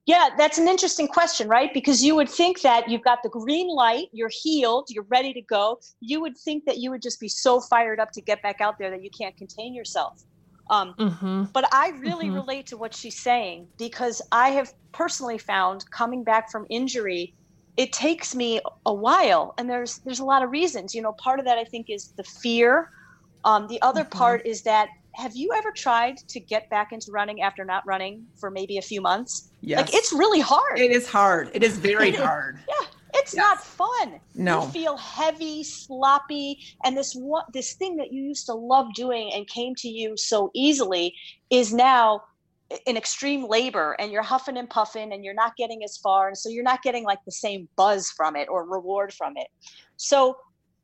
Yeah, 0.05 0.29
that's 0.37 0.57
an 0.57 0.67
interesting 0.67 1.07
question, 1.07 1.47
right? 1.47 1.73
Because 1.73 2.03
you 2.03 2.15
would 2.15 2.29
think 2.29 2.61
that 2.61 2.89
you've 2.89 3.03
got 3.03 3.23
the 3.23 3.29
green 3.29 3.67
light, 3.67 4.07
you're 4.11 4.31
healed, 4.31 4.87
you're 4.89 5.05
ready 5.09 5.33
to 5.33 5.41
go. 5.41 5.79
You 6.01 6.21
would 6.21 6.37
think 6.37 6.65
that 6.65 6.77
you 6.77 6.91
would 6.91 7.01
just 7.01 7.19
be 7.19 7.29
so 7.29 7.59
fired 7.59 7.99
up 7.99 8.11
to 8.11 8.21
get 8.21 8.41
back 8.41 8.61
out 8.61 8.77
there 8.77 8.89
that 8.89 9.03
you 9.03 9.09
can't 9.09 9.35
contain 9.37 9.73
yourself. 9.73 10.23
Um, 10.69 10.93
mm-hmm. 10.97 11.43
But 11.53 11.73
I 11.73 11.89
really 11.99 12.25
mm-hmm. 12.25 12.35
relate 12.35 12.67
to 12.67 12.77
what 12.77 12.93
she's 12.93 13.19
saying 13.19 13.67
because 13.77 14.21
I 14.31 14.49
have 14.49 14.73
personally 14.91 15.37
found 15.37 15.89
coming 15.91 16.23
back 16.23 16.49
from 16.51 16.65
injury, 16.69 17.33
it 17.75 17.91
takes 17.91 18.35
me 18.35 18.61
a 18.85 18.93
while, 18.93 19.53
and 19.57 19.69
there's 19.69 19.99
there's 19.99 20.19
a 20.19 20.25
lot 20.25 20.43
of 20.43 20.51
reasons. 20.51 20.93
You 20.93 21.01
know, 21.01 21.13
part 21.13 21.39
of 21.39 21.45
that 21.45 21.57
I 21.57 21.63
think 21.63 21.89
is 21.89 22.13
the 22.17 22.23
fear. 22.23 22.91
Um, 23.45 23.67
the 23.67 23.81
other 23.81 24.01
mm-hmm. 24.01 24.17
part 24.17 24.45
is 24.45 24.61
that 24.63 24.89
have 25.15 25.35
you 25.35 25.51
ever 25.53 25.71
tried 25.71 26.17
to 26.17 26.39
get 26.39 26.69
back 26.69 26.91
into 26.91 27.11
running 27.11 27.41
after 27.41 27.63
not 27.63 27.85
running 27.85 28.25
for 28.35 28.49
maybe 28.49 28.77
a 28.77 28.81
few 28.81 29.01
months? 29.01 29.49
Yes. 29.61 29.81
Like 29.81 29.93
it's 29.93 30.11
really 30.11 30.39
hard. 30.39 30.79
It 30.79 30.91
is 30.91 31.07
hard. 31.07 31.51
It 31.53 31.63
is 31.63 31.77
very 31.77 32.11
hard. 32.25 32.59
yeah. 32.67 32.87
It's 33.15 33.35
yes. 33.35 33.41
not 33.41 33.63
fun. 33.63 34.19
No. 34.33 34.63
You 34.63 34.69
feel 34.69 34.97
heavy, 34.97 35.63
sloppy, 35.63 36.59
and 36.83 36.97
this 36.97 37.13
one 37.13 37.43
this 37.53 37.73
thing 37.73 37.95
that 37.97 38.11
you 38.11 38.23
used 38.23 38.47
to 38.47 38.53
love 38.53 38.87
doing 38.95 39.31
and 39.33 39.47
came 39.47 39.75
to 39.75 39.87
you 39.87 40.17
so 40.17 40.49
easily 40.55 41.13
is 41.51 41.73
now 41.73 42.23
in 42.87 42.97
extreme 42.97 43.47
labor 43.47 43.95
and 43.99 44.11
you're 44.11 44.23
huffing 44.23 44.57
and 44.57 44.67
puffing 44.67 45.13
and 45.13 45.23
you're 45.23 45.35
not 45.35 45.55
getting 45.57 45.83
as 45.83 45.97
far 45.97 46.27
and 46.27 46.35
so 46.35 46.49
you're 46.49 46.63
not 46.63 46.81
getting 46.81 47.03
like 47.03 47.19
the 47.25 47.31
same 47.31 47.67
buzz 47.75 48.09
from 48.09 48.35
it 48.35 48.47
or 48.49 48.65
reward 48.65 49.13
from 49.13 49.33
it. 49.37 49.47
So 49.97 50.35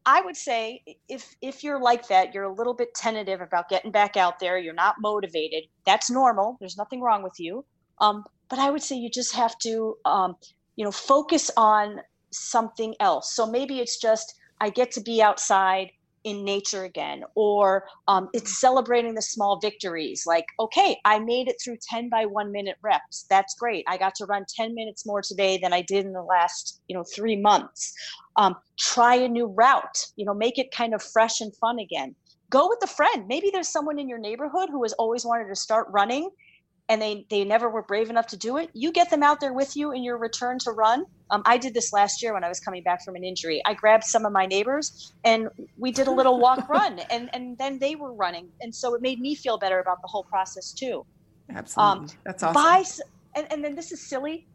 I 0.10 0.22
would 0.22 0.36
say 0.36 0.82
if 1.08 1.36
if 1.40 1.64
you're 1.64 1.80
like 1.80 2.08
that, 2.08 2.34
you're 2.34 2.46
a 2.46 2.54
little 2.54 2.74
bit 2.74 2.96
tentative 2.96 3.42
about 3.42 3.70
getting 3.70 3.92
back 3.92 4.18
out 4.18 4.40
there. 4.40 4.58
You're 4.58 4.74
not 4.74 4.96
motivated. 5.00 5.66
That's 5.86 6.10
normal. 6.10 6.58
There's 6.60 6.78
nothing 6.78 7.00
wrong 7.00 7.22
with 7.22 7.40
you. 7.40 7.64
Um, 8.00 8.24
but 8.50 8.58
I 8.58 8.72
would 8.72 8.82
say 8.82 8.96
you 8.96 9.12
just 9.12 9.36
have 9.36 9.56
to, 9.60 9.98
um, 10.06 10.36
you 10.78 10.84
know, 10.84 10.92
focus 10.92 11.52
on 11.56 12.02
something 12.32 12.96
else. 13.00 13.36
So 13.36 13.46
maybe 13.46 13.78
it's 13.78 13.98
just 13.98 14.34
I 14.60 14.72
get 14.72 14.90
to 14.94 15.02
be 15.02 15.22
outside 15.22 15.92
in 16.24 16.44
nature 16.44 16.84
again, 16.84 17.24
or 17.36 17.86
um, 18.08 18.30
it's 18.34 18.60
celebrating 18.60 19.16
the 19.16 19.22
small 19.22 19.60
victories. 19.60 20.24
Like, 20.26 20.46
okay, 20.60 20.98
I 21.06 21.20
made 21.20 21.48
it 21.48 21.56
through 21.64 21.78
10 21.90 22.10
by 22.10 22.26
one 22.26 22.52
minute 22.52 22.78
reps. 22.82 23.26
That's 23.30 23.56
great. 23.56 23.86
I 23.88 23.98
got 23.98 24.16
to 24.16 24.26
run 24.26 24.46
10 24.56 24.76
minutes 24.76 25.06
more 25.06 25.22
today 25.22 25.60
than 25.62 25.74
I 25.74 25.82
did 25.82 26.06
in 26.06 26.14
the 26.14 26.24
last, 26.24 26.82
you 26.88 26.96
know, 26.96 27.04
three 27.04 27.36
months. 27.36 27.94
Um, 28.36 28.56
try 28.78 29.16
a 29.16 29.28
new 29.28 29.48
route, 29.48 30.08
you 30.16 30.26
know, 30.26 30.34
make 30.34 30.58
it 30.58 30.72
kind 30.72 30.94
of 30.94 31.02
fresh 31.02 31.42
and 31.42 31.56
fun 31.58 31.80
again. 31.80 32.16
Go 32.50 32.68
with 32.68 32.80
a 32.84 32.88
friend. 32.88 33.28
Maybe 33.28 33.50
there's 33.52 33.68
someone 33.68 34.00
in 34.00 34.10
your 34.10 34.18
neighborhood 34.18 34.70
who 34.70 34.82
has 34.84 34.94
always 34.94 35.26
wanted 35.26 35.48
to 35.50 35.56
start 35.56 35.88
running 35.92 36.30
and 36.90 37.02
they 37.02 37.26
they 37.30 37.46
never 37.46 37.70
were 37.70 37.84
brave 37.84 38.10
enough 38.10 38.28
to 38.28 38.38
do 38.38 38.58
it 38.58 38.70
you 38.74 38.92
get 38.92 39.10
them 39.10 39.24
out 39.24 39.40
there 39.40 39.54
with 39.54 39.78
you 39.78 39.92
in 39.92 40.04
your 40.04 40.18
return 40.18 40.60
to 40.60 40.72
run. 40.72 41.06
Um, 41.30 41.44
i 41.46 41.58
did 41.58 41.74
this 41.74 41.94
last 41.94 42.22
year 42.22 42.34
when 42.34 42.44
i 42.44 42.50
was 42.50 42.60
coming 42.60 42.84
back 42.84 43.06
from 43.06 43.16
an 43.16 43.24
injury. 43.24 43.62
I 43.66 43.74
grabbed 43.76 44.04
some 44.04 44.26
of 44.26 44.34
my 44.34 44.46
neighbors 44.46 45.14
and 45.24 45.48
we 45.78 45.92
did 45.92 46.08
a 46.08 46.12
little 46.12 46.40
walk 46.40 46.68
run 46.78 47.00
and 47.12 47.30
and 47.34 47.58
then 47.58 47.80
they 47.80 47.96
were 47.96 48.14
running. 48.14 48.50
And 48.62 48.74
so 48.74 48.96
it 48.96 49.02
made 49.02 49.20
me 49.20 49.36
feel 49.36 49.58
better 49.58 49.80
about 49.80 50.02
the 50.02 50.08
whole 50.08 50.24
process 50.24 50.72
too. 50.72 51.06
Absolutely. 51.50 52.00
Um, 52.00 52.08
that's 52.26 52.44
awesome. 52.44 52.54
buy 52.54 52.84
and, 53.36 53.52
and 53.52 53.64
then 53.64 53.76
this 53.76 53.92
is 53.92 54.02
silly. 54.02 54.48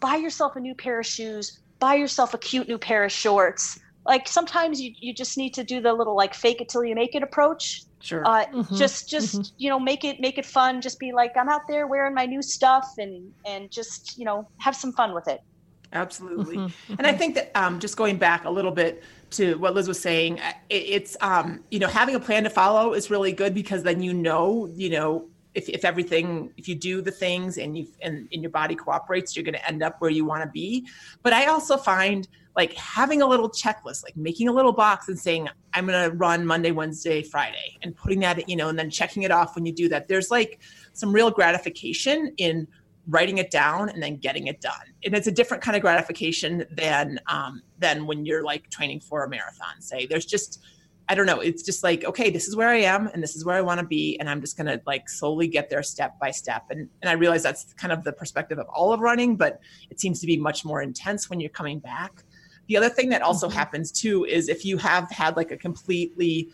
Buy 0.00 0.16
yourself 0.16 0.56
a 0.56 0.60
new 0.60 0.74
pair 0.74 0.98
of 0.98 1.06
shoes. 1.06 1.60
Buy 1.78 1.94
yourself 1.94 2.34
a 2.34 2.38
cute 2.38 2.68
new 2.68 2.78
pair 2.78 3.04
of 3.04 3.12
shorts 3.12 3.78
like 4.04 4.28
sometimes 4.28 4.80
you, 4.80 4.92
you 4.98 5.14
just 5.14 5.38
need 5.38 5.54
to 5.54 5.64
do 5.64 5.80
the 5.80 5.92
little 5.92 6.16
like 6.16 6.34
fake 6.34 6.60
it 6.60 6.68
till 6.68 6.84
you 6.84 6.94
make 6.94 7.14
it 7.14 7.22
approach 7.22 7.84
Sure. 8.02 8.26
Uh, 8.26 8.46
mm-hmm. 8.46 8.76
Just, 8.76 9.08
just 9.08 9.36
mm-hmm. 9.36 9.54
you 9.58 9.70
know, 9.70 9.78
make 9.78 10.04
it 10.04 10.20
make 10.20 10.36
it 10.36 10.44
fun. 10.44 10.80
Just 10.80 10.98
be 10.98 11.12
like, 11.12 11.36
I'm 11.36 11.48
out 11.48 11.62
there 11.68 11.86
wearing 11.86 12.14
my 12.14 12.26
new 12.26 12.42
stuff, 12.42 12.94
and 12.98 13.32
and 13.46 13.70
just 13.70 14.18
you 14.18 14.24
know, 14.24 14.48
have 14.58 14.74
some 14.74 14.92
fun 14.92 15.14
with 15.14 15.28
it. 15.28 15.40
Absolutely. 15.92 16.56
Mm-hmm. 16.56 16.94
And 16.98 17.06
I 17.06 17.12
think 17.12 17.34
that 17.36 17.52
um, 17.54 17.78
just 17.78 17.96
going 17.96 18.16
back 18.16 18.44
a 18.44 18.50
little 18.50 18.72
bit 18.72 19.04
to 19.32 19.56
what 19.58 19.74
Liz 19.74 19.86
was 19.86 20.00
saying, 20.00 20.38
it, 20.68 20.74
it's 20.74 21.16
um, 21.20 21.60
you 21.70 21.78
know, 21.78 21.86
having 21.86 22.14
a 22.16 22.20
plan 22.20 22.42
to 22.44 22.50
follow 22.50 22.92
is 22.92 23.08
really 23.08 23.30
good 23.30 23.54
because 23.54 23.84
then 23.84 24.02
you 24.02 24.12
know, 24.12 24.68
you 24.74 24.90
know, 24.90 25.28
if, 25.54 25.68
if 25.68 25.84
everything 25.84 26.52
if 26.56 26.66
you 26.66 26.74
do 26.74 27.02
the 27.02 27.10
things 27.10 27.58
and 27.58 27.76
you 27.76 27.86
and, 28.00 28.28
and 28.32 28.42
your 28.42 28.50
body 28.50 28.74
cooperates 28.74 29.36
you're 29.36 29.44
going 29.44 29.54
to 29.54 29.68
end 29.68 29.82
up 29.82 30.00
where 30.00 30.10
you 30.10 30.24
want 30.24 30.42
to 30.42 30.48
be 30.48 30.86
but 31.22 31.32
i 31.32 31.46
also 31.46 31.76
find 31.76 32.28
like 32.56 32.74
having 32.74 33.22
a 33.22 33.26
little 33.26 33.48
checklist, 33.48 34.04
like 34.04 34.16
making 34.16 34.48
a 34.48 34.52
little 34.52 34.72
box 34.72 35.08
and 35.08 35.18
saying, 35.18 35.48
I'm 35.72 35.86
going 35.86 36.10
to 36.10 36.16
run 36.16 36.44
Monday, 36.44 36.70
Wednesday, 36.70 37.22
Friday, 37.22 37.78
and 37.82 37.96
putting 37.96 38.20
that, 38.20 38.48
you 38.48 38.56
know, 38.56 38.68
and 38.68 38.78
then 38.78 38.90
checking 38.90 39.22
it 39.22 39.30
off 39.30 39.54
when 39.54 39.64
you 39.64 39.72
do 39.72 39.88
that. 39.88 40.08
There's 40.08 40.30
like 40.30 40.60
some 40.92 41.12
real 41.12 41.30
gratification 41.30 42.32
in 42.36 42.68
writing 43.08 43.38
it 43.38 43.50
down 43.50 43.88
and 43.88 44.02
then 44.02 44.16
getting 44.16 44.46
it 44.46 44.60
done. 44.60 44.72
And 45.04 45.14
it's 45.14 45.26
a 45.26 45.32
different 45.32 45.62
kind 45.62 45.76
of 45.76 45.82
gratification 45.82 46.64
than 46.70 47.18
um, 47.26 47.62
than 47.78 48.06
when 48.06 48.26
you're 48.26 48.44
like 48.44 48.68
training 48.70 49.00
for 49.00 49.24
a 49.24 49.28
marathon. 49.28 49.80
Say, 49.80 50.06
there's 50.06 50.26
just 50.26 50.62
I 51.08 51.14
don't 51.14 51.26
know. 51.26 51.40
It's 51.40 51.62
just 51.62 51.82
like, 51.82 52.04
okay, 52.04 52.30
this 52.30 52.48
is 52.48 52.56
where 52.56 52.68
I 52.68 52.78
am 52.78 53.08
and 53.08 53.22
this 53.22 53.36
is 53.36 53.44
where 53.44 53.56
I 53.56 53.60
want 53.60 53.80
to 53.80 53.86
be. 53.86 54.18
And 54.18 54.30
I'm 54.30 54.40
just 54.40 54.56
going 54.56 54.66
to 54.66 54.80
like 54.86 55.08
slowly 55.08 55.48
get 55.48 55.68
there 55.68 55.82
step 55.82 56.18
by 56.18 56.30
step. 56.30 56.64
And, 56.70 56.88
and 57.02 57.10
I 57.10 57.12
realize 57.12 57.42
that's 57.42 57.72
kind 57.74 57.92
of 57.92 58.04
the 58.04 58.12
perspective 58.12 58.58
of 58.58 58.66
all 58.68 58.92
of 58.92 59.00
running, 59.00 59.36
but 59.36 59.60
it 59.90 60.00
seems 60.00 60.20
to 60.20 60.26
be 60.26 60.36
much 60.36 60.64
more 60.64 60.80
intense 60.80 61.28
when 61.28 61.40
you're 61.40 61.50
coming 61.50 61.80
back. 61.80 62.22
The 62.68 62.76
other 62.76 62.88
thing 62.88 63.08
that 63.10 63.22
also 63.22 63.48
mm-hmm. 63.48 63.58
happens 63.58 63.90
too 63.90 64.24
is 64.24 64.48
if 64.48 64.64
you 64.64 64.78
have 64.78 65.10
had 65.10 65.36
like 65.36 65.50
a 65.50 65.56
completely 65.56 66.50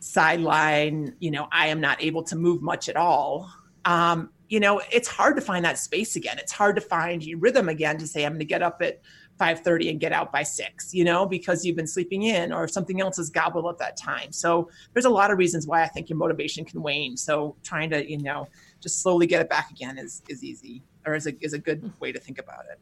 sideline, 0.00 1.14
you 1.20 1.30
know, 1.30 1.46
I 1.52 1.68
am 1.68 1.80
not 1.80 2.02
able 2.02 2.22
to 2.24 2.36
move 2.36 2.62
much 2.62 2.88
at 2.88 2.96
all. 2.96 3.52
Um, 3.84 4.30
you 4.48 4.58
know, 4.58 4.82
it's 4.90 5.08
hard 5.08 5.36
to 5.36 5.42
find 5.42 5.64
that 5.64 5.78
space 5.78 6.16
again. 6.16 6.38
It's 6.38 6.52
hard 6.52 6.74
to 6.76 6.82
find 6.82 7.22
your 7.22 7.38
rhythm 7.38 7.68
again 7.68 7.98
to 7.98 8.06
say 8.06 8.24
I'm 8.24 8.32
going 8.32 8.40
to 8.40 8.46
get 8.46 8.62
up 8.62 8.82
at 8.82 9.00
5:30 9.40 9.90
and 9.90 10.00
get 10.00 10.12
out 10.12 10.30
by 10.30 10.42
6, 10.42 10.92
you 10.92 11.04
know, 11.04 11.24
because 11.26 11.64
you've 11.64 11.76
been 11.76 11.86
sleeping 11.86 12.24
in 12.24 12.52
or 12.52 12.68
something 12.68 13.00
else 13.00 13.18
is 13.18 13.30
gobbled 13.30 13.66
up 13.66 13.78
that 13.78 13.96
time. 13.96 14.32
So 14.32 14.68
there's 14.92 15.06
a 15.06 15.10
lot 15.10 15.30
of 15.30 15.38
reasons 15.38 15.66
why 15.66 15.82
I 15.82 15.86
think 15.86 16.10
your 16.10 16.18
motivation 16.18 16.64
can 16.64 16.82
wane. 16.82 17.16
So 17.16 17.56
trying 17.62 17.90
to, 17.90 18.08
you 18.08 18.18
know, 18.18 18.46
just 18.80 19.02
slowly 19.02 19.26
get 19.26 19.40
it 19.40 19.48
back 19.48 19.70
again 19.70 19.98
is 19.98 20.22
is 20.28 20.44
easy 20.44 20.82
or 21.06 21.14
is 21.14 21.26
a 21.26 21.32
is 21.40 21.54
a 21.54 21.58
good 21.58 21.80
mm-hmm. 21.80 21.98
way 22.00 22.12
to 22.12 22.20
think 22.20 22.38
about 22.38 22.64
it. 22.70 22.78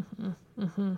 Mm-hmm. 0.00 0.62
Mm-hmm. 0.62 0.94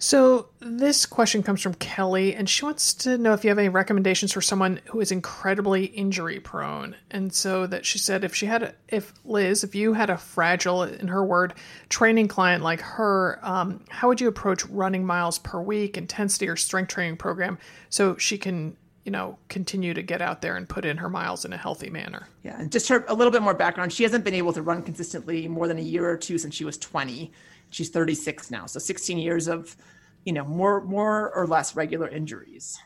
So 0.00 0.50
this 0.60 1.06
question 1.06 1.42
comes 1.42 1.60
from 1.60 1.74
Kelly, 1.74 2.32
and 2.32 2.48
she 2.48 2.64
wants 2.64 2.94
to 2.94 3.18
know 3.18 3.32
if 3.32 3.42
you 3.42 3.50
have 3.50 3.58
any 3.58 3.68
recommendations 3.68 4.32
for 4.32 4.40
someone 4.40 4.80
who 4.86 5.00
is 5.00 5.10
incredibly 5.10 5.86
injury 5.86 6.38
prone. 6.38 6.94
And 7.10 7.32
so 7.32 7.66
that 7.66 7.84
she 7.84 7.98
said, 7.98 8.22
if 8.22 8.32
she 8.32 8.46
had, 8.46 8.62
a, 8.62 8.74
if 8.86 9.12
Liz, 9.24 9.64
if 9.64 9.74
you 9.74 9.94
had 9.94 10.08
a 10.08 10.16
fragile, 10.16 10.84
in 10.84 11.08
her 11.08 11.24
word, 11.24 11.54
training 11.88 12.28
client 12.28 12.62
like 12.62 12.80
her, 12.80 13.40
um, 13.42 13.84
how 13.88 14.06
would 14.06 14.20
you 14.20 14.28
approach 14.28 14.64
running 14.66 15.04
miles 15.04 15.40
per 15.40 15.60
week, 15.60 15.96
intensity 15.96 16.46
or 16.48 16.54
strength 16.54 16.88
training 16.88 17.16
program, 17.16 17.58
so 17.90 18.16
she 18.16 18.38
can, 18.38 18.76
you 19.04 19.10
know, 19.10 19.36
continue 19.48 19.94
to 19.94 20.02
get 20.02 20.22
out 20.22 20.42
there 20.42 20.56
and 20.56 20.68
put 20.68 20.84
in 20.84 20.98
her 20.98 21.08
miles 21.08 21.44
in 21.44 21.52
a 21.52 21.56
healthy 21.56 21.90
manner? 21.90 22.28
Yeah, 22.44 22.60
and 22.60 22.70
just 22.70 22.88
her 22.88 23.04
a 23.08 23.14
little 23.14 23.32
bit 23.32 23.42
more 23.42 23.54
background. 23.54 23.92
She 23.92 24.04
hasn't 24.04 24.24
been 24.24 24.34
able 24.34 24.52
to 24.52 24.62
run 24.62 24.84
consistently 24.84 25.48
more 25.48 25.66
than 25.66 25.78
a 25.78 25.82
year 25.82 26.08
or 26.08 26.16
two 26.16 26.38
since 26.38 26.54
she 26.54 26.64
was 26.64 26.78
20 26.78 27.32
she's 27.70 27.90
36 27.90 28.50
now 28.50 28.66
so 28.66 28.78
16 28.78 29.18
years 29.18 29.48
of 29.48 29.76
you 30.24 30.32
know 30.34 30.44
more 30.44 30.82
more 30.82 31.34
or 31.34 31.46
less 31.46 31.74
regular 31.74 32.08
injuries. 32.08 32.78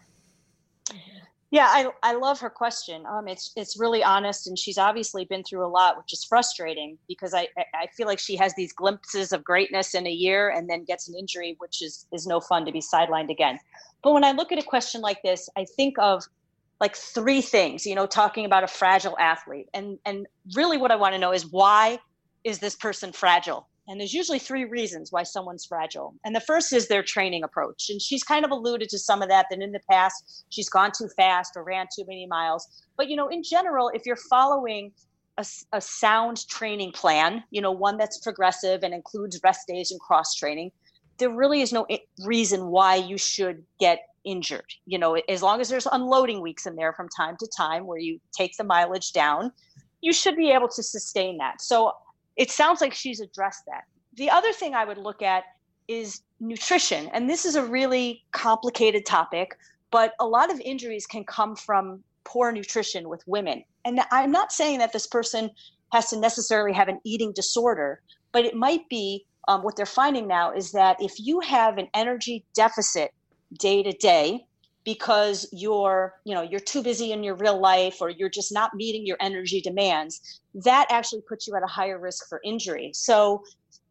Yeah 1.51 1.67
i, 1.69 1.89
I 2.03 2.15
love 2.15 2.39
her 2.41 2.49
question. 2.49 3.05
Um, 3.05 3.27
it's 3.27 3.53
it's 3.57 3.79
really 3.79 4.05
honest 4.05 4.47
and 4.47 4.57
she's 4.57 4.79
obviously 4.79 5.25
been 5.25 5.43
through 5.43 5.67
a 5.67 5.69
lot 5.69 5.99
which 5.99 6.13
is 6.13 6.25
frustrating 6.25 6.99
because 7.09 7.35
I, 7.35 7.49
I 7.75 7.89
feel 7.97 8.07
like 8.07 8.21
she 8.21 8.37
has 8.37 8.55
these 8.55 8.73
glimpses 8.73 9.33
of 9.33 9.43
greatness 9.43 9.95
in 9.95 10.07
a 10.07 10.11
year 10.11 10.51
and 10.51 10.71
then 10.71 10.85
gets 10.85 11.09
an 11.09 11.17
injury 11.17 11.57
which 11.59 11.83
is 11.83 12.07
is 12.13 12.29
no 12.29 12.41
fun 12.41 12.65
to 12.65 12.73
be 12.73 12.81
sidelined 12.81 13.31
again. 13.31 13.59
But 14.05 14.13
when 14.13 14.23
i 14.23 14.31
look 14.31 14.53
at 14.53 14.59
a 14.59 14.63
question 14.63 15.01
like 15.01 15.21
this 15.23 15.49
i 15.57 15.65
think 15.77 15.99
of 15.99 16.23
like 16.81 16.95
three 16.97 17.41
things 17.41 17.85
you 17.85 17.97
know 17.97 18.07
talking 18.07 18.45
about 18.45 18.63
a 18.63 18.69
fragile 18.69 19.19
athlete. 19.19 19.69
And 19.75 19.99
and 20.07 20.29
really 20.55 20.79
what 20.79 20.93
i 20.93 20.97
want 20.97 21.13
to 21.15 21.19
know 21.19 21.33
is 21.33 21.47
why 21.47 21.99
is 22.45 22.61
this 22.61 22.77
person 22.77 23.13
fragile 23.13 23.67
and 23.93 24.01
there's 24.01 24.15
usually 24.15 24.39
three 24.39 24.65
reasons 24.65 25.13
why 25.13 25.23
someone's 25.23 25.67
fragile. 25.67 26.15
And 26.25 26.35
the 26.35 26.41
first 26.41 26.73
is 26.73 26.89
their 26.89 27.03
training 27.03 27.45
approach. 27.45 27.91
And 27.91 28.01
she's 28.01 28.25
kind 28.25 28.43
of 28.43 28.51
alluded 28.51 28.89
to 28.89 28.99
some 28.99 29.21
of 29.21 29.29
that, 29.29 29.49
that 29.51 29.61
in 29.61 29.71
the 29.71 29.83
past 29.91 30.47
she's 30.49 30.71
gone 30.71 30.93
too 30.97 31.11
fast 31.15 31.53
or 31.57 31.63
ran 31.63 31.89
too 31.95 32.07
many 32.09 32.25
miles. 32.25 32.67
But, 32.97 33.11
you 33.11 33.17
know, 33.17 33.29
in 33.29 33.43
general, 33.43 33.91
if 33.93 34.07
you're 34.07 34.17
following 34.17 34.93
a, 35.37 35.45
a 35.75 35.81
sound 35.83 36.49
training 36.49 36.93
plan, 36.93 37.45
you 37.51 37.61
know, 37.61 37.71
one 37.71 37.99
that's 37.99 38.17
progressive 38.17 38.83
and 38.83 38.95
includes 38.95 39.39
rest 39.45 39.69
days 39.69 39.91
and 39.91 40.01
cross 40.01 40.37
training, 40.37 40.73
there 41.19 41.29
really 41.29 41.61
is 41.61 41.71
no 41.71 41.85
eh, 41.91 41.99
reason 42.25 42.69
why 42.69 42.95
you 42.95 43.19
should 43.19 43.63
get 43.79 43.99
injured. 44.25 44.73
You 44.87 45.01
know, 45.01 45.17
as 45.29 45.43
long 45.43 45.61
as 45.61 45.69
there's 45.69 45.87
unloading 45.93 46.41
weeks 46.41 46.65
in 46.65 46.77
there 46.77 46.95
from 46.95 47.11
time 47.11 47.37
to 47.41 47.47
time 47.55 47.87
where 47.87 47.99
you 47.99 48.19
take 48.35 48.57
the 48.57 48.65
mileage 48.65 49.13
down, 49.13 49.53
you 50.01 50.15
should 50.15 50.35
be 50.35 50.51
able 50.51 50.69
to 50.69 50.83
sustain 50.83 51.37
that. 51.37 51.61
So 51.61 51.93
it 52.37 52.51
sounds 52.51 52.81
like 52.81 52.95
she's 52.95 53.21
addressed 53.21 53.65
that. 53.67 53.85
The 54.15 54.31
other 54.31 54.53
thing 54.53 54.75
I 54.75 54.85
would 54.85 54.99
look 54.99 55.23
at 55.23 55.45
is 55.89 56.23
nutrition. 56.41 57.09
And 57.13 57.29
this 57.29 57.45
is 57.45 57.55
a 57.55 57.65
really 57.65 58.25
complicated 58.33 59.07
topic, 59.07 59.57
but 59.91 60.15
a 60.21 60.27
lot 60.27 60.53
of 60.53 60.61
injuries 60.61 61.07
can 61.07 61.25
come 61.25 61.57
from 61.57 62.03
poor 62.25 62.53
nutrition 62.53 63.09
with 63.09 63.23
women. 63.27 63.65
And 63.85 64.01
I'm 64.11 64.31
not 64.31 64.53
saying 64.53 64.79
that 64.79 64.93
this 64.93 65.07
person 65.07 65.51
has 65.93 66.09
to 66.11 66.19
necessarily 66.19 66.73
have 66.73 66.89
an 66.89 67.01
eating 67.05 67.33
disorder, 67.33 68.01
but 68.33 68.45
it 68.45 68.55
might 68.55 68.89
be 68.89 69.25
um, 69.49 69.63
what 69.63 69.77
they're 69.77 69.87
finding 69.87 70.27
now 70.27 70.53
is 70.53 70.73
that 70.73 70.97
if 71.01 71.19
you 71.19 71.41
have 71.41 71.79
an 71.79 71.89
energy 71.95 72.45
deficit 72.55 73.13
day 73.59 73.83
to 73.83 73.93
day, 73.93 74.47
because 74.85 75.49
you're 75.53 76.15
you 76.25 76.35
know 76.35 76.43
you're 76.43 76.61
too 76.61 76.83
busy 76.83 77.13
in 77.13 77.23
your 77.23 77.37
real 77.37 77.61
life 77.61 77.99
or 78.01 78.11
you're 78.11 78.29
just 78.29 78.53
not 78.53 78.75
meeting 78.75 79.07
your 79.07 79.17
energy 79.21 79.61
demands 79.61 80.41
that 80.55 80.87
actually 80.91 81.23
puts 81.29 81.47
you 81.47 81.55
at 81.55 81.63
a 81.63 81.67
higher 81.67 81.99
risk 81.99 82.29
for 82.29 82.41
injury. 82.45 82.91
So 82.95 83.43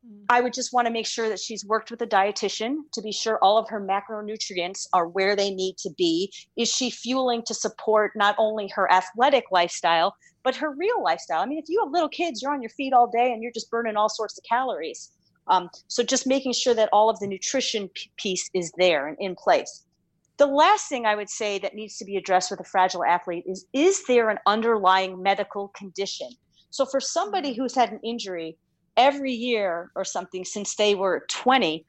mm. 0.05 0.25
i 0.29 0.41
would 0.41 0.53
just 0.53 0.73
want 0.73 0.87
to 0.87 0.93
make 0.93 1.07
sure 1.07 1.29
that 1.29 1.39
she's 1.39 1.65
worked 1.65 1.91
with 1.91 2.01
a 2.01 2.07
dietitian 2.07 2.77
to 2.93 3.01
be 3.01 3.11
sure 3.11 3.39
all 3.41 3.57
of 3.57 3.69
her 3.69 3.81
macronutrients 3.81 4.87
are 4.93 5.07
where 5.07 5.35
they 5.35 5.51
need 5.51 5.77
to 5.77 5.89
be. 5.97 6.31
Is 6.57 6.69
she 6.69 6.89
fueling 6.89 7.43
to 7.47 7.53
support 7.53 8.11
not 8.15 8.35
only 8.37 8.67
her 8.69 8.91
athletic 8.91 9.45
lifestyle 9.51 10.15
but 10.43 10.55
her 10.55 10.71
real 10.71 11.01
lifestyle? 11.03 11.41
I 11.41 11.45
mean 11.45 11.59
if 11.59 11.69
you 11.69 11.81
have 11.83 11.91
little 11.91 12.09
kids 12.09 12.41
you're 12.41 12.53
on 12.53 12.61
your 12.61 12.69
feet 12.71 12.93
all 12.93 13.09
day 13.09 13.31
and 13.31 13.41
you're 13.41 13.53
just 13.53 13.71
burning 13.71 13.95
all 13.95 14.09
sorts 14.09 14.37
of 14.37 14.43
calories. 14.43 15.11
Um, 15.47 15.69
so 15.87 16.03
just 16.03 16.27
making 16.27 16.53
sure 16.53 16.75
that 16.75 16.89
all 16.93 17.09
of 17.09 17.19
the 17.19 17.27
nutrition 17.27 17.89
p- 17.89 18.11
piece 18.15 18.47
is 18.53 18.71
there 18.77 19.07
and 19.07 19.17
in 19.19 19.35
place 19.35 19.85
the 20.41 20.47
last 20.47 20.89
thing 20.89 21.05
I 21.05 21.13
would 21.13 21.29
say 21.29 21.59
that 21.59 21.75
needs 21.75 21.97
to 21.97 22.05
be 22.05 22.17
addressed 22.17 22.49
with 22.49 22.59
a 22.59 22.63
fragile 22.63 23.05
athlete 23.05 23.43
is 23.45 23.67
is 23.73 24.03
there 24.07 24.31
an 24.31 24.39
underlying 24.47 25.21
medical 25.21 25.67
condition? 25.67 26.29
So 26.71 26.83
for 26.83 26.99
somebody 26.99 27.51
mm-hmm. 27.51 27.61
who's 27.61 27.75
had 27.75 27.91
an 27.91 27.99
injury 28.03 28.57
every 28.97 29.33
year 29.33 29.91
or 29.95 30.03
something 30.03 30.43
since 30.43 30.75
they 30.75 30.95
were 30.95 31.27
20, 31.29 31.85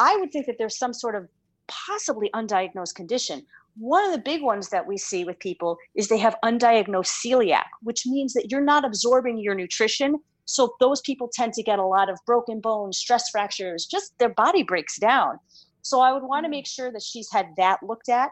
I 0.00 0.16
would 0.16 0.32
think 0.32 0.46
that 0.46 0.56
there's 0.58 0.76
some 0.76 0.92
sort 0.92 1.14
of 1.14 1.28
possibly 1.68 2.28
undiagnosed 2.34 2.96
condition. 2.96 3.46
One 3.76 4.04
of 4.04 4.10
the 4.10 4.18
big 4.18 4.42
ones 4.42 4.70
that 4.70 4.84
we 4.84 4.98
see 4.98 5.22
with 5.22 5.38
people 5.38 5.78
is 5.94 6.08
they 6.08 6.18
have 6.18 6.34
undiagnosed 6.44 7.24
celiac, 7.24 7.66
which 7.82 8.04
means 8.04 8.32
that 8.32 8.50
you're 8.50 8.60
not 8.60 8.84
absorbing 8.84 9.38
your 9.38 9.54
nutrition. 9.54 10.16
So 10.44 10.74
those 10.80 11.00
people 11.02 11.30
tend 11.32 11.52
to 11.52 11.62
get 11.62 11.78
a 11.78 11.86
lot 11.86 12.10
of 12.10 12.18
broken 12.26 12.60
bones, 12.60 12.98
stress 12.98 13.30
fractures, 13.30 13.86
just 13.86 14.18
their 14.18 14.34
body 14.34 14.64
breaks 14.64 14.98
down. 14.98 15.38
So 15.82 16.00
I 16.00 16.12
would 16.12 16.22
want 16.22 16.44
to 16.44 16.48
mm. 16.48 16.52
make 16.52 16.66
sure 16.66 16.90
that 16.92 17.02
she's 17.02 17.30
had 17.30 17.48
that 17.56 17.82
looked 17.82 18.08
at. 18.08 18.30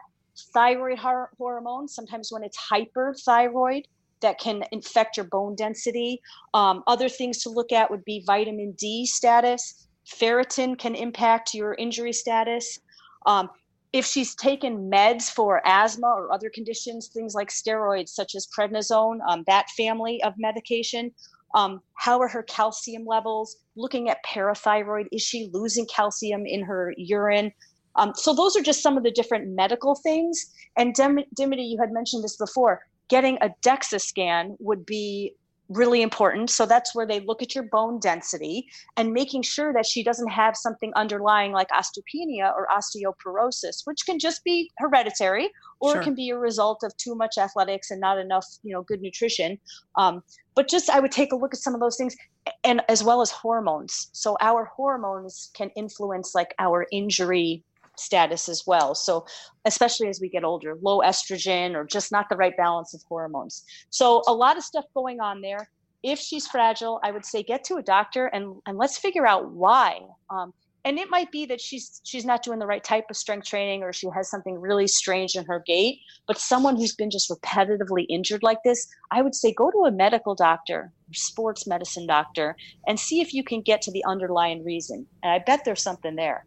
Thyroid 0.53 0.97
hormone, 0.97 1.87
sometimes 1.87 2.31
when 2.31 2.43
it's 2.43 2.57
hyperthyroid, 2.57 3.83
that 4.21 4.39
can 4.39 4.63
infect 4.71 5.17
your 5.17 5.25
bone 5.25 5.55
density. 5.55 6.21
Um, 6.53 6.83
other 6.87 7.09
things 7.09 7.43
to 7.43 7.49
look 7.49 7.71
at 7.71 7.91
would 7.91 8.05
be 8.05 8.23
vitamin 8.25 8.71
D 8.73 9.05
status. 9.05 9.87
Ferritin 10.07 10.77
can 10.77 10.95
impact 10.95 11.53
your 11.53 11.73
injury 11.75 12.13
status. 12.13 12.79
Um, 13.25 13.49
if 13.93 14.05
she's 14.05 14.35
taken 14.35 14.89
meds 14.89 15.29
for 15.29 15.61
asthma 15.65 16.07
or 16.07 16.31
other 16.31 16.49
conditions, 16.49 17.07
things 17.07 17.33
like 17.35 17.49
steroids 17.49 18.09
such 18.09 18.35
as 18.35 18.47
prednisone, 18.47 19.19
um, 19.27 19.43
that 19.47 19.69
family 19.71 20.23
of 20.23 20.33
medication, 20.37 21.11
um, 21.53 21.81
how 21.95 22.19
are 22.19 22.27
her 22.27 22.43
calcium 22.43 23.05
levels? 23.05 23.57
Looking 23.75 24.09
at 24.09 24.23
parathyroid, 24.25 25.07
is 25.11 25.21
she 25.21 25.49
losing 25.53 25.85
calcium 25.87 26.45
in 26.45 26.63
her 26.63 26.93
urine? 26.97 27.51
Um, 27.95 28.13
so 28.15 28.33
those 28.33 28.55
are 28.55 28.61
just 28.61 28.81
some 28.81 28.97
of 28.97 29.03
the 29.03 29.11
different 29.11 29.49
medical 29.49 29.95
things. 29.95 30.51
And 30.77 30.93
Dim- 30.93 31.25
Dimity, 31.35 31.63
you 31.63 31.79
had 31.79 31.91
mentioned 31.91 32.23
this 32.23 32.37
before. 32.37 32.81
Getting 33.09 33.37
a 33.41 33.49
DEXA 33.61 33.99
scan 33.99 34.55
would 34.59 34.85
be 34.85 35.35
really 35.71 36.01
important. 36.01 36.49
So 36.49 36.65
that's 36.65 36.93
where 36.93 37.07
they 37.07 37.21
look 37.21 37.41
at 37.41 37.55
your 37.55 37.63
bone 37.71 37.99
density 37.99 38.67
and 38.97 39.13
making 39.13 39.43
sure 39.43 39.73
that 39.73 39.85
she 39.85 40.03
doesn't 40.03 40.29
have 40.29 40.55
something 40.55 40.91
underlying 40.95 41.53
like 41.53 41.69
osteopenia 41.69 42.53
or 42.53 42.67
osteoporosis, 42.75 43.81
which 43.85 44.05
can 44.05 44.19
just 44.19 44.43
be 44.43 44.69
hereditary 44.77 45.49
or 45.79 45.93
sure. 45.93 46.01
it 46.01 46.03
can 46.03 46.15
be 46.15 46.29
a 46.29 46.37
result 46.37 46.83
of 46.83 46.95
too 46.97 47.15
much 47.15 47.37
athletics 47.37 47.89
and 47.89 48.01
not 48.01 48.17
enough, 48.17 48.45
you 48.63 48.73
know, 48.73 48.83
good 48.83 49.01
nutrition. 49.01 49.57
Um, 49.95 50.21
but 50.55 50.69
just 50.69 50.89
I 50.89 50.99
would 50.99 51.11
take 51.11 51.31
a 51.31 51.35
look 51.35 51.53
at 51.53 51.59
some 51.59 51.73
of 51.73 51.79
those 51.79 51.97
things 51.97 52.15
and 52.63 52.81
as 52.89 53.03
well 53.03 53.21
as 53.21 53.31
hormones. 53.31 54.09
So 54.11 54.35
our 54.41 54.65
hormones 54.65 55.51
can 55.55 55.69
influence 55.75 56.35
like 56.35 56.53
our 56.59 56.85
injury 56.91 57.63
status 58.01 58.49
as 58.49 58.63
well. 58.65 58.95
So, 58.95 59.25
especially 59.65 60.07
as 60.07 60.19
we 60.19 60.29
get 60.29 60.43
older, 60.43 60.75
low 60.81 60.99
estrogen 60.99 61.75
or 61.75 61.85
just 61.85 62.11
not 62.11 62.27
the 62.29 62.35
right 62.35 62.55
balance 62.57 62.93
of 62.93 63.01
hormones. 63.07 63.63
So, 63.89 64.21
a 64.27 64.33
lot 64.33 64.57
of 64.57 64.63
stuff 64.63 64.85
going 64.93 65.19
on 65.19 65.41
there. 65.41 65.69
If 66.03 66.19
she's 66.19 66.47
fragile, 66.47 66.99
I 67.03 67.11
would 67.11 67.25
say 67.25 67.43
get 67.43 67.63
to 67.65 67.75
a 67.75 67.83
doctor 67.83 68.25
and, 68.27 68.55
and 68.65 68.77
let's 68.77 68.97
figure 68.97 69.27
out 69.27 69.51
why. 69.51 69.99
Um, 70.31 70.51
and 70.83 70.97
it 70.97 71.09
might 71.09 71.31
be 71.31 71.45
that 71.45 71.61
she's 71.61 72.01
she's 72.03 72.25
not 72.25 72.43
doing 72.43 72.59
the 72.59 72.65
right 72.65 72.83
type 72.83 73.05
of 73.09 73.17
strength 73.17 73.47
training 73.47 73.83
or 73.83 73.93
she 73.93 74.07
has 74.13 74.29
something 74.29 74.59
really 74.59 74.87
strange 74.87 75.35
in 75.35 75.45
her 75.45 75.63
gait 75.65 75.99
but 76.27 76.37
someone 76.37 76.75
who's 76.75 76.95
been 76.95 77.09
just 77.09 77.29
repetitively 77.29 78.05
injured 78.09 78.43
like 78.43 78.57
this 78.63 78.87
i 79.11 79.21
would 79.21 79.35
say 79.35 79.53
go 79.53 79.69
to 79.71 79.85
a 79.85 79.91
medical 79.91 80.35
doctor 80.35 80.91
sports 81.13 81.67
medicine 81.67 82.07
doctor 82.07 82.55
and 82.87 82.99
see 82.99 83.21
if 83.21 83.33
you 83.33 83.43
can 83.43 83.61
get 83.61 83.81
to 83.81 83.91
the 83.91 84.03
underlying 84.05 84.63
reason 84.63 85.05
and 85.23 85.31
i 85.31 85.39
bet 85.39 85.63
there's 85.65 85.83
something 85.83 86.15
there 86.15 86.45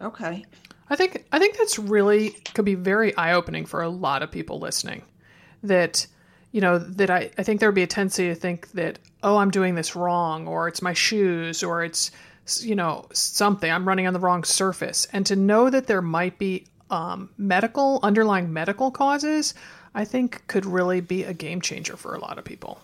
okay 0.00 0.44
I 0.90 0.96
think 0.96 1.24
I 1.32 1.38
think 1.38 1.56
that's 1.56 1.78
really 1.78 2.30
could 2.54 2.64
be 2.64 2.74
very 2.74 3.16
eye 3.16 3.32
opening 3.32 3.66
for 3.66 3.82
a 3.82 3.88
lot 3.88 4.22
of 4.22 4.30
people 4.30 4.58
listening. 4.58 5.02
That 5.62 6.06
you 6.52 6.60
know 6.60 6.78
that 6.78 7.10
I, 7.10 7.30
I 7.36 7.42
think 7.42 7.60
there 7.60 7.68
would 7.68 7.74
be 7.74 7.82
a 7.82 7.86
tendency 7.86 8.28
to 8.28 8.34
think 8.34 8.70
that 8.72 8.98
oh 9.22 9.36
I'm 9.36 9.50
doing 9.50 9.74
this 9.74 9.94
wrong 9.94 10.46
or 10.46 10.68
it's 10.68 10.82
my 10.82 10.92
shoes 10.92 11.62
or 11.62 11.84
it's 11.84 12.10
you 12.60 12.74
know 12.74 13.06
something 13.12 13.70
I'm 13.70 13.86
running 13.86 14.06
on 14.06 14.14
the 14.14 14.20
wrong 14.20 14.44
surface 14.44 15.06
and 15.12 15.26
to 15.26 15.36
know 15.36 15.68
that 15.68 15.86
there 15.86 16.00
might 16.00 16.38
be 16.38 16.66
um, 16.90 17.28
medical 17.36 18.00
underlying 18.02 18.52
medical 18.52 18.90
causes 18.90 19.52
I 19.94 20.04
think 20.04 20.46
could 20.46 20.64
really 20.64 21.00
be 21.00 21.24
a 21.24 21.34
game 21.34 21.60
changer 21.60 21.96
for 21.96 22.14
a 22.14 22.18
lot 22.18 22.38
of 22.38 22.44
people. 22.44 22.80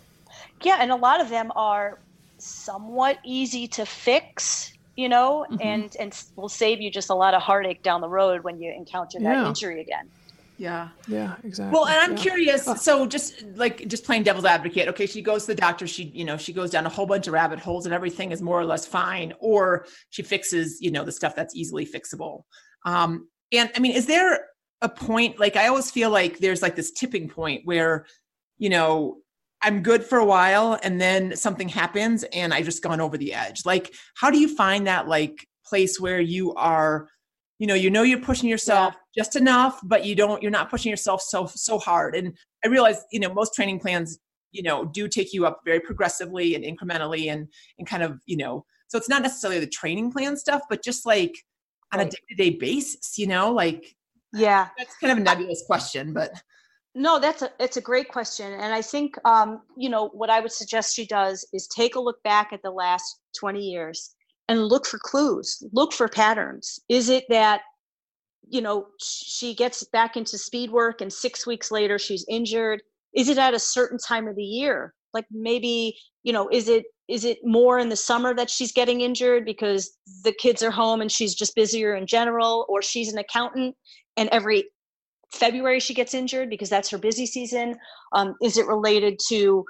Yeah, 0.62 0.78
and 0.80 0.90
a 0.90 0.96
lot 0.96 1.20
of 1.20 1.28
them 1.28 1.52
are 1.54 1.98
somewhat 2.38 3.18
easy 3.24 3.68
to 3.68 3.86
fix 3.86 4.73
you 4.96 5.08
know, 5.08 5.46
mm-hmm. 5.50 5.56
and 5.60 5.96
and 5.98 6.24
will 6.36 6.48
save 6.48 6.80
you 6.80 6.90
just 6.90 7.10
a 7.10 7.14
lot 7.14 7.34
of 7.34 7.42
heartache 7.42 7.82
down 7.82 8.00
the 8.00 8.08
road 8.08 8.44
when 8.44 8.60
you 8.60 8.72
encounter 8.72 9.18
that 9.20 9.36
yeah. 9.36 9.48
injury 9.48 9.80
again. 9.80 10.08
Yeah. 10.56 10.90
Yeah, 11.08 11.34
exactly. 11.42 11.72
Well, 11.74 11.88
and 11.88 11.96
I'm 11.98 12.16
yeah. 12.16 12.22
curious. 12.22 12.64
So 12.80 13.06
just 13.06 13.42
like 13.56 13.88
just 13.88 14.04
playing 14.04 14.22
devil's 14.22 14.44
advocate. 14.44 14.88
Okay, 14.88 15.06
she 15.06 15.20
goes 15.20 15.46
to 15.46 15.48
the 15.48 15.60
doctor. 15.60 15.86
She, 15.86 16.04
you 16.14 16.24
know, 16.24 16.36
she 16.36 16.52
goes 16.52 16.70
down 16.70 16.86
a 16.86 16.88
whole 16.88 17.06
bunch 17.06 17.26
of 17.26 17.32
rabbit 17.32 17.58
holes, 17.58 17.86
and 17.86 17.94
everything 17.94 18.30
is 18.30 18.40
more 18.40 18.60
or 18.60 18.64
less 18.64 18.86
fine. 18.86 19.32
Or 19.40 19.86
she 20.10 20.22
fixes, 20.22 20.78
you 20.80 20.90
know, 20.92 21.04
the 21.04 21.12
stuff 21.12 21.34
that's 21.34 21.56
easily 21.56 21.84
fixable. 21.84 22.44
Um, 22.86 23.28
and 23.52 23.70
I 23.76 23.80
mean, 23.80 23.96
is 23.96 24.06
there 24.06 24.46
a 24.80 24.88
point? 24.88 25.40
Like, 25.40 25.56
I 25.56 25.66
always 25.66 25.90
feel 25.90 26.10
like 26.10 26.38
there's 26.38 26.62
like 26.62 26.76
this 26.76 26.92
tipping 26.92 27.28
point 27.28 27.62
where, 27.64 28.06
you 28.58 28.68
know, 28.68 29.18
I'm 29.64 29.82
good 29.82 30.04
for 30.04 30.18
a 30.18 30.24
while 30.24 30.78
and 30.82 31.00
then 31.00 31.34
something 31.36 31.70
happens 31.70 32.22
and 32.34 32.52
I've 32.52 32.66
just 32.66 32.82
gone 32.82 33.00
over 33.00 33.16
the 33.16 33.32
edge. 33.32 33.64
Like, 33.64 33.94
how 34.14 34.30
do 34.30 34.38
you 34.38 34.54
find 34.54 34.86
that 34.86 35.08
like 35.08 35.48
place 35.66 35.98
where 35.98 36.20
you 36.20 36.52
are, 36.54 37.08
you 37.58 37.66
know, 37.66 37.74
you 37.74 37.88
know 37.88 38.02
you're 38.02 38.20
pushing 38.20 38.50
yourself 38.50 38.94
yeah. 38.94 39.22
just 39.22 39.36
enough, 39.36 39.80
but 39.82 40.04
you 40.04 40.14
don't, 40.14 40.42
you're 40.42 40.50
not 40.50 40.68
pushing 40.68 40.90
yourself 40.90 41.22
so 41.22 41.46
so 41.46 41.78
hard. 41.78 42.14
And 42.14 42.36
I 42.62 42.68
realize, 42.68 43.02
you 43.10 43.18
know, 43.20 43.32
most 43.32 43.54
training 43.54 43.80
plans, 43.80 44.18
you 44.52 44.62
know, 44.62 44.84
do 44.84 45.08
take 45.08 45.32
you 45.32 45.46
up 45.46 45.60
very 45.64 45.80
progressively 45.80 46.54
and 46.54 46.62
incrementally 46.62 47.32
and 47.32 47.48
and 47.78 47.88
kind 47.88 48.02
of, 48.02 48.20
you 48.26 48.36
know, 48.36 48.66
so 48.88 48.98
it's 48.98 49.08
not 49.08 49.22
necessarily 49.22 49.60
the 49.60 49.66
training 49.66 50.12
plan 50.12 50.36
stuff, 50.36 50.60
but 50.68 50.84
just 50.84 51.06
like 51.06 51.34
on 51.90 52.00
right. 52.00 52.08
a 52.08 52.10
day-to-day 52.10 52.58
basis, 52.58 53.16
you 53.16 53.26
know, 53.26 53.50
like 53.50 53.96
yeah. 54.34 54.68
That's 54.76 54.96
kind 54.98 55.12
of 55.12 55.18
a 55.18 55.22
nebulous 55.22 55.62
question, 55.66 56.12
but 56.12 56.32
no, 56.94 57.18
that's 57.18 57.42
a 57.42 57.50
it's 57.58 57.76
a 57.76 57.80
great 57.80 58.08
question, 58.08 58.52
and 58.52 58.72
I 58.72 58.82
think 58.82 59.16
um, 59.24 59.62
you 59.76 59.88
know 59.88 60.08
what 60.08 60.30
I 60.30 60.40
would 60.40 60.52
suggest 60.52 60.94
she 60.94 61.06
does 61.06 61.46
is 61.52 61.66
take 61.66 61.96
a 61.96 62.00
look 62.00 62.22
back 62.22 62.52
at 62.52 62.62
the 62.62 62.70
last 62.70 63.20
twenty 63.38 63.62
years 63.62 64.14
and 64.48 64.66
look 64.66 64.86
for 64.86 64.98
clues, 64.98 65.62
look 65.72 65.92
for 65.92 66.08
patterns. 66.08 66.78
Is 66.88 67.08
it 67.08 67.24
that 67.30 67.62
you 68.48 68.60
know 68.60 68.86
she 69.02 69.54
gets 69.54 69.84
back 69.84 70.16
into 70.16 70.38
speed 70.38 70.70
work 70.70 71.00
and 71.00 71.12
six 71.12 71.46
weeks 71.46 71.70
later 71.70 71.98
she's 71.98 72.24
injured? 72.28 72.80
Is 73.14 73.28
it 73.28 73.38
at 73.38 73.54
a 73.54 73.58
certain 73.58 73.98
time 73.98 74.28
of 74.28 74.36
the 74.36 74.42
year? 74.42 74.94
Like 75.12 75.26
maybe 75.30 75.96
you 76.24 76.32
know, 76.32 76.48
is 76.50 76.68
it 76.68 76.86
is 77.06 77.24
it 77.24 77.38
more 77.44 77.78
in 77.78 77.90
the 77.90 77.96
summer 77.96 78.34
that 78.34 78.50
she's 78.50 78.72
getting 78.72 79.02
injured 79.02 79.44
because 79.44 79.96
the 80.24 80.32
kids 80.32 80.62
are 80.62 80.70
home 80.70 81.02
and 81.02 81.12
she's 81.12 81.34
just 81.34 81.54
busier 81.54 81.94
in 81.94 82.06
general, 82.06 82.66
or 82.68 82.82
she's 82.82 83.12
an 83.12 83.18
accountant 83.18 83.76
and 84.16 84.28
every 84.30 84.64
February 85.34 85.80
she 85.80 85.94
gets 85.94 86.14
injured 86.14 86.48
because 86.48 86.70
that's 86.70 86.90
her 86.90 86.98
busy 86.98 87.26
season? 87.26 87.76
Um, 88.12 88.34
is 88.42 88.56
it 88.56 88.66
related 88.66 89.18
to 89.28 89.64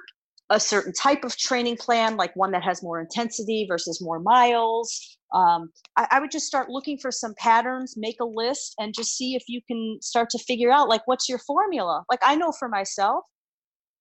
a 0.51 0.59
certain 0.59 0.93
type 0.93 1.23
of 1.23 1.35
training 1.37 1.77
plan, 1.77 2.17
like 2.17 2.35
one 2.35 2.51
that 2.51 2.63
has 2.63 2.83
more 2.83 2.99
intensity 2.99 3.65
versus 3.67 3.99
more 4.01 4.19
miles? 4.19 5.17
Um, 5.33 5.71
I, 5.97 6.07
I, 6.11 6.19
would 6.19 6.31
just 6.31 6.45
start 6.45 6.69
looking 6.69 6.97
for 6.97 7.11
some 7.11 7.33
patterns, 7.37 7.95
make 7.97 8.17
a 8.21 8.25
list, 8.25 8.75
and 8.77 8.93
just 8.93 9.17
see 9.17 9.35
if 9.35 9.43
you 9.47 9.59
can 9.67 9.97
start 10.01 10.29
to 10.29 10.39
figure 10.39 10.71
out 10.71 10.87
like 10.87 11.01
what's 11.05 11.27
your 11.27 11.39
formula. 11.39 12.03
Like 12.09 12.19
I 12.21 12.35
know 12.35 12.51
for 12.51 12.69
myself, 12.69 13.23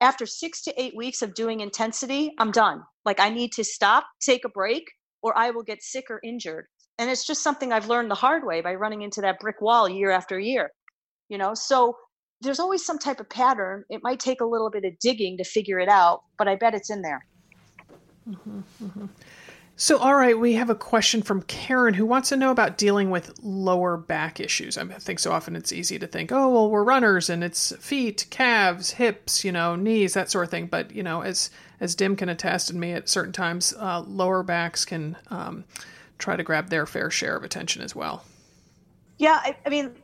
after 0.00 0.26
six 0.26 0.62
to 0.64 0.80
eight 0.80 0.94
weeks 0.94 1.22
of 1.22 1.34
doing 1.34 1.60
intensity, 1.60 2.32
I'm 2.38 2.50
done. 2.50 2.82
Like 3.04 3.20
I 3.20 3.30
need 3.30 3.52
to 3.52 3.64
stop, 3.64 4.04
take 4.20 4.44
a 4.44 4.50
break, 4.50 4.84
or 5.22 5.36
I 5.36 5.50
will 5.50 5.62
get 5.62 5.82
sick 5.82 6.04
or 6.10 6.20
injured. 6.22 6.66
And 6.98 7.10
it's 7.10 7.26
just 7.26 7.42
something 7.42 7.72
I've 7.72 7.88
learned 7.88 8.10
the 8.10 8.16
hard 8.16 8.44
way 8.44 8.60
by 8.60 8.74
running 8.74 9.02
into 9.02 9.22
that 9.22 9.40
brick 9.40 9.60
wall 9.60 9.88
year 9.88 10.10
after 10.10 10.38
year 10.38 10.70
you 11.28 11.38
know? 11.38 11.54
So 11.54 11.96
there's 12.40 12.60
always 12.60 12.84
some 12.84 12.98
type 12.98 13.20
of 13.20 13.28
pattern. 13.28 13.84
It 13.88 14.00
might 14.02 14.20
take 14.20 14.40
a 14.40 14.44
little 14.44 14.70
bit 14.70 14.84
of 14.84 14.98
digging 14.98 15.38
to 15.38 15.44
figure 15.44 15.78
it 15.78 15.88
out 15.88 16.22
but 16.38 16.48
i 16.48 16.56
bet 16.56 16.74
it's 16.74 16.90
in 16.90 17.02
there. 17.02 17.24
Mm-hmm, 18.28 18.60
mm-hmm. 18.82 19.06
so 19.76 19.98
all 19.98 20.14
right 20.14 20.38
we 20.38 20.54
have 20.54 20.70
a 20.70 20.74
question 20.74 21.20
from 21.20 21.42
karen 21.42 21.92
who 21.92 22.06
wants 22.06 22.30
to 22.30 22.36
know 22.36 22.50
about 22.50 22.78
dealing 22.78 23.10
with 23.10 23.38
lower 23.42 23.96
back 23.96 24.40
issues. 24.40 24.78
I 24.78 24.84
think 24.84 25.18
so 25.18 25.30
often 25.30 25.56
it's 25.56 25.72
easy 25.72 25.98
to 25.98 26.06
think 26.06 26.32
oh 26.32 26.48
well 26.48 26.70
we're 26.70 26.84
runners 26.84 27.28
and 27.28 27.44
it's 27.44 27.74
feet 27.76 28.26
calves 28.30 28.92
hips 28.92 29.44
you 29.44 29.52
know 29.52 29.76
knees 29.76 30.14
that 30.14 30.30
sort 30.30 30.44
of 30.44 30.50
thing. 30.50 30.66
But 30.66 30.92
you 30.92 31.02
know 31.02 31.22
as 31.22 31.50
as 31.80 31.94
dim 31.94 32.16
can 32.16 32.30
attest 32.30 32.70
and 32.70 32.80
me 32.80 32.92
at 32.92 33.08
certain 33.08 33.32
times 33.32 33.74
uh, 33.78 34.00
lower 34.06 34.42
backs 34.42 34.84
can 34.86 35.16
um, 35.28 35.64
try 36.18 36.36
to 36.36 36.42
grab 36.42 36.70
their 36.70 36.86
fair 36.86 37.10
share 37.10 37.36
of 37.36 37.44
attention 37.44 37.82
as 37.82 37.94
well. 37.94 38.24
Yeah 39.18 39.38
I, 39.42 39.56
I 39.66 39.68
mean 39.68 39.94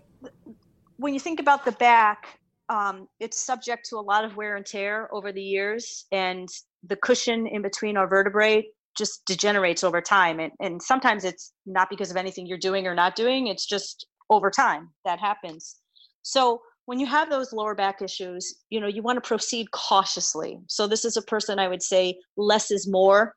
when 1.01 1.15
you 1.15 1.21
think 1.21 1.41
about 1.41 1.65
the 1.65 1.73
back, 1.73 2.39
um, 2.69 3.09
it's 3.19 3.41
subject 3.41 3.89
to 3.89 3.97
a 3.97 4.01
lot 4.01 4.25
of 4.25 4.37
wear 4.37 4.57
and 4.57 4.67
tear 4.67 5.09
over 5.13 5.33
the 5.33 5.43
years, 5.43 6.05
and 6.13 6.49
the 6.87 6.97
cushion 6.97 7.47
in 7.47 7.63
between 7.63 7.97
our 7.97 8.07
vertebrae 8.07 8.67
just 8.97 9.25
degenerates 9.25 9.83
over 9.83 10.01
time. 10.01 10.41
And, 10.41 10.53
and 10.61 10.83
sometimes 10.83 11.25
it's 11.25 11.53
not 11.65 11.89
because 11.89 12.11
of 12.11 12.17
anything 12.17 12.47
you're 12.47 12.59
doing 12.59 12.87
or 12.87 12.95
not 12.95 13.17
doing, 13.17 13.47
it's 13.47 13.67
just 13.67 14.07
over 14.29 14.51
time 14.51 14.91
that 15.05 15.19
happens. 15.19 15.77
So 16.23 16.61
when 16.85 17.01
you 17.01 17.07
have 17.07 17.31
those 17.31 17.53
lower 17.53 17.75
back 17.75 18.03
issues, 18.03 18.63
you 18.69 18.79
know, 18.81 18.87
you 18.87 19.03
want 19.03 19.17
to 19.17 19.27
proceed 19.27 19.71
cautiously. 19.71 20.59
So 20.69 20.87
this 20.87 21.05
is 21.05 21.17
a 21.17 21.23
person 21.23 21.59
I 21.59 21.69
would 21.69 21.83
say 21.83 22.19
less 22.37 22.71
is 22.71 22.87
more, 22.87 23.35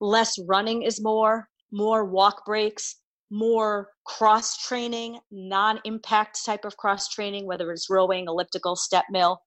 less 0.00 0.38
running 0.46 0.82
is 0.82 1.00
more, 1.00 1.48
more 1.70 2.04
walk 2.04 2.44
breaks, 2.44 2.96
more 3.30 3.88
cross 4.04 4.56
training, 4.56 5.18
non 5.30 5.80
impact 5.84 6.44
type 6.44 6.64
of 6.64 6.76
cross 6.76 7.08
training, 7.08 7.46
whether 7.46 7.70
it's 7.72 7.90
rowing, 7.90 8.26
elliptical, 8.28 8.76
step 8.76 9.04
mill. 9.10 9.40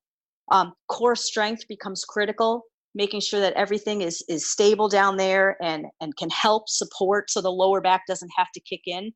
Um, 0.51 0.73
core 0.87 1.15
strength 1.15 1.63
becomes 1.67 2.03
critical, 2.03 2.63
making 2.95 3.21
sure 3.21 3.39
that 3.39 3.53
everything 3.53 4.01
is, 4.01 4.23
is 4.27 4.49
stable 4.49 4.89
down 4.89 5.17
there 5.17 5.57
and, 5.61 5.85
and 6.01 6.15
can 6.17 6.29
help 6.29 6.67
support 6.67 7.29
so 7.29 7.41
the 7.41 7.51
lower 7.51 7.81
back 7.81 8.01
doesn't 8.07 8.31
have 8.35 8.47
to 8.53 8.61
kick 8.61 8.81
in. 8.85 9.11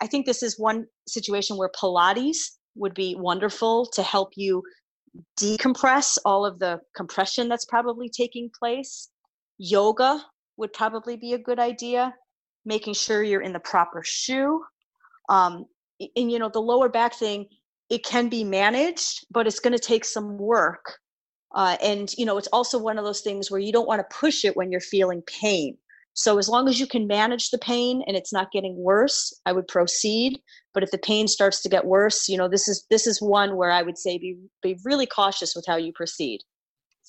I 0.00 0.06
think 0.06 0.26
this 0.26 0.42
is 0.42 0.58
one 0.58 0.86
situation 1.06 1.56
where 1.56 1.70
Pilates 1.80 2.38
would 2.74 2.94
be 2.94 3.14
wonderful 3.16 3.86
to 3.94 4.02
help 4.02 4.30
you 4.36 4.62
decompress 5.40 6.18
all 6.24 6.44
of 6.44 6.58
the 6.58 6.80
compression 6.96 7.48
that's 7.48 7.66
probably 7.66 8.08
taking 8.08 8.50
place. 8.58 9.10
Yoga 9.58 10.24
would 10.56 10.72
probably 10.72 11.16
be 11.16 11.34
a 11.34 11.38
good 11.38 11.58
idea 11.58 12.14
making 12.64 12.94
sure 12.94 13.22
you're 13.22 13.42
in 13.42 13.52
the 13.52 13.60
proper 13.60 14.02
shoe. 14.04 14.62
Um, 15.28 15.66
and 16.16 16.30
you 16.30 16.38
know, 16.38 16.48
the 16.48 16.60
lower 16.60 16.88
back 16.88 17.14
thing, 17.14 17.46
it 17.90 18.04
can 18.04 18.28
be 18.28 18.44
managed, 18.44 19.26
but 19.30 19.46
it's 19.46 19.60
going 19.60 19.76
to 19.76 19.78
take 19.78 20.04
some 20.04 20.38
work. 20.38 20.98
Uh, 21.54 21.76
and 21.82 22.12
you 22.16 22.24
know, 22.24 22.38
it's 22.38 22.48
also 22.48 22.78
one 22.78 22.98
of 22.98 23.04
those 23.04 23.20
things 23.20 23.50
where 23.50 23.60
you 23.60 23.72
don't 23.72 23.86
want 23.86 24.00
to 24.00 24.16
push 24.16 24.44
it 24.44 24.56
when 24.56 24.70
you're 24.70 24.80
feeling 24.80 25.22
pain. 25.26 25.76
So 26.14 26.38
as 26.38 26.48
long 26.48 26.68
as 26.68 26.78
you 26.78 26.86
can 26.86 27.06
manage 27.06 27.50
the 27.50 27.58
pain 27.58 28.02
and 28.06 28.16
it's 28.16 28.32
not 28.32 28.52
getting 28.52 28.76
worse, 28.76 29.32
I 29.46 29.52
would 29.52 29.66
proceed. 29.68 30.38
But 30.74 30.82
if 30.82 30.90
the 30.90 30.98
pain 30.98 31.26
starts 31.26 31.62
to 31.62 31.68
get 31.68 31.86
worse, 31.86 32.28
you 32.28 32.36
know, 32.36 32.48
this 32.48 32.68
is 32.68 32.86
this 32.90 33.06
is 33.06 33.20
one 33.22 33.56
where 33.56 33.70
I 33.70 33.82
would 33.82 33.98
say 33.98 34.18
be 34.18 34.36
be 34.62 34.78
really 34.84 35.06
cautious 35.06 35.54
with 35.54 35.64
how 35.66 35.76
you 35.76 35.92
proceed. 35.92 36.40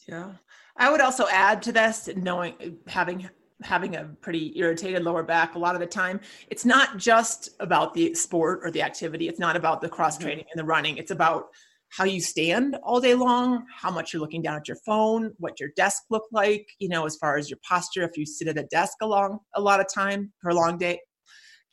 Yeah. 0.08 0.32
I 0.78 0.90
would 0.92 1.02
also 1.02 1.28
add 1.28 1.62
to 1.64 1.72
this 1.72 2.10
knowing 2.16 2.78
having 2.88 3.30
having 3.62 3.96
a 3.96 4.06
pretty 4.22 4.58
irritated 4.58 5.04
lower 5.04 5.24
back 5.24 5.56
a 5.56 5.60
lot 5.60 5.76
of 5.76 5.82
the 5.82 5.88
time. 5.88 6.20
It's 6.50 6.66
not 6.66 6.98
just 6.98 7.50
about 7.60 7.94
the 7.94 8.14
sport 8.14 8.62
or 8.64 8.72
the 8.72 8.82
activity. 8.82 9.28
It's 9.28 9.40
not 9.40 9.56
about 9.56 9.82
the 9.82 9.90
cross 9.90 10.16
mm-hmm. 10.16 10.26
training 10.26 10.46
and 10.52 10.60
the 10.60 10.66
running. 10.66 10.98
It's 10.98 11.12
about 11.12 11.48
how 11.96 12.06
you 12.06 12.20
stand 12.20 12.76
all 12.84 13.00
day 13.00 13.14
long 13.14 13.66
how 13.76 13.92
much 13.92 14.14
you're 14.14 14.20
looking 14.20 14.42
down 14.42 14.56
at 14.56 14.68
your 14.68 14.78
phone 14.86 15.32
what 15.38 15.60
your 15.60 15.70
desk 15.76 16.04
look 16.10 16.24
like 16.32 16.66
you 16.80 16.90
know 16.90 17.06
as 17.06 17.16
far 17.18 17.38
as 17.38 17.50
your 17.52 17.60
posture 17.68 18.02
if 18.02 18.18
you 18.18 18.26
sit 18.26 18.48
at 18.48 18.58
a 18.58 18.64
desk 18.64 18.94
a 19.02 19.08
long 19.08 19.38
a 19.56 19.62
lot 19.62 19.80
of 19.80 19.86
time 19.94 20.32
for 20.42 20.50
a 20.50 20.56
long 20.56 20.78
day. 20.78 21.00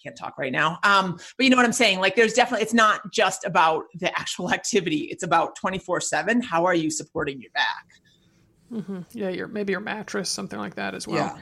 Can't 0.03 0.17
talk 0.17 0.39
right 0.39 0.53
now. 0.53 0.79
Um, 0.83 1.19
but 1.37 1.45
you 1.45 1.51
know 1.51 1.57
what 1.57 1.67
i'm 1.67 1.73
saying? 1.73 2.01
Like 2.01 2.17
there's 2.17 2.33
definitely 2.35 2.63
it's 2.63 2.75
not 2.75 3.01
just 3.13 3.45
about 3.45 3.85
the 3.95 4.17
actual 4.19 4.51
activity. 4.59 5.09
It's 5.11 5.23
about 5.23 5.57
24 5.57 6.01
7 6.01 6.43
how 6.43 6.65
are 6.67 6.75
you 6.75 6.91
supporting 6.91 7.41
your 7.41 7.51
back? 7.53 7.87
Mm-hmm. 8.73 9.01
yeah 9.15 9.31
your 9.31 9.49
maybe 9.49 9.73
your 9.73 9.81
mattress 9.81 10.31
something 10.31 10.59
like 10.59 10.77
that 10.77 10.95
as 10.95 11.09
well. 11.09 11.35
Yeah. 11.35 11.39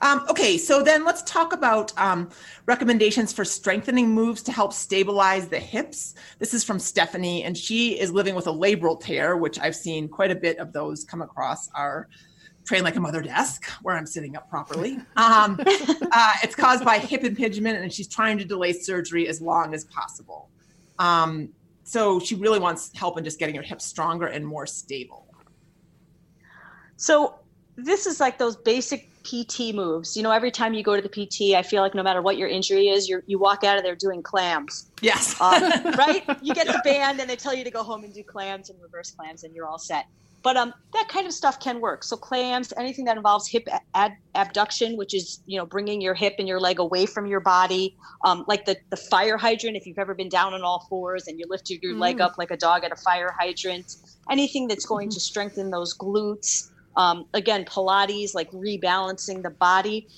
Um, 0.00 0.24
okay, 0.30 0.56
so 0.56 0.82
then 0.82 1.04
let's 1.04 1.22
talk 1.22 1.52
about 1.52 1.92
um, 1.98 2.30
recommendations 2.66 3.32
for 3.32 3.44
strengthening 3.44 4.08
moves 4.10 4.42
to 4.44 4.52
help 4.52 4.72
stabilize 4.72 5.48
the 5.48 5.58
hips. 5.58 6.14
This 6.38 6.54
is 6.54 6.64
from 6.64 6.78
Stephanie, 6.78 7.44
and 7.44 7.56
she 7.56 7.98
is 7.98 8.10
living 8.10 8.34
with 8.34 8.46
a 8.46 8.52
labral 8.52 8.98
tear, 8.98 9.36
which 9.36 9.58
I've 9.58 9.76
seen 9.76 10.08
quite 10.08 10.30
a 10.30 10.34
bit 10.34 10.58
of 10.58 10.72
those 10.72 11.04
come 11.04 11.22
across 11.22 11.68
our 11.74 12.08
train 12.64 12.84
like 12.84 12.96
a 12.96 13.00
mother 13.00 13.22
desk 13.22 13.66
where 13.82 13.96
I'm 13.96 14.06
sitting 14.06 14.36
up 14.36 14.48
properly. 14.50 14.98
Um, 15.16 15.58
uh, 15.60 16.32
it's 16.42 16.54
caused 16.54 16.84
by 16.84 16.98
hip 16.98 17.22
impingement, 17.22 17.78
and 17.78 17.92
she's 17.92 18.08
trying 18.08 18.38
to 18.38 18.44
delay 18.44 18.72
surgery 18.72 19.28
as 19.28 19.40
long 19.40 19.74
as 19.74 19.84
possible. 19.84 20.48
Um, 20.98 21.50
so 21.82 22.20
she 22.20 22.34
really 22.34 22.58
wants 22.58 22.90
help 22.94 23.18
in 23.18 23.24
just 23.24 23.38
getting 23.38 23.54
her 23.56 23.62
hips 23.62 23.84
stronger 23.84 24.26
and 24.26 24.46
more 24.46 24.66
stable. 24.66 25.26
So 26.96 27.38
this 27.78 28.06
is 28.06 28.18
like 28.18 28.38
those 28.38 28.56
basic 28.56 29.08
PT 29.22 29.72
moves. 29.72 30.16
You 30.16 30.22
know, 30.24 30.32
every 30.32 30.50
time 30.50 30.74
you 30.74 30.82
go 30.82 30.96
to 30.96 31.02
the 31.02 31.08
PT, 31.08 31.56
I 31.56 31.62
feel 31.62 31.80
like 31.80 31.94
no 31.94 32.02
matter 32.02 32.20
what 32.20 32.36
your 32.36 32.48
injury 32.48 32.88
is, 32.88 33.08
you 33.08 33.22
you 33.26 33.38
walk 33.38 33.62
out 33.62 33.78
of 33.78 33.84
there 33.84 33.94
doing 33.94 34.22
clams. 34.22 34.90
Yes. 35.00 35.40
Um, 35.40 35.62
right? 35.96 36.24
You 36.42 36.54
get 36.54 36.66
the 36.66 36.80
band 36.84 37.20
and 37.20 37.30
they 37.30 37.36
tell 37.36 37.54
you 37.54 37.64
to 37.64 37.70
go 37.70 37.82
home 37.82 38.04
and 38.04 38.12
do 38.12 38.22
clams 38.24 38.68
and 38.68 38.80
reverse 38.82 39.12
clams 39.12 39.44
and 39.44 39.54
you're 39.54 39.66
all 39.66 39.78
set. 39.78 40.06
But 40.42 40.56
um, 40.56 40.72
that 40.92 41.08
kind 41.08 41.26
of 41.26 41.32
stuff 41.32 41.58
can 41.58 41.80
work. 41.80 42.04
So 42.04 42.16
clams, 42.16 42.72
anything 42.76 43.04
that 43.06 43.16
involves 43.16 43.48
hip 43.48 43.68
ad- 43.94 44.16
abduction, 44.34 44.96
which 44.96 45.14
is 45.14 45.40
you 45.46 45.56
know 45.56 45.66
bringing 45.66 46.00
your 46.00 46.14
hip 46.14 46.36
and 46.38 46.48
your 46.48 46.58
leg 46.58 46.80
away 46.80 47.06
from 47.06 47.26
your 47.26 47.40
body, 47.40 47.96
um, 48.24 48.44
like 48.48 48.64
the 48.64 48.76
the 48.90 48.96
fire 48.96 49.36
hydrant. 49.36 49.76
If 49.76 49.86
you've 49.86 49.98
ever 49.98 50.14
been 50.14 50.28
down 50.28 50.52
on 50.54 50.62
all 50.62 50.86
fours 50.88 51.28
and 51.28 51.38
you 51.38 51.46
lift 51.48 51.70
your, 51.70 51.94
mm. 51.94 51.98
leg 52.00 52.20
up 52.20 52.38
like 52.38 52.50
a 52.50 52.56
dog 52.56 52.82
at 52.82 52.90
a 52.90 52.96
fire 52.96 53.34
hydrant, 53.38 53.96
anything 54.30 54.66
that's 54.66 54.86
going 54.86 55.08
mm-hmm. 55.08 55.14
to 55.14 55.20
strengthen 55.20 55.70
those 55.70 55.96
glutes. 55.96 56.70
Um, 56.98 57.26
again, 57.32 57.64
Pilates, 57.64 58.34
like 58.34 58.50
rebalancing 58.50 59.42
the 59.42 59.50
body. 59.50 60.08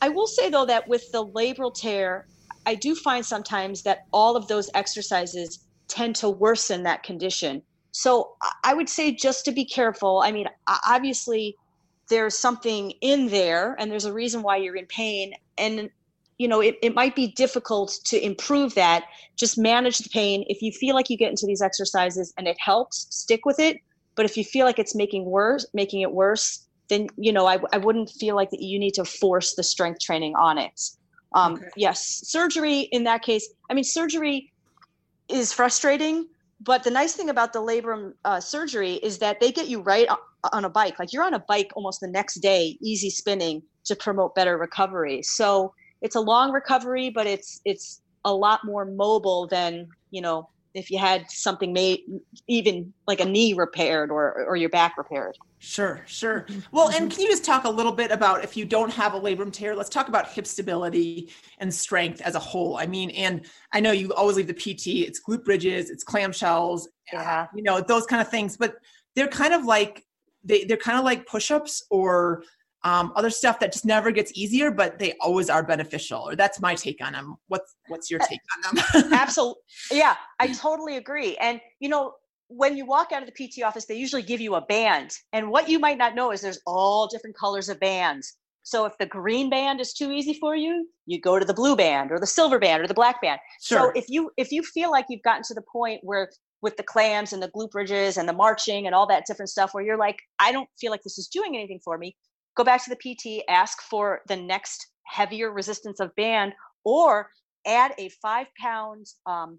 I 0.00 0.08
will 0.08 0.28
say 0.28 0.48
though 0.48 0.66
that 0.66 0.88
with 0.88 1.02
the 1.12 1.26
labral 1.26 1.74
tear, 1.74 2.26
I 2.64 2.76
do 2.76 2.94
find 2.94 3.26
sometimes 3.26 3.82
that 3.82 4.00
all 4.12 4.36
of 4.36 4.48
those 4.48 4.70
exercises 4.74 5.58
tend 5.88 6.16
to 6.16 6.30
worsen 6.30 6.84
that 6.84 7.02
condition. 7.02 7.62
So 7.92 8.30
I 8.62 8.74
would 8.74 8.88
say 8.88 9.12
just 9.12 9.44
to 9.46 9.52
be 9.52 9.64
careful. 9.64 10.22
I 10.24 10.30
mean, 10.32 10.46
obviously, 10.88 11.56
there's 12.08 12.38
something 12.38 12.92
in 13.00 13.28
there 13.28 13.74
and 13.78 13.90
there's 13.90 14.04
a 14.04 14.12
reason 14.12 14.42
why 14.42 14.56
you're 14.58 14.76
in 14.76 14.86
pain. 14.86 15.32
And, 15.58 15.90
you 16.38 16.46
know, 16.46 16.60
it, 16.60 16.76
it 16.82 16.94
might 16.94 17.16
be 17.16 17.32
difficult 17.32 17.98
to 18.06 18.24
improve 18.24 18.74
that. 18.76 19.04
Just 19.36 19.58
manage 19.58 19.98
the 19.98 20.08
pain. 20.10 20.44
If 20.48 20.62
you 20.62 20.70
feel 20.72 20.94
like 20.94 21.10
you 21.10 21.16
get 21.16 21.30
into 21.30 21.46
these 21.46 21.60
exercises 21.62 22.32
and 22.38 22.46
it 22.46 22.56
helps, 22.60 23.08
stick 23.10 23.44
with 23.44 23.58
it. 23.58 23.78
But 24.18 24.26
if 24.26 24.36
you 24.36 24.42
feel 24.42 24.66
like 24.66 24.80
it's 24.80 24.96
making 24.96 25.26
worse, 25.26 25.64
making 25.72 26.00
it 26.00 26.10
worse, 26.10 26.66
then 26.88 27.06
you 27.16 27.32
know 27.32 27.46
I, 27.46 27.58
I 27.72 27.78
wouldn't 27.78 28.10
feel 28.10 28.34
like 28.34 28.50
that 28.50 28.60
you 28.60 28.76
need 28.76 28.94
to 28.94 29.04
force 29.04 29.54
the 29.54 29.62
strength 29.62 30.00
training 30.00 30.34
on 30.34 30.58
it. 30.58 30.80
Um, 31.36 31.54
okay. 31.54 31.68
Yes, 31.76 32.22
surgery 32.24 32.88
in 32.90 33.04
that 33.04 33.22
case. 33.22 33.48
I 33.70 33.74
mean, 33.74 33.84
surgery 33.84 34.52
is 35.28 35.52
frustrating, 35.52 36.26
but 36.60 36.82
the 36.82 36.90
nice 36.90 37.14
thing 37.14 37.30
about 37.30 37.52
the 37.52 37.60
labrum 37.60 38.14
uh, 38.24 38.40
surgery 38.40 38.94
is 38.94 39.18
that 39.18 39.38
they 39.38 39.52
get 39.52 39.68
you 39.68 39.82
right 39.82 40.08
on 40.52 40.64
a 40.64 40.70
bike. 40.70 40.98
Like 40.98 41.12
you're 41.12 41.22
on 41.22 41.34
a 41.34 41.44
bike 41.46 41.70
almost 41.76 42.00
the 42.00 42.08
next 42.08 42.40
day, 42.40 42.76
easy 42.82 43.10
spinning 43.10 43.62
to 43.84 43.94
promote 43.94 44.34
better 44.34 44.58
recovery. 44.58 45.22
So 45.22 45.72
it's 46.02 46.16
a 46.16 46.20
long 46.20 46.50
recovery, 46.50 47.08
but 47.08 47.28
it's 47.28 47.60
it's 47.64 48.02
a 48.24 48.34
lot 48.34 48.62
more 48.64 48.84
mobile 48.84 49.46
than 49.46 49.86
you 50.10 50.22
know 50.22 50.48
if 50.78 50.90
you 50.90 50.98
had 50.98 51.30
something 51.30 51.72
made 51.72 52.00
even 52.46 52.92
like 53.06 53.20
a 53.20 53.24
knee 53.24 53.52
repaired 53.52 54.10
or 54.10 54.44
or 54.46 54.56
your 54.56 54.68
back 54.68 54.96
repaired 54.96 55.36
sure 55.58 56.02
sure 56.06 56.46
mm-hmm. 56.48 56.60
well 56.72 56.88
and 56.90 57.10
can 57.10 57.20
you 57.20 57.28
just 57.28 57.44
talk 57.44 57.64
a 57.64 57.70
little 57.70 57.92
bit 57.92 58.10
about 58.10 58.44
if 58.44 58.56
you 58.56 58.64
don't 58.64 58.92
have 58.92 59.14
a 59.14 59.20
labrum 59.20 59.52
tear 59.52 59.74
let's 59.74 59.88
talk 59.88 60.08
about 60.08 60.28
hip 60.28 60.46
stability 60.46 61.30
and 61.58 61.72
strength 61.72 62.20
as 62.20 62.34
a 62.34 62.38
whole 62.38 62.76
i 62.76 62.86
mean 62.86 63.10
and 63.10 63.46
i 63.72 63.80
know 63.80 63.92
you 63.92 64.12
always 64.14 64.36
leave 64.36 64.46
the 64.46 64.54
pt 64.54 64.86
it's 65.06 65.20
glute 65.20 65.44
bridges 65.44 65.90
it's 65.90 66.04
clamshells 66.04 66.86
yeah. 67.12 67.46
you 67.54 67.62
know 67.62 67.80
those 67.80 68.06
kind 68.06 68.22
of 68.22 68.28
things 68.28 68.56
but 68.56 68.76
they're 69.14 69.28
kind 69.28 69.52
of 69.52 69.64
like 69.64 70.04
they, 70.44 70.64
they're 70.64 70.76
kind 70.76 70.98
of 70.98 71.04
like 71.04 71.26
push-ups 71.26 71.84
or 71.90 72.44
um, 72.84 73.12
other 73.16 73.30
stuff 73.30 73.58
that 73.60 73.72
just 73.72 73.84
never 73.84 74.10
gets 74.10 74.32
easier, 74.34 74.70
but 74.70 74.98
they 74.98 75.14
always 75.20 75.50
are 75.50 75.62
beneficial. 75.62 76.20
Or 76.20 76.36
that's 76.36 76.60
my 76.60 76.74
take 76.74 77.04
on 77.04 77.12
them. 77.12 77.36
What's 77.48 77.74
what's 77.88 78.10
your 78.10 78.20
take 78.20 78.40
on 78.56 78.76
them? 78.76 79.12
Absolutely, 79.12 79.62
yeah, 79.90 80.14
I 80.38 80.48
totally 80.48 80.96
agree. 80.96 81.36
And 81.38 81.60
you 81.80 81.88
know, 81.88 82.14
when 82.48 82.76
you 82.76 82.86
walk 82.86 83.12
out 83.12 83.22
of 83.22 83.28
the 83.32 83.48
PT 83.48 83.62
office, 83.62 83.86
they 83.86 83.94
usually 83.94 84.22
give 84.22 84.40
you 84.40 84.54
a 84.54 84.60
band. 84.60 85.12
And 85.32 85.50
what 85.50 85.68
you 85.68 85.78
might 85.78 85.98
not 85.98 86.14
know 86.14 86.30
is 86.30 86.40
there's 86.40 86.60
all 86.66 87.08
different 87.08 87.36
colors 87.36 87.68
of 87.68 87.80
bands. 87.80 88.36
So 88.62 88.84
if 88.84 88.96
the 88.98 89.06
green 89.06 89.48
band 89.48 89.80
is 89.80 89.94
too 89.94 90.12
easy 90.12 90.34
for 90.34 90.54
you, 90.54 90.86
you 91.06 91.20
go 91.20 91.38
to 91.38 91.44
the 91.44 91.54
blue 91.54 91.74
band 91.74 92.12
or 92.12 92.20
the 92.20 92.26
silver 92.26 92.58
band 92.58 92.82
or 92.82 92.86
the 92.86 92.94
black 92.94 93.20
band. 93.22 93.40
Sure. 93.62 93.78
So 93.78 93.92
if 93.94 94.06
you 94.08 94.30
if 94.36 94.52
you 94.52 94.62
feel 94.62 94.90
like 94.90 95.06
you've 95.08 95.22
gotten 95.22 95.42
to 95.44 95.54
the 95.54 95.62
point 95.72 96.00
where 96.04 96.30
with 96.60 96.76
the 96.76 96.82
clams 96.82 97.32
and 97.32 97.42
the 97.42 97.48
glute 97.48 97.70
bridges 97.70 98.16
and 98.16 98.28
the 98.28 98.32
marching 98.32 98.86
and 98.86 98.94
all 98.94 99.06
that 99.06 99.24
different 99.26 99.48
stuff 99.48 99.72
where 99.72 99.84
you're 99.84 99.96
like, 99.96 100.18
I 100.38 100.52
don't 100.52 100.68
feel 100.78 100.90
like 100.90 101.02
this 101.02 101.16
is 101.16 101.28
doing 101.28 101.56
anything 101.56 101.80
for 101.82 101.96
me 101.98 102.16
go 102.58 102.64
back 102.64 102.84
to 102.84 102.90
the 102.90 102.96
PT, 102.96 103.44
ask 103.48 103.80
for 103.80 104.20
the 104.26 104.36
next 104.36 104.88
heavier 105.04 105.52
resistance 105.52 106.00
of 106.00 106.14
band, 106.16 106.52
or 106.84 107.30
add 107.66 107.92
a 107.98 108.10
five 108.20 108.48
pound 108.60 109.06
um, 109.24 109.58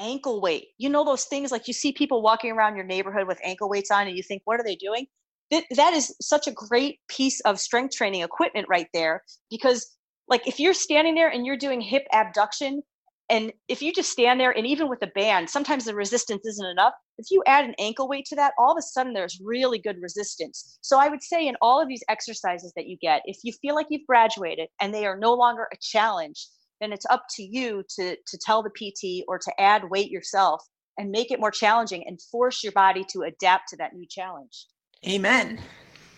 ankle 0.00 0.40
weight. 0.40 0.68
You 0.78 0.88
know, 0.88 1.04
those 1.04 1.24
things 1.24 1.52
like 1.52 1.68
you 1.68 1.74
see 1.74 1.92
people 1.92 2.22
walking 2.22 2.50
around 2.50 2.74
your 2.74 2.86
neighborhood 2.86 3.28
with 3.28 3.38
ankle 3.44 3.68
weights 3.68 3.90
on, 3.90 4.08
and 4.08 4.16
you 4.16 4.22
think, 4.22 4.42
what 4.46 4.58
are 4.58 4.64
they 4.64 4.76
doing? 4.76 5.06
That, 5.50 5.64
that 5.76 5.92
is 5.92 6.14
such 6.20 6.46
a 6.46 6.52
great 6.52 6.98
piece 7.08 7.40
of 7.40 7.60
strength 7.60 7.94
training 7.96 8.22
equipment 8.22 8.66
right 8.68 8.88
there 8.92 9.22
because 9.50 9.96
like 10.28 10.46
if 10.46 10.60
you're 10.60 10.74
standing 10.74 11.14
there 11.14 11.30
and 11.30 11.46
you're 11.46 11.56
doing 11.56 11.80
hip 11.80 12.06
abduction 12.12 12.82
and 13.30 13.52
if 13.68 13.82
you 13.82 13.92
just 13.92 14.10
stand 14.10 14.40
there 14.40 14.56
and 14.56 14.66
even 14.66 14.88
with 14.88 15.02
a 15.02 15.08
band 15.08 15.50
sometimes 15.50 15.84
the 15.84 15.94
resistance 15.94 16.46
isn't 16.46 16.70
enough. 16.70 16.94
If 17.18 17.26
you 17.30 17.42
add 17.46 17.64
an 17.64 17.74
ankle 17.78 18.08
weight 18.08 18.24
to 18.26 18.36
that 18.36 18.54
all 18.58 18.72
of 18.72 18.78
a 18.78 18.82
sudden 18.82 19.12
there's 19.12 19.40
really 19.42 19.78
good 19.78 19.96
resistance. 20.00 20.78
So 20.82 20.98
i 20.98 21.08
would 21.08 21.22
say 21.22 21.46
in 21.46 21.56
all 21.60 21.80
of 21.80 21.88
these 21.88 22.04
exercises 22.08 22.72
that 22.76 22.86
you 22.86 22.96
get 23.00 23.22
if 23.24 23.38
you 23.44 23.52
feel 23.60 23.74
like 23.74 23.86
you've 23.90 24.06
graduated 24.06 24.68
and 24.80 24.92
they 24.92 25.06
are 25.06 25.18
no 25.18 25.34
longer 25.34 25.68
a 25.72 25.76
challenge 25.80 26.46
then 26.80 26.92
it's 26.92 27.06
up 27.10 27.24
to 27.36 27.42
you 27.42 27.82
to 27.96 28.16
to 28.26 28.38
tell 28.44 28.62
the 28.62 28.70
pt 28.70 29.24
or 29.28 29.38
to 29.38 29.52
add 29.60 29.90
weight 29.90 30.10
yourself 30.10 30.62
and 30.98 31.10
make 31.10 31.30
it 31.30 31.40
more 31.40 31.50
challenging 31.50 32.04
and 32.06 32.20
force 32.20 32.62
your 32.62 32.72
body 32.72 33.04
to 33.12 33.22
adapt 33.22 33.68
to 33.68 33.76
that 33.76 33.94
new 33.94 34.06
challenge. 34.10 34.66
Amen. 35.06 35.60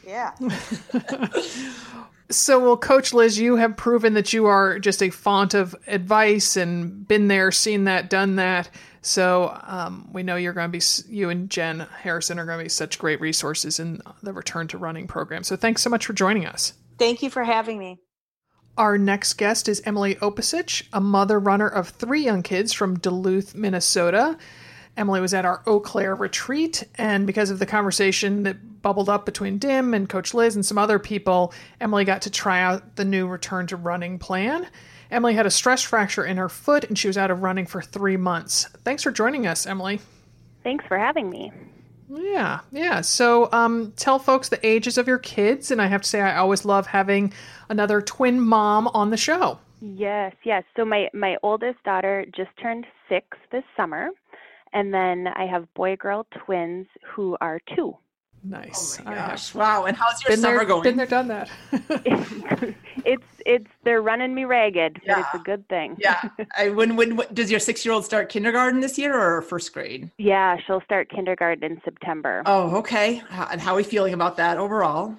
Yeah. 0.05 0.33
So, 2.31 2.61
well, 2.61 2.77
Coach 2.77 3.13
Liz, 3.13 3.39
you 3.39 3.57
have 3.57 3.77
proven 3.77 4.15
that 4.15 4.33
you 4.33 4.47
are 4.47 4.79
just 4.79 5.03
a 5.03 5.11
font 5.11 5.53
of 5.53 5.75
advice 5.89 6.57
and 6.57 7.07
been 7.07 7.27
there, 7.27 7.51
seen 7.51 7.85
that, 7.85 8.09
done 8.09 8.37
that. 8.37 8.71
So, 9.03 9.59
um, 9.67 10.09
we 10.13 10.23
know 10.23 10.37
you're 10.37 10.53
going 10.53 10.71
to 10.71 10.79
be, 10.79 10.85
you 11.13 11.29
and 11.31 11.51
Jen 11.51 11.81
Harrison 12.03 12.39
are 12.39 12.47
going 12.47 12.59
to 12.59 12.65
be 12.65 12.69
such 12.69 13.01
great 13.01 13.21
resources 13.21 13.81
in 13.81 14.01
the 14.23 14.33
Return 14.33 14.69
to 14.69 14.79
Running 14.79 15.09
program. 15.09 15.43
So, 15.43 15.57
thanks 15.57 15.83
so 15.83 15.91
much 15.91 16.07
for 16.07 16.13
joining 16.13 16.47
us. 16.47 16.75
Thank 16.99 17.23
you 17.23 17.31
for 17.31 17.43
having 17.43 17.79
me. 17.79 17.99
Our 18.79 18.97
next 18.97 19.35
guest 19.35 19.69
is 19.69 19.83
Emily 19.85 20.15
Opacich, 20.17 20.87
a 20.93 21.01
mother 21.01 21.41
runner 21.41 21.69
of 21.69 21.89
three 21.89 22.23
young 22.23 22.43
kids 22.43 22.73
from 22.73 22.99
Duluth, 22.99 23.55
Minnesota. 23.55 24.39
Emily 24.97 25.21
was 25.21 25.33
at 25.33 25.45
our 25.45 25.63
Eau 25.67 25.81
Claire 25.81 26.15
retreat, 26.15 26.85
and 26.97 27.27
because 27.27 27.51
of 27.51 27.59
the 27.59 27.67
conversation 27.67 28.43
that 28.43 28.83
bubbled 28.83 29.09
up 29.09 29.25
between 29.25 29.59
Dim 29.59 29.95
and 29.95 30.09
Coach 30.09 30.35
Liz 30.35 30.55
and 30.55 30.65
some 30.65 30.79
other 30.79 30.99
people, 30.99 31.53
Emily 31.81 32.05
got 32.05 32.23
to 32.23 32.31
try 32.31 32.61
out 32.61 32.97
the 32.97 33.05
new 33.05 33.27
return 33.27 33.67
to 33.69 33.77
running 33.77 34.19
plan. 34.19 34.67
Emily 35.11 35.35
had 35.35 35.47
a 35.47 35.51
stress 35.51 35.83
fracture 35.83 36.25
in 36.25 36.37
her 36.37 36.49
foot 36.49 36.85
and 36.85 36.99
she 36.99 37.09
was 37.09 37.19
out 37.19 37.31
of 37.31 37.43
running 37.43 37.67
for 37.67 37.83
three 37.83 38.17
months. 38.17 38.65
Thanks 38.85 39.03
for 39.03 39.11
joining 39.11 39.47
us, 39.47 39.67
Emily. 39.67 40.01
Thanks 40.63 40.85
for 40.87 40.99
having 40.99 41.31
me. 41.31 41.53
Yeah, 42.09 42.61
yeah. 42.73 43.01
So 43.01 43.51
um, 43.53 43.93
tell 43.97 44.19
folks 44.19 44.49
the 44.49 44.65
ages 44.67 44.99
of 44.99 45.07
your 45.07 45.19
kids. 45.19 45.71
And 45.71 45.81
I 45.81 45.87
have 45.87 46.03
to 46.03 46.09
say, 46.09 46.21
I 46.21 46.37
always 46.37 46.65
love 46.65 46.87
having 46.87 47.33
another 47.69 48.01
twin 48.01 48.41
mom 48.41 48.89
on 48.89 49.11
the 49.11 49.17
show. 49.17 49.59
Yes, 49.81 50.35
yes. 50.45 50.65
So 50.77 50.85
my, 50.85 51.09
my 51.15 51.37
oldest 51.43 51.83
daughter 51.85 52.27
just 52.37 52.51
turned 52.61 52.87
six 53.09 53.27
this 53.51 53.65
summer. 53.77 54.11
And 54.73 54.95
then 54.95 55.29
I 55.29 55.47
have 55.47 55.73
boy 55.75 55.97
girl 55.97 56.27
twins 56.45 56.87
who 57.15 57.37
are 57.41 57.61
two. 57.75 57.97
Nice. 58.43 58.99
Oh 59.01 59.05
my 59.05 59.15
gosh! 59.15 59.55
Wow! 59.55 59.85
And 59.85 59.95
how's 59.95 60.23
your 60.23 60.31
been 60.31 60.41
summer 60.41 60.59
there, 60.59 60.67
going? 60.67 60.83
Been 60.83 60.97
there, 60.97 61.07
done 61.07 61.29
that. 61.29 61.51
it's 63.05 63.23
it's 63.45 63.67
they're 63.85 64.01
running 64.01 64.35
me 64.35 64.45
ragged, 64.45 64.99
yeah. 65.05 65.17
but 65.17 65.19
it's 65.21 65.35
a 65.35 65.45
good 65.45 65.69
thing. 65.69 65.97
yeah. 65.99 66.23
I, 66.57 66.71
when, 66.71 66.97
when 66.97 67.17
when 67.17 67.35
does 67.35 67.51
your 67.51 67.61
six 67.61 67.85
year 67.85 67.93
old 67.93 68.07
start 68.07 68.31
kindergarten 68.31 68.81
this 68.81 68.97
year 68.97 69.15
or 69.15 69.43
first 69.43 69.75
grade? 69.75 70.11
Yeah, 70.17 70.57
she'll 70.67 70.81
start 70.81 71.11
kindergarten 71.11 71.65
in 71.65 71.83
September. 71.85 72.43
Oh, 72.47 72.77
okay. 72.77 73.23
And 73.31 73.61
how 73.61 73.75
are 73.75 73.77
we 73.77 73.83
feeling 73.83 74.15
about 74.15 74.39
that 74.39 74.57
overall? 74.57 75.15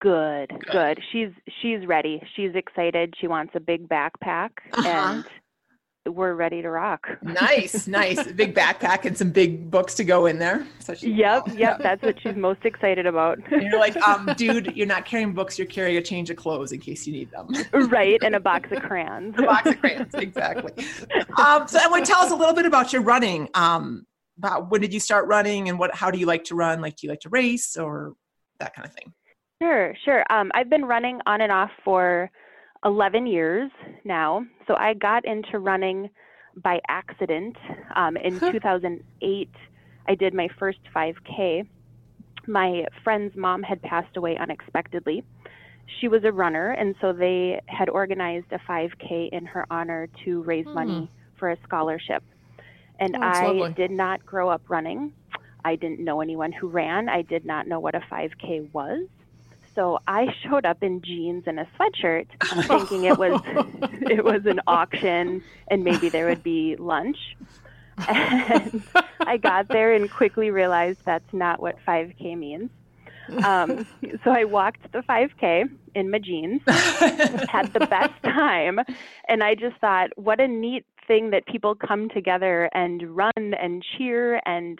Good, 0.00 0.48
good, 0.48 0.66
good. 0.70 1.00
She's 1.12 1.30
she's 1.60 1.86
ready. 1.86 2.22
She's 2.34 2.54
excited. 2.54 3.14
She 3.20 3.26
wants 3.26 3.52
a 3.54 3.60
big 3.60 3.86
backpack 3.86 4.50
uh-huh. 4.72 4.88
and 4.88 5.24
we're 6.06 6.34
ready 6.34 6.60
to 6.62 6.70
rock. 6.70 7.08
nice, 7.22 7.86
nice. 7.86 8.22
big 8.32 8.54
backpack 8.54 9.04
and 9.04 9.16
some 9.16 9.30
big 9.30 9.70
books 9.70 9.94
to 9.94 10.04
go 10.04 10.26
in 10.26 10.38
there. 10.38 10.66
So 10.80 10.94
she, 10.94 11.12
yep, 11.12 11.48
yep. 11.54 11.78
That's 11.82 12.02
what 12.02 12.20
she's 12.20 12.36
most 12.36 12.64
excited 12.64 13.06
about. 13.06 13.38
and 13.50 13.62
you're 13.62 13.78
like, 13.78 13.96
um, 13.96 14.28
dude, 14.36 14.76
you're 14.76 14.86
not 14.86 15.06
carrying 15.06 15.32
books. 15.32 15.58
You're 15.58 15.66
carrying 15.66 15.96
a 15.96 16.02
change 16.02 16.30
of 16.30 16.36
clothes 16.36 16.72
in 16.72 16.80
case 16.80 17.06
you 17.06 17.12
need 17.12 17.30
them. 17.30 17.48
right, 17.88 18.22
and 18.22 18.34
a 18.34 18.40
box 18.40 18.70
of 18.72 18.82
crayons. 18.82 19.34
a 19.38 19.42
box 19.42 19.70
of 19.70 19.80
crayons, 19.80 20.14
exactly. 20.14 20.72
Um, 21.38 21.66
so, 21.66 21.78
Emily, 21.82 22.02
tell 22.02 22.20
us 22.20 22.30
a 22.30 22.36
little 22.36 22.54
bit 22.54 22.66
about 22.66 22.92
your 22.92 23.02
running. 23.02 23.48
Um, 23.54 24.06
about 24.38 24.70
when 24.70 24.80
did 24.80 24.92
you 24.92 25.00
start 25.00 25.26
running, 25.26 25.68
and 25.68 25.78
what? 25.78 25.94
How 25.94 26.10
do 26.10 26.18
you 26.18 26.26
like 26.26 26.44
to 26.44 26.54
run? 26.54 26.80
Like, 26.80 26.96
do 26.96 27.06
you 27.06 27.10
like 27.10 27.20
to 27.20 27.28
race 27.28 27.76
or 27.76 28.14
that 28.60 28.74
kind 28.74 28.86
of 28.86 28.92
thing? 28.92 29.12
Sure, 29.62 29.94
sure. 30.04 30.24
Um, 30.30 30.50
I've 30.54 30.68
been 30.68 30.84
running 30.84 31.20
on 31.26 31.40
and 31.40 31.50
off 31.50 31.70
for 31.84 32.30
11 32.84 33.26
years 33.26 33.70
now. 34.04 34.44
So 34.66 34.74
I 34.74 34.94
got 34.94 35.24
into 35.24 35.58
running 35.58 36.10
by 36.56 36.80
accident. 36.88 37.56
Um, 37.96 38.16
in 38.16 38.38
2008, 38.38 39.50
I 40.06 40.14
did 40.14 40.34
my 40.34 40.48
first 40.58 40.78
5K. 40.94 41.66
My 42.46 42.84
friend's 43.02 43.34
mom 43.36 43.62
had 43.62 43.80
passed 43.82 44.16
away 44.16 44.36
unexpectedly. 44.36 45.24
She 46.00 46.08
was 46.08 46.24
a 46.24 46.32
runner, 46.32 46.70
and 46.72 46.94
so 47.00 47.12
they 47.12 47.60
had 47.66 47.88
organized 47.88 48.46
a 48.52 48.58
5K 48.70 49.30
in 49.32 49.46
her 49.46 49.66
honor 49.70 50.08
to 50.24 50.42
raise 50.42 50.66
hmm. 50.66 50.74
money 50.74 51.10
for 51.38 51.50
a 51.50 51.56
scholarship. 51.64 52.22
And 53.00 53.16
oh, 53.16 53.20
I 53.20 53.46
lovely. 53.46 53.74
did 53.74 53.90
not 53.90 54.24
grow 54.24 54.48
up 54.48 54.62
running. 54.68 55.12
I 55.64 55.76
didn't 55.76 56.04
know 56.04 56.20
anyone 56.20 56.52
who 56.52 56.68
ran. 56.68 57.08
I 57.08 57.22
did 57.22 57.44
not 57.44 57.66
know 57.66 57.80
what 57.80 57.94
a 57.94 58.00
5K 58.00 58.72
was. 58.72 59.06
So 59.74 59.98
I 60.06 60.26
showed 60.42 60.64
up 60.64 60.82
in 60.82 61.02
jeans 61.02 61.44
and 61.46 61.58
a 61.58 61.68
sweatshirt, 61.78 62.26
thinking 62.68 63.04
it 63.04 63.18
was 63.18 63.40
it 64.02 64.24
was 64.24 64.46
an 64.46 64.60
auction 64.66 65.42
and 65.68 65.84
maybe 65.84 66.08
there 66.08 66.26
would 66.26 66.42
be 66.42 66.76
lunch. 66.76 67.18
And 68.08 68.82
I 69.20 69.36
got 69.36 69.68
there 69.68 69.94
and 69.94 70.10
quickly 70.10 70.50
realized 70.50 70.98
that's 71.04 71.32
not 71.32 71.62
what 71.62 71.76
5K 71.86 72.36
means. 72.36 72.70
Um, 73.44 73.86
so 74.24 74.32
I 74.32 74.42
walked 74.42 74.90
the 74.90 74.98
5K 74.98 75.70
in 75.94 76.10
my 76.10 76.18
jeans, 76.18 76.60
had 76.66 77.72
the 77.72 77.86
best 77.88 78.20
time, 78.24 78.80
and 79.28 79.44
I 79.44 79.54
just 79.54 79.76
thought, 79.80 80.10
what 80.16 80.40
a 80.40 80.48
neat 80.48 80.84
thing 81.06 81.30
that 81.30 81.46
people 81.46 81.74
come 81.74 82.08
together 82.08 82.68
and 82.74 83.16
run 83.16 83.32
and 83.36 83.84
cheer. 83.96 84.40
And 84.44 84.78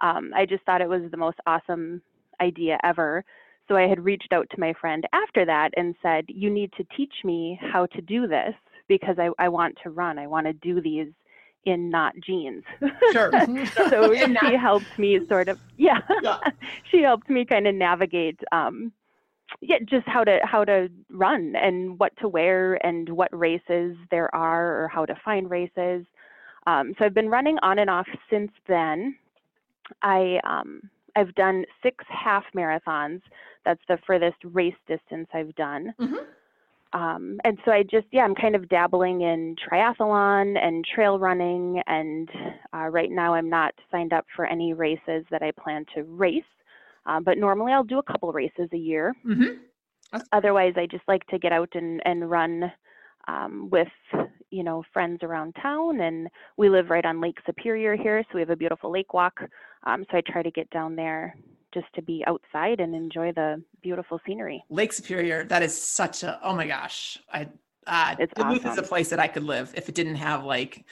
um, 0.00 0.32
I 0.34 0.46
just 0.46 0.64
thought 0.64 0.80
it 0.80 0.88
was 0.88 1.10
the 1.10 1.16
most 1.16 1.38
awesome 1.46 2.02
idea 2.40 2.78
ever. 2.82 3.24
So 3.68 3.76
I 3.76 3.86
had 3.88 4.04
reached 4.04 4.32
out 4.32 4.48
to 4.50 4.60
my 4.60 4.74
friend 4.80 5.04
after 5.12 5.44
that 5.46 5.70
and 5.76 5.94
said, 6.02 6.24
You 6.28 6.50
need 6.50 6.72
to 6.76 6.84
teach 6.96 7.14
me 7.24 7.58
how 7.62 7.86
to 7.86 8.00
do 8.00 8.26
this 8.26 8.54
because 8.88 9.16
I, 9.18 9.30
I 9.38 9.48
want 9.48 9.76
to 9.82 9.90
run. 9.90 10.18
I 10.18 10.26
want 10.26 10.46
to 10.46 10.52
do 10.52 10.80
these 10.80 11.08
in 11.64 11.88
not 11.88 12.14
jeans. 12.24 12.62
Sure. 13.12 13.30
so 13.88 14.14
she 14.18 14.26
not- 14.26 14.54
helped 14.60 14.98
me 14.98 15.18
sort 15.28 15.48
of, 15.48 15.58
yeah, 15.76 16.00
yeah. 16.22 16.38
she 16.90 17.02
helped 17.02 17.30
me 17.30 17.44
kind 17.44 17.66
of 17.66 17.74
navigate, 17.74 18.38
um, 18.52 18.92
yeah, 19.60 19.76
just 19.84 20.06
how 20.06 20.24
to 20.24 20.40
how 20.42 20.64
to 20.64 20.88
run 21.10 21.54
and 21.56 21.98
what 21.98 22.16
to 22.16 22.28
wear 22.28 22.74
and 22.84 23.08
what 23.08 23.28
races 23.36 23.96
there 24.10 24.34
are 24.34 24.82
or 24.84 24.88
how 24.88 25.06
to 25.06 25.14
find 25.24 25.48
races. 25.48 26.04
Um, 26.66 26.94
so 26.98 27.04
I've 27.04 27.14
been 27.14 27.28
running 27.28 27.58
on 27.62 27.78
and 27.78 27.88
off 27.88 28.08
since 28.30 28.50
then. 28.66 29.16
I 30.02 30.40
um, 30.44 30.90
I've 31.16 31.34
done 31.34 31.64
six 31.82 32.04
half 32.08 32.44
marathons. 32.56 33.22
That's 33.64 33.80
the 33.88 33.98
furthest 34.06 34.38
race 34.44 34.74
distance 34.86 35.28
I've 35.32 35.54
done. 35.54 35.94
Mm-hmm. 36.00 36.98
Um, 36.98 37.40
and 37.44 37.58
so 37.64 37.72
I 37.72 37.82
just, 37.82 38.06
yeah, 38.12 38.22
I'm 38.22 38.36
kind 38.36 38.54
of 38.54 38.68
dabbling 38.68 39.22
in 39.22 39.56
triathlon 39.56 40.56
and 40.58 40.84
trail 40.84 41.18
running. 41.18 41.82
And 41.86 42.28
uh, 42.72 42.86
right 42.88 43.10
now 43.10 43.34
I'm 43.34 43.50
not 43.50 43.74
signed 43.90 44.12
up 44.12 44.26
for 44.36 44.46
any 44.46 44.74
races 44.74 45.24
that 45.30 45.42
I 45.42 45.50
plan 45.50 45.86
to 45.94 46.04
race. 46.04 46.42
Uh, 47.06 47.20
but 47.20 47.36
normally 47.36 47.72
I'll 47.72 47.84
do 47.84 47.98
a 47.98 48.02
couple 48.02 48.32
races 48.32 48.68
a 48.72 48.78
year. 48.78 49.12
Mm-hmm. 49.26 50.18
Otherwise, 50.32 50.74
I 50.76 50.86
just 50.86 51.02
like 51.08 51.26
to 51.26 51.38
get 51.38 51.52
out 51.52 51.70
and, 51.74 52.00
and 52.04 52.30
run 52.30 52.70
um, 53.28 53.68
with 53.70 53.88
you 54.50 54.62
know 54.62 54.82
friends 54.92 55.20
around 55.22 55.54
town 55.60 56.00
and 56.00 56.28
we 56.56 56.68
live 56.68 56.90
right 56.90 57.04
on 57.04 57.20
lake 57.20 57.38
superior 57.46 57.96
here 57.96 58.22
so 58.24 58.34
we 58.34 58.40
have 58.40 58.50
a 58.50 58.56
beautiful 58.56 58.90
lake 58.90 59.12
walk 59.12 59.40
um, 59.84 60.04
so 60.10 60.18
i 60.18 60.22
try 60.26 60.42
to 60.42 60.50
get 60.50 60.68
down 60.70 60.94
there 60.94 61.36
just 61.72 61.86
to 61.94 62.02
be 62.02 62.22
outside 62.26 62.78
and 62.78 62.94
enjoy 62.94 63.32
the 63.32 63.60
beautiful 63.82 64.20
scenery 64.26 64.62
lake 64.70 64.92
superior 64.92 65.44
that 65.44 65.62
is 65.62 65.76
such 65.76 66.22
a 66.22 66.38
oh 66.42 66.54
my 66.54 66.66
gosh 66.66 67.18
i 67.32 67.48
uh, 67.86 68.14
it's 68.18 68.32
Duluth 68.34 68.60
awesome. 68.60 68.70
is 68.70 68.78
a 68.78 68.82
place 68.82 69.10
that 69.10 69.20
I 69.20 69.28
could 69.28 69.44
live 69.44 69.72
if 69.76 69.88
it 69.88 69.94
didn't 69.94 70.16
have 70.16 70.44
like 70.44 70.84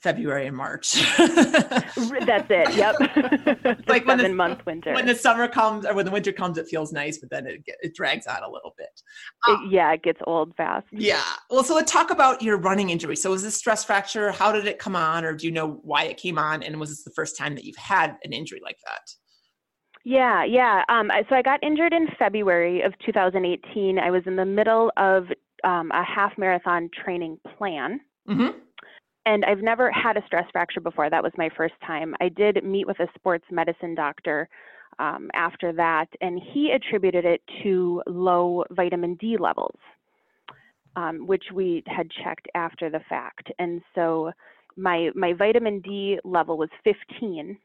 February 0.00 0.46
and 0.46 0.56
March. 0.56 0.92
That's 1.18 2.46
it. 2.50 2.74
Yep. 2.74 3.86
like 3.88 4.06
when 4.06 4.18
the 4.18 4.28
month 4.28 4.64
winter. 4.64 4.92
When 4.92 5.06
the 5.06 5.14
summer 5.14 5.48
comes 5.48 5.84
or 5.84 5.94
when 5.94 6.04
the 6.04 6.10
winter 6.10 6.32
comes, 6.32 6.58
it 6.58 6.68
feels 6.68 6.92
nice, 6.92 7.18
but 7.18 7.30
then 7.30 7.46
it 7.46 7.62
it 7.82 7.94
drags 7.94 8.26
on 8.26 8.42
a 8.42 8.48
little 8.48 8.74
bit. 8.76 9.02
Um, 9.48 9.64
it, 9.64 9.72
yeah, 9.72 9.92
it 9.92 10.02
gets 10.02 10.20
old 10.26 10.54
fast. 10.56 10.86
Yeah. 10.92 11.22
Well, 11.50 11.64
so 11.64 11.74
let's 11.74 11.90
talk 11.90 12.10
about 12.10 12.42
your 12.42 12.58
running 12.58 12.90
injury. 12.90 13.16
So, 13.16 13.30
was 13.30 13.42
this 13.42 13.56
stress 13.56 13.84
fracture? 13.84 14.30
How 14.30 14.52
did 14.52 14.66
it 14.66 14.78
come 14.78 14.94
on, 14.94 15.24
or 15.24 15.32
do 15.32 15.46
you 15.46 15.52
know 15.52 15.80
why 15.82 16.04
it 16.04 16.16
came 16.16 16.38
on? 16.38 16.62
And 16.62 16.78
was 16.78 16.90
this 16.90 17.02
the 17.02 17.10
first 17.10 17.36
time 17.36 17.54
that 17.56 17.64
you've 17.64 17.76
had 17.76 18.16
an 18.22 18.32
injury 18.32 18.60
like 18.62 18.78
that? 18.86 19.10
Yeah, 20.04 20.44
yeah. 20.44 20.84
Um, 20.88 21.10
so 21.28 21.34
I 21.34 21.42
got 21.42 21.62
injured 21.62 21.92
in 21.92 22.06
February 22.18 22.82
of 22.82 22.94
2018. 23.04 23.98
I 23.98 24.10
was 24.10 24.22
in 24.26 24.36
the 24.36 24.44
middle 24.44 24.92
of 24.96 25.24
um, 25.64 25.90
a 25.92 26.04
half 26.04 26.38
marathon 26.38 26.88
training 27.04 27.38
plan. 27.56 28.00
Mm-hmm 28.28 28.58
and 29.28 29.44
I've 29.44 29.60
never 29.60 29.90
had 29.90 30.16
a 30.16 30.24
stress 30.24 30.46
fracture 30.52 30.80
before. 30.80 31.10
That 31.10 31.22
was 31.22 31.32
my 31.36 31.50
first 31.54 31.74
time. 31.86 32.14
I 32.18 32.30
did 32.30 32.64
meet 32.64 32.86
with 32.86 32.98
a 32.98 33.08
sports 33.14 33.44
medicine 33.50 33.94
doctor 33.94 34.48
um, 34.98 35.28
after 35.34 35.70
that, 35.74 36.06
and 36.22 36.40
he 36.54 36.70
attributed 36.70 37.26
it 37.26 37.42
to 37.62 38.02
low 38.06 38.64
vitamin 38.70 39.16
D 39.16 39.36
levels, 39.38 39.76
um, 40.96 41.26
which 41.26 41.44
we 41.52 41.82
had 41.86 42.08
checked 42.24 42.48
after 42.54 42.88
the 42.88 43.00
fact. 43.06 43.52
And 43.58 43.82
so 43.94 44.32
my 44.76 45.10
my 45.14 45.34
vitamin 45.34 45.80
D 45.80 46.18
level 46.24 46.56
was 46.56 46.70
15, 46.84 47.58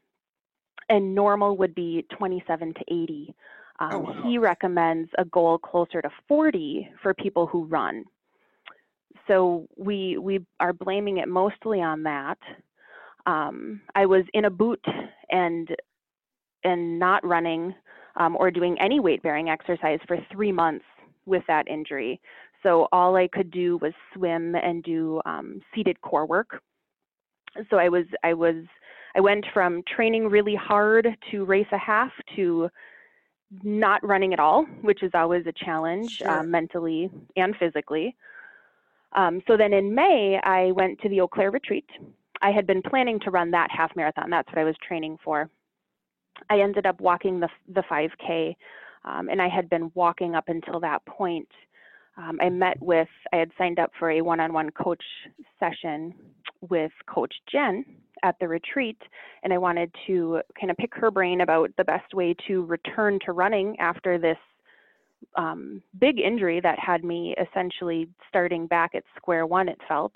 and 0.89 1.15
normal 1.15 1.55
would 1.55 1.73
be 1.73 2.05
27 2.17 2.73
to 2.73 2.81
80. 2.93 3.35
Um, 3.79 3.89
oh, 3.93 3.99
wow. 3.99 4.23
He 4.25 4.37
recommends 4.37 5.09
a 5.17 5.23
goal 5.23 5.57
closer 5.57 6.01
to 6.01 6.09
40 6.27 6.89
for 7.01 7.13
people 7.13 7.47
who 7.47 7.63
run 7.63 8.03
so 9.27 9.67
we 9.77 10.17
we 10.17 10.45
are 10.59 10.73
blaming 10.73 11.17
it 11.17 11.27
mostly 11.27 11.81
on 11.81 12.03
that. 12.03 12.37
Um, 13.25 13.81
I 13.95 14.05
was 14.05 14.23
in 14.33 14.45
a 14.45 14.49
boot 14.49 14.83
and 15.31 15.69
and 16.63 16.99
not 16.99 17.25
running 17.25 17.73
um, 18.15 18.35
or 18.37 18.51
doing 18.51 18.77
any 18.79 18.99
weight 18.99 19.21
bearing 19.23 19.49
exercise 19.49 19.99
for 20.07 20.17
three 20.31 20.51
months 20.51 20.85
with 21.25 21.43
that 21.47 21.67
injury. 21.67 22.19
So 22.63 22.87
all 22.91 23.15
I 23.15 23.27
could 23.27 23.51
do 23.51 23.77
was 23.77 23.93
swim 24.13 24.55
and 24.55 24.83
do 24.83 25.21
um, 25.25 25.61
seated 25.75 25.99
core 26.01 26.25
work. 26.25 26.61
So 27.69 27.77
I 27.77 27.89
was 27.89 28.05
I 28.23 28.33
was 28.33 28.55
I 29.15 29.21
went 29.21 29.45
from 29.53 29.83
training 29.83 30.27
really 30.29 30.55
hard 30.55 31.07
to 31.31 31.45
race 31.45 31.67
a 31.71 31.77
half 31.77 32.11
to 32.35 32.69
not 33.63 34.05
running 34.05 34.33
at 34.33 34.39
all, 34.39 34.65
which 34.81 35.03
is 35.03 35.11
always 35.13 35.45
a 35.45 35.53
challenge 35.65 36.11
Sure. 36.17 36.29
um, 36.29 36.49
mentally 36.51 37.11
and 37.35 37.55
physically. 37.57 38.15
Um, 39.15 39.41
so 39.47 39.57
then 39.57 39.73
in 39.73 39.93
May, 39.93 40.39
I 40.43 40.71
went 40.71 40.99
to 41.01 41.09
the 41.09 41.21
Eau 41.21 41.27
Claire 41.27 41.51
retreat. 41.51 41.85
I 42.41 42.51
had 42.51 42.67
been 42.67 42.81
planning 42.81 43.19
to 43.21 43.31
run 43.31 43.51
that 43.51 43.69
half 43.71 43.95
marathon. 43.95 44.29
That's 44.29 44.47
what 44.49 44.57
I 44.57 44.63
was 44.63 44.75
training 44.85 45.17
for. 45.23 45.49
I 46.49 46.59
ended 46.59 46.85
up 46.85 46.99
walking 46.99 47.39
the 47.39 47.49
the 47.73 47.83
5K, 47.89 48.55
um, 49.05 49.29
and 49.29 49.41
I 49.41 49.47
had 49.47 49.69
been 49.69 49.91
walking 49.93 50.35
up 50.35 50.45
until 50.47 50.79
that 50.79 51.05
point. 51.05 51.47
Um, 52.17 52.37
I 52.41 52.49
met 52.49 52.79
with, 52.79 53.07
I 53.31 53.37
had 53.37 53.51
signed 53.57 53.79
up 53.79 53.91
for 53.97 54.11
a 54.11 54.21
one-on-one 54.21 54.69
coach 54.71 55.03
session 55.59 56.13
with 56.69 56.91
Coach 57.07 57.33
Jen 57.51 57.83
at 58.23 58.35
the 58.39 58.47
retreat, 58.47 59.01
and 59.43 59.51
I 59.51 59.57
wanted 59.57 59.93
to 60.07 60.41
kind 60.59 60.69
of 60.69 60.77
pick 60.77 60.93
her 60.95 61.09
brain 61.09 61.41
about 61.41 61.71
the 61.77 61.83
best 61.83 62.13
way 62.13 62.35
to 62.47 62.65
return 62.65 63.19
to 63.25 63.31
running 63.31 63.75
after 63.79 64.19
this 64.19 64.37
um, 65.35 65.81
big 65.99 66.19
injury 66.19 66.59
that 66.61 66.79
had 66.79 67.03
me 67.03 67.35
essentially 67.39 68.07
starting 68.29 68.67
back 68.67 68.95
at 68.95 69.03
square 69.15 69.45
one. 69.45 69.69
It 69.69 69.79
felt, 69.87 70.13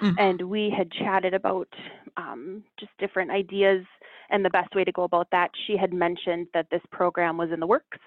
Mhm. 0.00 0.14
and 0.18 0.42
we 0.42 0.70
had 0.70 0.90
chatted 0.90 1.34
about 1.34 1.68
um, 2.16 2.64
just 2.78 2.92
different 2.98 3.30
ideas 3.30 3.84
and 4.30 4.44
the 4.44 4.50
best 4.50 4.74
way 4.74 4.84
to 4.84 4.92
go 4.92 5.04
about 5.04 5.28
that. 5.30 5.50
She 5.66 5.76
had 5.76 5.92
mentioned 5.92 6.48
that 6.54 6.68
this 6.70 6.82
program 6.90 7.36
was 7.36 7.50
in 7.52 7.60
the 7.60 7.66
works, 7.66 7.98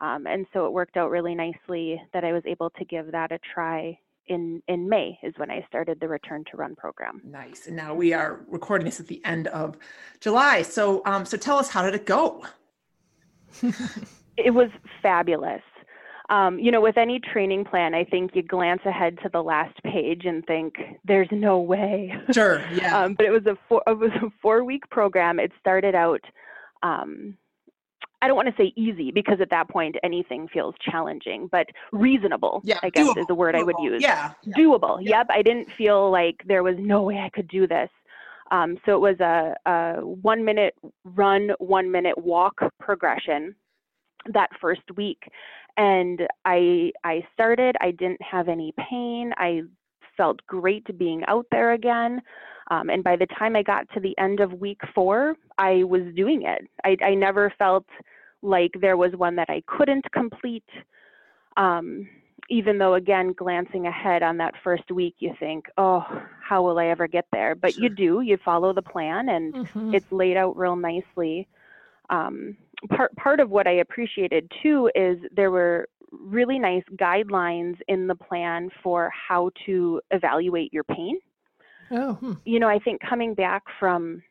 um, 0.00 0.26
and 0.26 0.46
so 0.52 0.66
it 0.66 0.72
worked 0.72 0.96
out 0.96 1.10
really 1.10 1.34
nicely 1.34 2.00
that 2.12 2.24
I 2.24 2.32
was 2.32 2.42
able 2.46 2.70
to 2.70 2.84
give 2.84 3.12
that 3.12 3.32
a 3.32 3.38
try. 3.54 3.98
In 4.28 4.60
in 4.66 4.88
May 4.88 5.16
is 5.22 5.32
when 5.36 5.52
I 5.52 5.64
started 5.68 6.00
the 6.00 6.08
Return 6.08 6.42
to 6.50 6.56
Run 6.56 6.74
program. 6.74 7.20
Nice. 7.22 7.68
And 7.68 7.76
now 7.76 7.94
we 7.94 8.12
are 8.12 8.44
recording 8.48 8.84
this 8.84 8.98
at 8.98 9.06
the 9.06 9.24
end 9.24 9.46
of 9.46 9.78
July. 10.18 10.62
So, 10.62 11.00
um, 11.06 11.24
so 11.24 11.36
tell 11.36 11.58
us, 11.58 11.68
how 11.70 11.84
did 11.84 11.94
it 11.94 12.06
go? 12.06 12.44
it 14.36 14.50
was 14.52 14.68
fabulous. 15.02 15.62
Um, 16.28 16.58
you 16.58 16.72
know, 16.72 16.80
with 16.80 16.96
any 16.98 17.20
training 17.20 17.64
plan, 17.64 17.94
I 17.94 18.02
think 18.02 18.32
you 18.34 18.42
glance 18.42 18.80
ahead 18.84 19.16
to 19.22 19.28
the 19.28 19.42
last 19.42 19.80
page 19.84 20.24
and 20.24 20.44
think, 20.44 20.74
"There's 21.04 21.28
no 21.30 21.60
way." 21.60 22.12
Sure. 22.32 22.62
Yeah. 22.74 22.98
um, 23.04 23.14
but 23.14 23.26
it 23.26 23.30
was 23.30 23.46
a 23.46 23.56
four, 23.68 23.82
it 23.86 23.96
was 23.96 24.10
a 24.22 24.30
four 24.42 24.64
week 24.64 24.88
program. 24.90 25.38
It 25.38 25.52
started 25.60 25.94
out. 25.94 26.20
Um, 26.82 27.36
I 28.22 28.26
don't 28.26 28.34
want 28.36 28.48
to 28.48 28.54
say 28.60 28.72
easy 28.76 29.12
because 29.12 29.40
at 29.40 29.50
that 29.50 29.68
point 29.68 29.94
anything 30.02 30.48
feels 30.48 30.74
challenging, 30.80 31.48
but 31.52 31.66
reasonable. 31.92 32.60
yeah. 32.64 32.80
I 32.82 32.90
guess 32.90 33.06
doable, 33.06 33.18
is 33.18 33.26
the 33.28 33.34
word 33.34 33.54
I 33.54 33.62
would 33.62 33.76
use 33.78 34.02
Yeah. 34.02 34.32
yeah. 34.42 34.54
doable. 34.56 34.98
Yeah. 35.02 35.18
Yep. 35.18 35.26
I 35.30 35.42
didn't 35.42 35.68
feel 35.76 36.10
like 36.10 36.42
there 36.46 36.62
was 36.64 36.76
no 36.78 37.02
way 37.02 37.18
I 37.18 37.28
could 37.28 37.46
do 37.46 37.66
this. 37.68 37.90
Um, 38.50 38.78
so 38.86 38.94
it 38.96 39.00
was 39.00 39.20
a, 39.20 39.54
a 39.70 40.00
one 40.04 40.44
minute 40.44 40.74
run, 41.04 41.50
one 41.58 41.90
minute 41.92 42.16
walk 42.18 42.58
progression 42.80 43.54
that 44.32 44.50
first 44.60 44.82
week. 44.96 45.28
And 45.76 46.26
I, 46.44 46.92
I 47.04 47.26
started, 47.34 47.76
I 47.80 47.90
didn't 47.90 48.22
have 48.22 48.48
any 48.48 48.72
pain. 48.90 49.32
I 49.36 49.62
felt 50.16 50.40
great 50.46 50.86
being 50.98 51.22
out 51.28 51.46
there 51.50 51.72
again. 51.72 52.22
Um, 52.70 52.88
and 52.90 53.04
by 53.04 53.16
the 53.16 53.26
time 53.26 53.54
I 53.54 53.62
got 53.62 53.88
to 53.94 54.00
the 54.00 54.16
end 54.18 54.40
of 54.40 54.52
week 54.54 54.80
four, 54.94 55.36
I 55.58 55.84
was 55.84 56.02
doing 56.14 56.42
it. 56.42 56.62
I, 56.84 56.96
I 57.04 57.14
never 57.14 57.52
felt 57.58 57.86
like 58.42 58.72
there 58.80 58.96
was 58.96 59.12
one 59.14 59.36
that 59.36 59.50
I 59.50 59.62
couldn't 59.66 60.10
complete. 60.12 60.64
Um, 61.56 62.08
even 62.48 62.78
though, 62.78 62.94
again, 62.94 63.32
glancing 63.32 63.86
ahead 63.86 64.22
on 64.22 64.36
that 64.38 64.54
first 64.62 64.90
week, 64.90 65.16
you 65.18 65.34
think, 65.38 65.66
oh, 65.78 66.04
how 66.40 66.62
will 66.62 66.78
I 66.78 66.86
ever 66.86 67.08
get 67.08 67.26
there? 67.32 67.54
But 67.54 67.76
you 67.76 67.88
do, 67.88 68.20
you 68.20 68.36
follow 68.44 68.72
the 68.72 68.82
plan, 68.82 69.28
and 69.28 69.54
Mhm. 69.54 69.94
it's 69.94 70.12
laid 70.12 70.36
out 70.36 70.56
real 70.56 70.76
nicely. 70.76 71.48
Um, 72.08 72.56
part 72.86 73.14
part 73.16 73.40
of 73.40 73.50
what 73.50 73.66
I 73.66 73.72
appreciated 73.72 74.50
too 74.62 74.90
is 74.94 75.18
there 75.34 75.50
were 75.50 75.88
really 76.12 76.58
nice 76.58 76.84
guidelines 76.96 77.76
in 77.88 78.06
the 78.06 78.14
plan 78.14 78.70
for 78.82 79.10
how 79.10 79.50
to 79.66 80.00
evaluate 80.10 80.72
your 80.72 80.84
pain. 80.84 81.18
Oh, 81.90 82.14
hmm. 82.14 82.32
You 82.44 82.60
know, 82.60 82.68
I 82.68 82.78
think 82.78 83.00
coming 83.08 83.34
back 83.34 83.62
from 83.78 84.22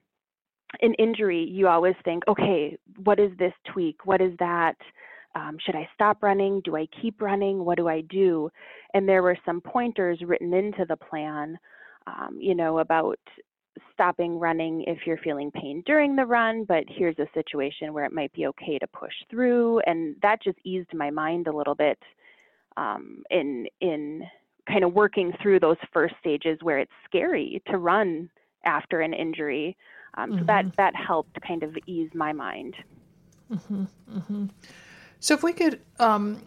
an 0.81 0.93
injury, 0.95 1.43
you 1.43 1.67
always 1.67 1.95
think, 2.03 2.23
okay, 2.27 2.77
what 3.03 3.19
is 3.19 3.31
this 3.37 3.53
tweak? 3.71 4.05
What 4.05 4.21
is 4.21 4.33
that? 4.39 4.75
Um, 5.35 5.57
should 5.65 5.75
I 5.75 5.87
stop 5.93 6.23
running? 6.23 6.61
Do 6.63 6.75
I 6.75 6.87
keep 7.01 7.21
running? 7.21 7.63
What 7.63 7.77
do 7.77 7.87
I 7.87 8.01
do? 8.01 8.49
And 8.93 9.07
there 9.07 9.21
were 9.21 9.37
some 9.45 9.61
pointers 9.61 10.21
written 10.25 10.53
into 10.53 10.85
the 10.87 10.97
plan, 10.97 11.57
um, 12.07 12.37
you 12.39 12.55
know, 12.55 12.79
about 12.79 13.19
stopping 13.93 14.39
running 14.39 14.83
if 14.87 14.99
you're 15.05 15.17
feeling 15.17 15.51
pain 15.51 15.83
during 15.85 16.15
the 16.15 16.25
run, 16.25 16.63
but 16.63 16.83
here's 16.87 17.17
a 17.19 17.27
situation 17.33 17.93
where 17.93 18.05
it 18.05 18.11
might 18.11 18.31
be 18.33 18.47
okay 18.47 18.77
to 18.79 18.87
push 18.87 19.13
through. 19.29 19.79
And 19.81 20.15
that 20.21 20.41
just 20.43 20.57
eased 20.63 20.93
my 20.93 21.09
mind 21.09 21.47
a 21.47 21.55
little 21.55 21.75
bit 21.75 21.99
um, 22.77 23.23
in 23.29 23.67
in 23.81 24.23
kind 24.67 24.83
of 24.83 24.93
working 24.93 25.31
through 25.41 25.59
those 25.59 25.77
first 25.93 26.15
stages 26.19 26.57
where 26.61 26.79
it's 26.79 26.91
scary 27.05 27.61
to 27.69 27.77
run 27.77 28.29
after 28.65 29.01
an 29.01 29.13
injury. 29.13 29.77
Um, 30.15 30.39
So 30.39 30.45
that 30.45 30.65
that 30.77 30.95
helped 30.95 31.39
kind 31.41 31.63
of 31.63 31.75
ease 31.85 32.09
my 32.13 32.33
mind. 32.33 32.75
So 35.19 35.33
if 35.33 35.43
we 35.43 35.53
could 35.53 35.79
um, 35.99 36.41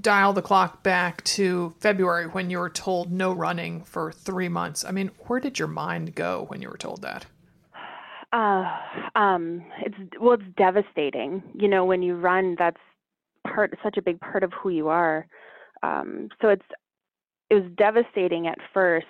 dial 0.00 0.32
the 0.32 0.42
clock 0.42 0.82
back 0.82 1.22
to 1.24 1.74
February 1.80 2.26
when 2.26 2.50
you 2.50 2.58
were 2.58 2.70
told 2.70 3.12
no 3.12 3.32
running 3.32 3.82
for 3.84 4.12
three 4.12 4.48
months, 4.48 4.84
I 4.84 4.90
mean, 4.90 5.10
where 5.26 5.40
did 5.40 5.58
your 5.58 5.68
mind 5.68 6.14
go 6.14 6.46
when 6.48 6.62
you 6.62 6.68
were 6.68 6.76
told 6.76 7.02
that? 7.02 7.26
Uh, 8.32 8.64
um, 9.16 9.64
it's 9.80 9.96
well, 10.20 10.34
it's 10.34 10.44
devastating. 10.56 11.42
You 11.54 11.68
know, 11.68 11.84
when 11.84 12.02
you 12.02 12.14
run, 12.14 12.54
that's 12.58 12.80
part 13.44 13.74
such 13.82 13.96
a 13.96 14.02
big 14.02 14.20
part 14.20 14.44
of 14.44 14.52
who 14.52 14.68
you 14.68 14.88
are. 14.88 15.26
Um, 15.82 16.28
so 16.40 16.48
it's 16.48 16.64
it 17.48 17.54
was 17.54 17.64
devastating 17.76 18.46
at 18.46 18.58
first, 18.72 19.06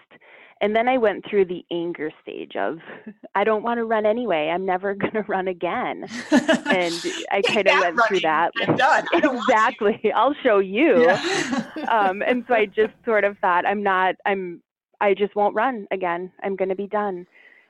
and 0.60 0.76
then 0.76 0.88
I 0.88 0.98
went 0.98 1.24
through 1.28 1.46
the 1.46 1.64
anger 1.70 2.10
stage 2.22 2.54
of 2.56 2.78
I 3.34 3.44
don't 3.44 3.62
want 3.62 3.78
to 3.78 3.84
run 3.84 4.06
anyway. 4.06 4.50
I'm 4.52 4.66
never 4.66 4.94
going 4.96 5.12
to 5.12 5.22
run 5.22 5.48
again, 5.48 6.06
and 6.30 6.94
I 7.30 7.42
kind 7.46 7.68
of 7.68 7.80
went 7.80 8.00
through 8.08 8.20
that. 8.20 8.52
I'm 8.60 8.76
done. 8.76 9.06
I 9.12 9.20
don't 9.20 9.36
want 9.36 9.48
you. 9.48 9.54
exactly. 9.54 10.12
I'll 10.14 10.34
show 10.42 10.58
you. 10.58 11.04
Yeah. 11.04 11.64
um, 11.88 12.22
and 12.22 12.44
so 12.48 12.54
I 12.54 12.66
just 12.66 12.92
sort 13.04 13.24
of 13.24 13.38
thought, 13.38 13.66
I'm 13.66 13.82
not, 13.82 14.16
I'm, 14.26 14.62
I 15.00 15.14
just 15.14 15.34
won't 15.34 15.54
run 15.54 15.86
again. 15.90 16.30
I'm 16.42 16.56
going 16.56 16.68
to 16.68 16.76
be 16.76 16.86
done, 16.86 17.26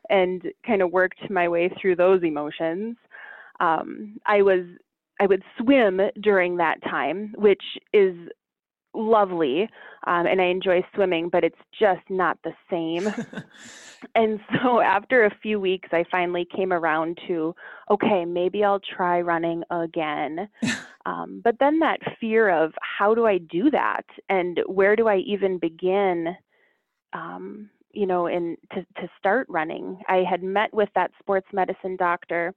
and 0.08 0.42
kind 0.66 0.82
of 0.82 0.90
worked 0.90 1.30
my 1.30 1.48
way 1.48 1.70
through 1.80 1.96
those 1.96 2.22
emotions. 2.22 2.96
Um, 3.60 4.18
I 4.26 4.42
was, 4.42 4.64
I 5.20 5.26
would 5.26 5.42
swim 5.58 6.00
during 6.22 6.56
that 6.56 6.82
time, 6.82 7.34
which 7.36 7.62
is 7.92 8.16
lovely, 8.94 9.68
um, 10.06 10.26
and 10.26 10.40
I 10.40 10.46
enjoy 10.46 10.84
swimming, 10.94 11.28
but 11.28 11.44
it's 11.44 11.58
just 11.78 12.02
not 12.08 12.38
the 12.42 12.52
same. 12.70 13.08
and 14.14 14.40
so 14.62 14.80
after 14.80 15.24
a 15.24 15.34
few 15.42 15.60
weeks, 15.60 15.90
I 15.92 16.04
finally 16.10 16.46
came 16.54 16.72
around 16.72 17.18
to, 17.28 17.54
okay, 17.90 18.24
maybe 18.24 18.64
I'll 18.64 18.80
try 18.80 19.20
running 19.20 19.62
again. 19.70 20.48
Um, 21.06 21.40
but 21.42 21.56
then 21.58 21.78
that 21.78 21.98
fear 22.20 22.50
of 22.50 22.74
how 22.82 23.14
do 23.14 23.26
I 23.26 23.38
do 23.38 23.70
that 23.70 24.04
and 24.28 24.60
where 24.66 24.96
do 24.96 25.08
I 25.08 25.16
even 25.16 25.58
begin, 25.58 26.36
um, 27.14 27.70
you 27.92 28.06
know, 28.06 28.26
in 28.26 28.56
to, 28.74 28.82
to 29.00 29.08
start 29.18 29.46
running. 29.48 29.98
I 30.08 30.24
had 30.28 30.42
met 30.42 30.72
with 30.74 30.90
that 30.94 31.10
sports 31.18 31.46
medicine 31.52 31.96
doctor, 31.96 32.54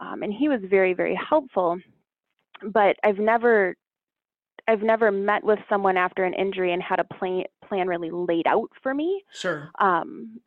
um, 0.00 0.22
and 0.22 0.32
he 0.32 0.48
was 0.48 0.60
very, 0.70 0.94
very 0.94 1.18
helpful. 1.28 1.78
But 2.64 2.96
I've 3.02 3.18
never, 3.18 3.76
I've 4.68 4.82
never 4.82 5.10
met 5.10 5.44
with 5.44 5.58
someone 5.68 5.96
after 5.96 6.24
an 6.24 6.34
injury 6.34 6.72
and 6.72 6.82
had 6.82 7.00
a 7.00 7.04
plan 7.04 7.44
plan 7.66 7.88
really 7.88 8.10
laid 8.10 8.46
out 8.46 8.70
for 8.82 8.94
me 8.94 9.22
Sure. 9.32 9.70
um, 9.80 10.40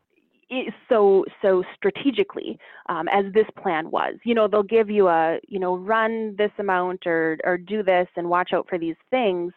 so 0.89 1.25
so 1.41 1.63
strategically 1.75 2.59
um, 2.87 3.07
as 3.07 3.25
this 3.33 3.47
plan 3.61 3.89
was. 3.89 4.15
You 4.23 4.35
know, 4.35 4.47
they'll 4.47 4.63
give 4.63 4.89
you 4.89 5.07
a 5.07 5.39
you 5.47 5.59
know 5.59 5.75
run 5.77 6.35
this 6.37 6.51
amount 6.59 7.05
or 7.05 7.37
or 7.43 7.57
do 7.57 7.83
this 7.83 8.07
and 8.15 8.29
watch 8.29 8.51
out 8.53 8.67
for 8.69 8.77
these 8.77 8.95
things, 9.09 9.53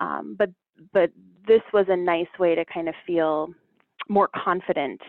um, 0.00 0.36
but 0.38 0.50
but 0.92 1.10
this 1.46 1.62
was 1.72 1.86
a 1.88 1.96
nice 1.96 2.28
way 2.38 2.54
to 2.54 2.64
kind 2.66 2.88
of 2.88 2.94
feel 3.06 3.48
more 4.08 4.28
confident 4.34 5.00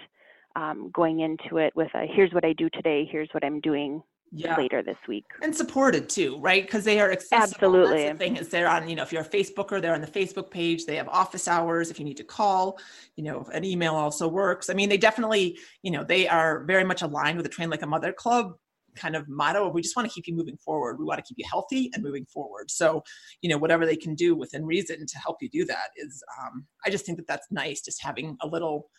um, 0.56 0.90
going 0.94 1.20
into 1.20 1.58
it 1.58 1.76
with 1.76 1.94
a 1.94 2.06
here's 2.08 2.32
what 2.34 2.46
I 2.46 2.54
do 2.54 2.70
today, 2.70 3.08
here's 3.12 3.30
what 3.34 3.44
I'm 3.44 3.60
doing 3.60 4.02
Yeah. 4.32 4.58
later 4.58 4.84
this 4.84 4.98
week. 5.08 5.26
and 5.42 5.56
supported 5.56 6.10
too, 6.10 6.38
right? 6.40 6.64
Because 6.64 6.84
they 6.84 7.00
are 7.00 7.12
accessible. 7.12 7.44
Absolutely. 7.44 8.04
That's 8.04 8.14
the 8.14 8.18
thing 8.18 8.38
is 8.38 8.50
they're 8.50 8.68
on, 8.68 8.90
you 8.90 8.96
know, 8.96 9.04
if 9.04 9.12
you're 9.14 9.22
a 9.22 9.26
Facebooker, 9.26 9.82
they're 9.82 9.96
on 9.96 10.02
the 10.02 10.08
Facebook 10.08 10.52
page. 10.52 10.86
They 10.86 10.98
have 10.98 11.08
office 11.08 11.48
hours 11.48 11.90
if 11.90 11.98
you 12.00 12.06
need 12.06 12.18
to 12.18 12.24
call. 12.24 12.78
You 13.16 13.24
know, 13.24 13.48
an 13.54 13.64
email 13.64 13.96
also 13.96 14.28
works. 14.28 14.70
I 14.70 14.74
mean, 14.74 14.90
they 14.90 14.98
definitely, 14.98 15.58
you 15.82 15.92
know, 15.92 16.04
they 16.04 16.28
are 16.28 16.66
very 16.66 16.84
much 16.84 17.02
aligned 17.02 17.38
with 17.38 17.46
the 17.46 17.50
Train 17.50 17.70
Like 17.70 17.84
a 17.84 17.88
Mother 17.88 18.12
Club 18.12 18.54
kind 18.98 19.16
of 19.16 19.28
motto. 19.30 19.70
We 19.70 19.82
just 19.82 19.96
want 19.96 20.10
to 20.10 20.14
keep 20.14 20.28
you 20.28 20.36
moving 20.36 20.58
forward. 20.58 20.98
We 21.00 21.06
want 21.06 21.20
to 21.20 21.24
keep 21.24 21.38
you 21.38 21.46
healthy 21.50 21.90
and 21.94 22.04
moving 22.04 22.26
forward. 22.26 22.70
So, 22.70 23.04
you 23.42 23.50
know, 23.50 23.58
whatever 23.58 23.86
they 23.86 23.96
can 23.96 24.16
do 24.16 24.36
within 24.36 24.66
reason 24.66 25.06
to 25.06 25.20
help 25.20 25.38
you 25.42 25.50
do 25.50 25.66
that 25.66 25.90
is, 25.96 26.22
um, 26.42 26.66
I 26.86 26.90
just 26.90 27.06
think 27.06 27.18
that 27.20 27.28
that's 27.28 27.48
nice. 27.52 27.82
Just 27.82 28.04
having 28.04 28.36
a 28.42 28.48
little, 28.48 28.90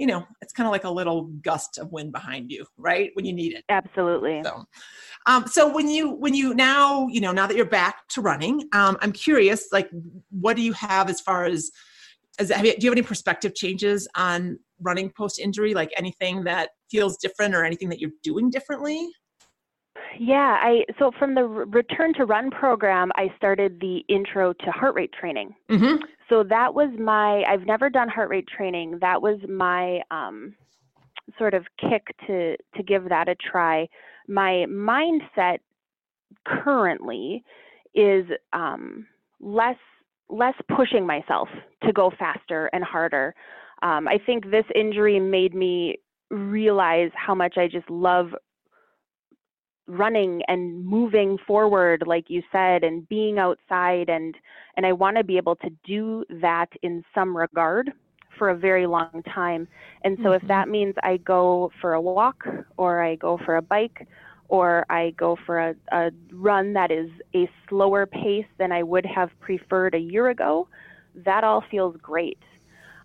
you 0.00 0.06
know, 0.06 0.26
it's 0.40 0.54
kind 0.54 0.66
of 0.66 0.72
like 0.72 0.84
a 0.84 0.90
little 0.90 1.24
gust 1.42 1.76
of 1.76 1.92
wind 1.92 2.10
behind 2.10 2.50
you, 2.50 2.64
right? 2.78 3.10
When 3.12 3.26
you 3.26 3.34
need 3.34 3.52
it. 3.52 3.64
Absolutely. 3.68 4.40
So, 4.42 4.64
um, 5.26 5.46
so 5.46 5.70
when 5.70 5.90
you 5.90 6.08
when 6.08 6.32
you 6.32 6.54
now 6.54 7.06
you 7.08 7.20
know 7.20 7.32
now 7.32 7.46
that 7.46 7.54
you're 7.54 7.66
back 7.66 8.08
to 8.14 8.22
running, 8.22 8.66
um, 8.72 8.96
I'm 9.02 9.12
curious, 9.12 9.68
like, 9.72 9.90
what 10.30 10.56
do 10.56 10.62
you 10.62 10.72
have 10.72 11.10
as 11.10 11.20
far 11.20 11.44
as 11.44 11.70
as 12.38 12.48
have 12.48 12.64
you, 12.64 12.72
do 12.72 12.86
you 12.86 12.90
have 12.90 12.96
any 12.96 13.06
perspective 13.06 13.54
changes 13.54 14.08
on 14.14 14.58
running 14.80 15.10
post 15.10 15.38
injury? 15.38 15.74
Like 15.74 15.92
anything 15.98 16.44
that 16.44 16.70
feels 16.90 17.18
different 17.18 17.54
or 17.54 17.66
anything 17.66 17.90
that 17.90 18.00
you're 18.00 18.10
doing 18.22 18.48
differently? 18.48 19.06
Yeah, 20.18 20.56
I 20.60 20.84
so 20.98 21.10
from 21.18 21.34
the 21.34 21.44
return 21.44 22.14
to 22.14 22.24
run 22.24 22.50
program, 22.50 23.10
I 23.16 23.32
started 23.36 23.80
the 23.80 23.98
intro 24.08 24.52
to 24.52 24.70
heart 24.70 24.94
rate 24.94 25.12
training. 25.12 25.54
Mm-hmm. 25.70 26.04
So 26.28 26.44
that 26.44 26.74
was 26.74 26.90
my 26.98 27.42
I've 27.44 27.66
never 27.66 27.90
done 27.90 28.08
heart 28.08 28.30
rate 28.30 28.48
training. 28.48 28.98
That 29.00 29.22
was 29.22 29.38
my 29.48 30.00
um, 30.10 30.54
sort 31.38 31.54
of 31.54 31.66
kick 31.78 32.14
to 32.26 32.56
to 32.76 32.82
give 32.82 33.08
that 33.08 33.28
a 33.28 33.34
try. 33.34 33.88
My 34.28 34.66
mindset 34.68 35.58
currently 36.46 37.44
is 37.94 38.26
um, 38.52 39.06
less 39.40 39.78
less 40.28 40.54
pushing 40.74 41.06
myself 41.06 41.48
to 41.84 41.92
go 41.92 42.12
faster 42.18 42.70
and 42.72 42.84
harder. 42.84 43.34
Um, 43.82 44.06
I 44.06 44.18
think 44.24 44.50
this 44.50 44.64
injury 44.74 45.18
made 45.18 45.54
me 45.54 45.98
realize 46.30 47.10
how 47.14 47.34
much 47.34 47.54
I 47.56 47.66
just 47.66 47.88
love 47.90 48.28
running 49.90 50.42
and 50.48 50.84
moving 50.84 51.36
forward 51.46 52.04
like 52.06 52.28
you 52.28 52.42
said 52.52 52.84
and 52.84 53.08
being 53.08 53.38
outside 53.38 54.08
and 54.08 54.36
and 54.76 54.86
I 54.86 54.92
want 54.92 55.16
to 55.16 55.24
be 55.24 55.36
able 55.36 55.56
to 55.56 55.70
do 55.84 56.24
that 56.40 56.68
in 56.82 57.04
some 57.14 57.36
regard 57.36 57.92
for 58.38 58.48
a 58.48 58.56
very 58.56 58.86
long 58.86 59.22
time. 59.34 59.68
And 60.02 60.16
so 60.18 60.30
mm-hmm. 60.30 60.42
if 60.42 60.48
that 60.48 60.68
means 60.68 60.94
I 61.02 61.18
go 61.18 61.70
for 61.80 61.92
a 61.92 62.00
walk 62.00 62.44
or 62.78 63.02
I 63.02 63.16
go 63.16 63.38
for 63.44 63.56
a 63.56 63.62
bike 63.62 64.08
or 64.48 64.86
I 64.88 65.10
go 65.16 65.36
for 65.44 65.58
a, 65.58 65.74
a 65.92 66.10
run 66.32 66.72
that 66.72 66.90
is 66.90 67.10
a 67.34 67.48
slower 67.68 68.06
pace 68.06 68.46
than 68.58 68.72
I 68.72 68.82
would 68.82 69.06
have 69.06 69.30
preferred 69.40 69.94
a 69.94 69.98
year 69.98 70.30
ago, 70.30 70.68
that 71.14 71.44
all 71.44 71.62
feels 71.70 71.96
great. 72.00 72.38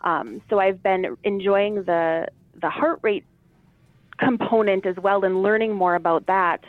Um, 0.02 0.42
so 0.50 0.60
I've 0.60 0.82
been 0.82 1.18
enjoying 1.24 1.84
the 1.84 2.28
the 2.62 2.70
heart 2.70 3.00
rate 3.02 3.26
component 4.20 4.86
as 4.86 4.96
well 4.98 5.24
and 5.26 5.42
learning 5.42 5.76
more 5.76 5.96
about 5.96 6.28
that. 6.28 6.64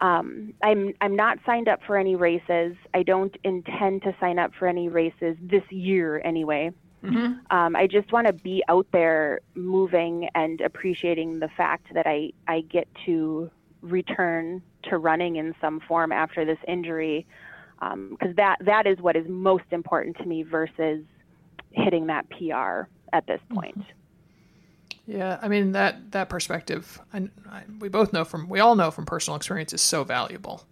Um, 0.00 0.54
I'm 0.62 0.94
I'm 1.00 1.14
not 1.14 1.38
signed 1.44 1.68
up 1.68 1.80
for 1.86 1.98
any 1.98 2.16
races. 2.16 2.74
I 2.94 3.02
don't 3.02 3.36
intend 3.44 4.02
to 4.02 4.16
sign 4.18 4.38
up 4.38 4.52
for 4.58 4.66
any 4.66 4.88
races 4.88 5.36
this 5.40 5.64
year 5.70 6.22
anyway. 6.24 6.72
Mm-hmm. 7.04 7.56
Um, 7.56 7.76
I 7.76 7.86
just 7.86 8.12
want 8.12 8.26
to 8.26 8.32
be 8.32 8.62
out 8.68 8.86
there 8.92 9.40
moving 9.54 10.28
and 10.34 10.60
appreciating 10.60 11.38
the 11.38 11.48
fact 11.48 11.86
that 11.94 12.06
I, 12.06 12.32
I 12.46 12.60
get 12.60 12.88
to 13.06 13.50
return 13.80 14.62
to 14.84 14.98
running 14.98 15.36
in 15.36 15.54
some 15.60 15.80
form 15.80 16.12
after 16.12 16.44
this 16.44 16.58
injury 16.68 17.26
because 17.78 18.28
um, 18.28 18.34
that 18.36 18.58
that 18.60 18.86
is 18.86 18.98
what 18.98 19.16
is 19.16 19.26
most 19.28 19.64
important 19.70 20.16
to 20.18 20.26
me 20.26 20.42
versus 20.42 21.02
hitting 21.72 22.06
that 22.06 22.28
PR 22.30 22.88
at 23.12 23.26
this 23.26 23.40
mm-hmm. 23.50 23.60
Yeah, 25.10 25.40
I 25.42 25.48
mean 25.48 25.72
that 25.72 26.12
that 26.12 26.28
perspective, 26.28 27.00
I, 27.12 27.28
I, 27.50 27.62
we 27.80 27.88
both 27.88 28.12
know 28.12 28.24
from 28.24 28.48
we 28.48 28.60
all 28.60 28.76
know 28.76 28.92
from 28.92 29.06
personal 29.06 29.36
experience 29.36 29.72
is 29.72 29.80
so 29.80 30.04
valuable. 30.04 30.64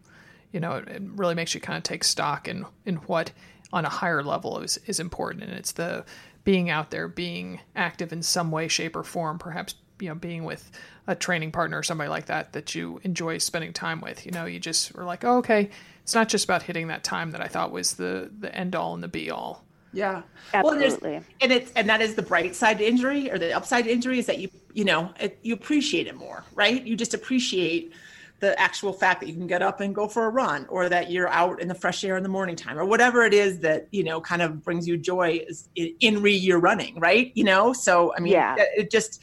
You 0.53 0.61
know, 0.61 0.76
it, 0.76 0.86
it 0.86 1.03
really 1.03 1.34
makes 1.34 1.55
you 1.55 1.61
kind 1.61 1.76
of 1.76 1.82
take 1.82 2.05
stock 2.05 2.47
in 2.47 2.64
in 2.86 2.97
what 2.97 3.32
on 3.72 3.84
a 3.84 3.89
higher 3.89 4.22
level 4.22 4.61
is 4.61 4.78
is 4.86 5.01
important, 5.01 5.43
and 5.43 5.53
it's 5.55 5.72
the 5.72 6.05
being 6.45 6.70
out 6.70 6.93
there, 6.93 7.09
being 7.09 7.59
active 7.74 8.12
in 8.12 8.22
some 8.22 8.53
way, 8.53 8.68
shape, 8.68 8.95
or 8.95 9.03
form. 9.03 9.41
Perhaps 9.41 9.74
you 9.99 10.09
know, 10.09 10.14
being 10.14 10.45
with 10.45 10.70
a 11.09 11.16
training 11.16 11.51
partner 11.51 11.76
or 11.80 11.82
somebody 11.82 12.09
like 12.09 12.26
that 12.26 12.53
that 12.53 12.76
you 12.76 13.01
enjoy 13.03 13.39
spending 13.39 13.72
time 13.72 14.01
with. 14.01 14.24
You 14.24 14.30
know, 14.30 14.45
you 14.45 14.61
just 14.61 14.95
are 14.97 15.05
like, 15.05 15.24
oh, 15.24 15.39
okay, 15.39 15.68
it's 16.05 16.14
not 16.14 16.28
just 16.28 16.45
about 16.45 16.62
hitting 16.62 16.86
that 16.89 17.03
time 17.03 17.32
that 17.32 17.41
I 17.41 17.49
thought 17.49 17.72
was 17.72 17.95
the 17.95 18.30
the 18.39 18.55
end 18.55 18.76
all 18.76 18.95
and 18.95 19.03
the 19.03 19.09
be 19.09 19.32
all. 19.32 19.64
Yeah, 19.93 20.22
absolutely. 20.53 21.12
Well, 21.12 21.24
and 21.41 21.53
it's 21.53 21.72
and 21.72 21.89
that 21.89 22.01
is 22.01 22.14
the 22.14 22.22
bright 22.22 22.55
side 22.55 22.80
injury 22.80 23.30
or 23.30 23.39
the 23.39 23.53
upside 23.53 23.86
injury 23.86 24.18
is 24.18 24.26
that 24.26 24.39
you 24.39 24.51
you 24.74 24.84
know 24.84 25.12
it, 25.18 25.39
you 25.43 25.55
appreciate 25.55 26.07
it 26.07 26.16
more, 26.16 26.45
right? 26.55 26.82
You 26.84 26.97
just 26.97 27.14
appreciate 27.14 27.93
the 28.41 28.59
actual 28.61 28.93
fact 28.93 29.20
that 29.20 29.28
you 29.28 29.34
can 29.34 29.47
get 29.47 29.62
up 29.62 29.80
and 29.80 29.95
go 29.95 30.07
for 30.07 30.26
a 30.26 30.30
run 30.30 30.64
or 30.68 30.89
that 30.89 31.11
you're 31.11 31.28
out 31.28 31.61
in 31.61 31.68
the 31.68 31.74
fresh 31.74 32.05
air 32.05 32.16
in 32.16 32.22
the 32.22 32.28
morning 32.28 32.55
time 32.55 32.78
or 32.78 32.84
whatever 32.84 33.24
it 33.24 33.34
is 33.34 33.59
that 33.61 33.89
you 33.91 34.05
know 34.05 34.20
kind 34.20 34.43
of 34.43 34.62
brings 34.62 34.86
you 34.86 34.97
joy 34.97 35.41
is 35.49 35.68
in 35.74 36.22
re 36.22 36.32
year 36.32 36.59
running 36.59 36.99
right 37.01 37.32
you 37.34 37.43
know 37.43 37.72
so 37.72 38.14
i 38.16 38.20
mean 38.20 38.32
yeah. 38.32 38.55
it 38.59 38.91
just 38.91 39.22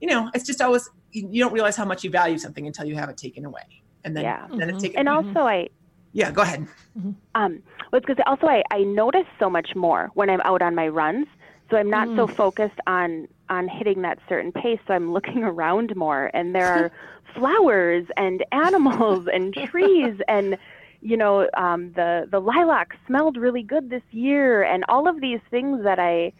you 0.00 0.08
know 0.08 0.30
it's 0.32 0.46
just 0.46 0.60
always 0.60 0.88
you 1.10 1.42
don't 1.42 1.52
realize 1.52 1.76
how 1.76 1.84
much 1.84 2.04
you 2.04 2.10
value 2.10 2.38
something 2.38 2.66
until 2.66 2.84
you 2.84 2.94
have 2.94 3.08
it 3.08 3.16
taken 3.16 3.44
away 3.44 3.82
and 4.04 4.16
then 4.16 4.22
yeah. 4.22 4.46
then 4.48 4.60
mm-hmm. 4.60 4.70
it's 4.70 4.82
taken 4.82 4.98
and 5.00 5.08
also 5.08 5.40
i 5.40 5.68
yeah 6.12 6.30
go 6.30 6.42
ahead 6.42 6.66
mm-hmm. 6.98 7.12
um 7.34 7.62
well 7.90 8.00
because 8.00 8.16
also 8.26 8.46
I, 8.46 8.62
I 8.70 8.82
notice 8.82 9.26
so 9.38 9.48
much 9.48 9.74
more 9.74 10.10
when 10.14 10.30
i'm 10.30 10.40
out 10.42 10.62
on 10.62 10.74
my 10.74 10.88
runs 10.88 11.26
so 11.70 11.76
i'm 11.76 11.90
not 11.90 12.08
mm. 12.08 12.16
so 12.16 12.26
focused 12.26 12.78
on 12.86 13.28
on 13.48 13.68
hitting 13.68 14.02
that 14.02 14.18
certain 14.28 14.52
pace 14.52 14.80
so 14.86 14.94
i'm 14.94 15.12
looking 15.12 15.42
around 15.52 15.94
more 15.96 16.30
and 16.34 16.54
there 16.54 16.66
are 16.66 16.92
flowers 17.34 18.06
and 18.16 18.44
animals 18.52 19.26
and 19.32 19.54
trees 19.70 20.20
and 20.28 20.56
you 21.00 21.16
know 21.16 21.48
um, 21.54 21.92
the 21.94 22.28
the 22.30 22.40
lilac 22.40 22.96
smelled 23.06 23.36
really 23.36 23.62
good 23.62 23.90
this 23.90 24.02
year 24.10 24.62
and 24.62 24.84
all 24.88 25.08
of 25.08 25.20
these 25.20 25.40
things 25.50 25.82
that 25.82 25.98
I 25.98 26.32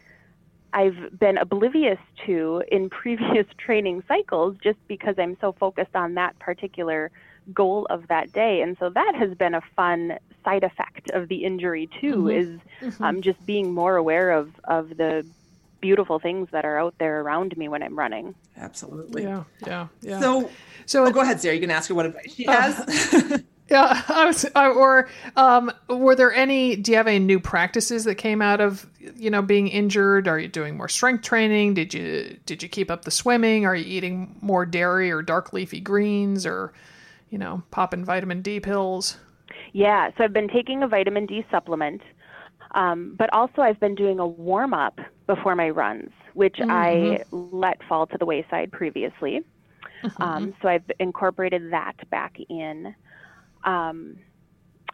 I've 0.73 1.19
been 1.19 1.37
oblivious 1.37 1.99
to 2.25 2.63
in 2.71 2.89
previous 2.89 3.45
training 3.57 4.03
cycles 4.07 4.57
just 4.63 4.79
because 4.87 5.15
I'm 5.19 5.37
so 5.39 5.51
focused 5.51 5.95
on 5.95 6.15
that 6.15 6.37
particular 6.39 7.11
goal 7.53 7.87
of 7.89 8.07
that 8.07 8.31
day 8.31 8.61
and 8.61 8.77
so 8.79 8.89
that 8.89 9.15
has 9.15 9.33
been 9.35 9.53
a 9.53 9.61
fun 9.75 10.17
side 10.43 10.63
effect 10.63 11.09
of 11.11 11.27
the 11.27 11.43
injury 11.43 11.89
too 11.99 12.15
mm-hmm. 12.15 12.29
is 12.29 12.47
mm-hmm. 12.81 13.03
Um, 13.03 13.21
just 13.21 13.43
being 13.45 13.73
more 13.73 13.95
aware 13.95 14.31
of 14.31 14.51
of 14.65 14.97
the 14.97 15.25
beautiful 15.83 16.17
things 16.17 16.47
that 16.51 16.63
are 16.63 16.79
out 16.79 16.95
there 16.97 17.19
around 17.19 17.57
me 17.57 17.67
when 17.67 17.83
I'm 17.83 17.99
running. 17.99 18.33
Absolutely. 18.55 19.23
Yeah, 19.23 19.43
yeah, 19.67 19.87
yeah. 20.01 20.21
So, 20.21 20.49
so 20.85 21.05
oh, 21.05 21.11
go 21.11 21.19
ahead, 21.19 21.41
Sarah. 21.41 21.55
You 21.55 21.59
can 21.59 21.71
ask 21.71 21.89
her 21.89 21.93
what 21.93 22.05
advice 22.05 22.33
she 22.33 22.45
has. 22.45 22.79
Uh, 23.13 23.37
yeah, 23.69 24.01
I 24.07 24.25
was, 24.25 24.45
I, 24.55 24.69
or 24.69 25.09
um, 25.35 25.73
were 25.89 26.15
there 26.15 26.33
any? 26.33 26.77
Do 26.77 26.91
you 26.91 26.97
have 26.97 27.07
any 27.07 27.19
new 27.19 27.39
practices 27.39 28.05
that 28.05 28.15
came 28.15 28.41
out 28.41 28.61
of 28.61 28.87
you 29.17 29.29
know 29.29 29.41
being 29.41 29.67
injured? 29.67 30.29
Are 30.29 30.39
you 30.39 30.47
doing 30.47 30.77
more 30.77 30.87
strength 30.87 31.25
training? 31.25 31.73
Did 31.73 31.93
you 31.93 32.37
did 32.45 32.63
you 32.63 32.69
keep 32.69 32.89
up 32.89 33.03
the 33.03 33.11
swimming? 33.11 33.65
Are 33.65 33.75
you 33.75 33.85
eating 33.85 34.37
more 34.41 34.65
dairy 34.65 35.11
or 35.11 35.21
dark 35.21 35.51
leafy 35.51 35.81
greens, 35.81 36.45
or 36.45 36.71
you 37.33 37.39
know 37.39 37.63
popping 37.71 38.05
vitamin 38.05 38.43
D 38.43 38.59
pills? 38.59 39.17
Yeah, 39.73 40.11
so 40.15 40.23
I've 40.23 40.33
been 40.33 40.47
taking 40.47 40.83
a 40.83 40.87
vitamin 40.87 41.25
D 41.25 41.43
supplement. 41.49 42.01
Um, 42.75 43.15
but 43.17 43.31
also, 43.33 43.61
I've 43.63 43.79
been 43.79 43.95
doing 43.95 44.19
a 44.19 44.27
warm 44.27 44.73
up 44.73 44.99
before 45.25 45.55
my 45.55 45.69
runs, 45.69 46.11
which 46.35 46.57
mm-hmm. 46.59 46.71
I 46.71 47.23
let 47.31 47.83
fall 47.89 48.05
to 48.07 48.17
the 48.19 48.25
wayside 48.25 48.71
previously. 48.71 49.41
Mm-hmm. 50.03 50.23
Um, 50.23 50.53
so 50.61 50.67
I've 50.67 50.89
incorporated 50.99 51.71
that 51.71 52.07
back 52.11 52.37
in. 52.49 52.95
Um, 53.63 54.17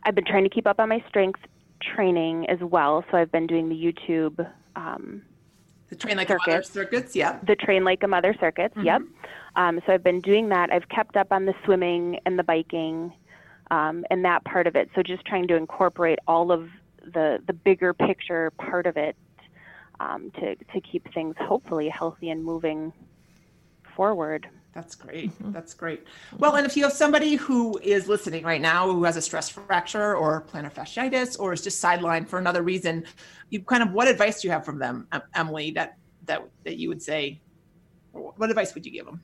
I've 0.03 0.15
been 0.15 0.25
trying 0.25 0.43
to 0.43 0.49
keep 0.49 0.65
up 0.65 0.79
on 0.79 0.87
my 0.89 1.03
strength 1.09 1.41
training 1.81 2.49
as 2.49 2.59
well. 2.61 3.03
So 3.11 3.17
I've 3.17 3.31
been 3.31 3.47
doing 3.47 3.67
the 3.67 3.75
YouTube. 3.75 4.49
Um, 4.77 5.23
the 5.89 5.95
train 5.95 6.17
like 6.17 6.27
circuits. 6.27 6.47
a 6.47 6.51
mother 6.51 6.63
circuits, 6.63 7.15
yeah. 7.15 7.39
The 7.45 7.55
train 7.55 7.83
like 7.83 8.03
a 8.03 8.07
mother 8.07 8.35
circuits, 8.39 8.75
mm-hmm. 8.75 8.85
yep. 8.85 9.01
Um, 9.55 9.81
so 9.85 9.93
I've 9.93 10.03
been 10.03 10.21
doing 10.21 10.49
that. 10.49 10.71
I've 10.71 10.87
kept 10.89 11.17
up 11.17 11.31
on 11.31 11.45
the 11.45 11.53
swimming 11.65 12.19
and 12.25 12.37
the 12.37 12.43
biking 12.43 13.13
um, 13.71 14.05
and 14.09 14.25
that 14.25 14.43
part 14.45 14.67
of 14.67 14.75
it. 14.75 14.89
So 14.95 15.03
just 15.03 15.25
trying 15.25 15.47
to 15.47 15.55
incorporate 15.55 16.19
all 16.27 16.51
of 16.51 16.69
the 17.13 17.39
the 17.47 17.53
bigger 17.53 17.93
picture 17.93 18.51
part 18.51 18.85
of 18.85 18.97
it 18.97 19.15
um, 19.99 20.31
to 20.39 20.55
to 20.55 20.81
keep 20.81 21.11
things 21.13 21.35
hopefully 21.39 21.89
healthy 21.89 22.29
and 22.29 22.43
moving 22.43 22.93
forward. 23.95 24.47
That's 24.73 24.95
great. 24.95 25.31
Mm-hmm. 25.31 25.51
That's 25.51 25.73
great. 25.73 26.05
Well, 26.37 26.55
and 26.55 26.65
if 26.65 26.77
you 26.77 26.83
have 26.83 26.93
somebody 26.93 27.35
who 27.35 27.79
is 27.79 28.07
listening 28.07 28.43
right 28.43 28.61
now 28.61 28.85
who 28.85 29.03
has 29.03 29.17
a 29.17 29.21
stress 29.21 29.49
fracture 29.49 30.15
or 30.15 30.43
plantar 30.43 30.71
fasciitis 30.71 31.39
or 31.39 31.53
is 31.53 31.61
just 31.61 31.83
sidelined 31.83 32.27
for 32.27 32.37
another 32.37 32.61
reason, 32.61 33.05
you 33.49 33.61
kind 33.61 33.81
of 33.81 33.91
what 33.91 34.07
advice 34.07 34.41
do 34.41 34.47
you 34.47 34.51
have 34.51 34.63
from 34.63 34.77
them, 34.77 35.07
Emily? 35.33 35.71
That 35.71 35.97
that 36.25 36.47
that 36.65 36.77
you 36.77 36.87
would 36.89 37.01
say, 37.01 37.41
what 38.11 38.49
advice 38.49 38.73
would 38.75 38.85
you 38.85 38.91
give 38.91 39.05
them? 39.05 39.23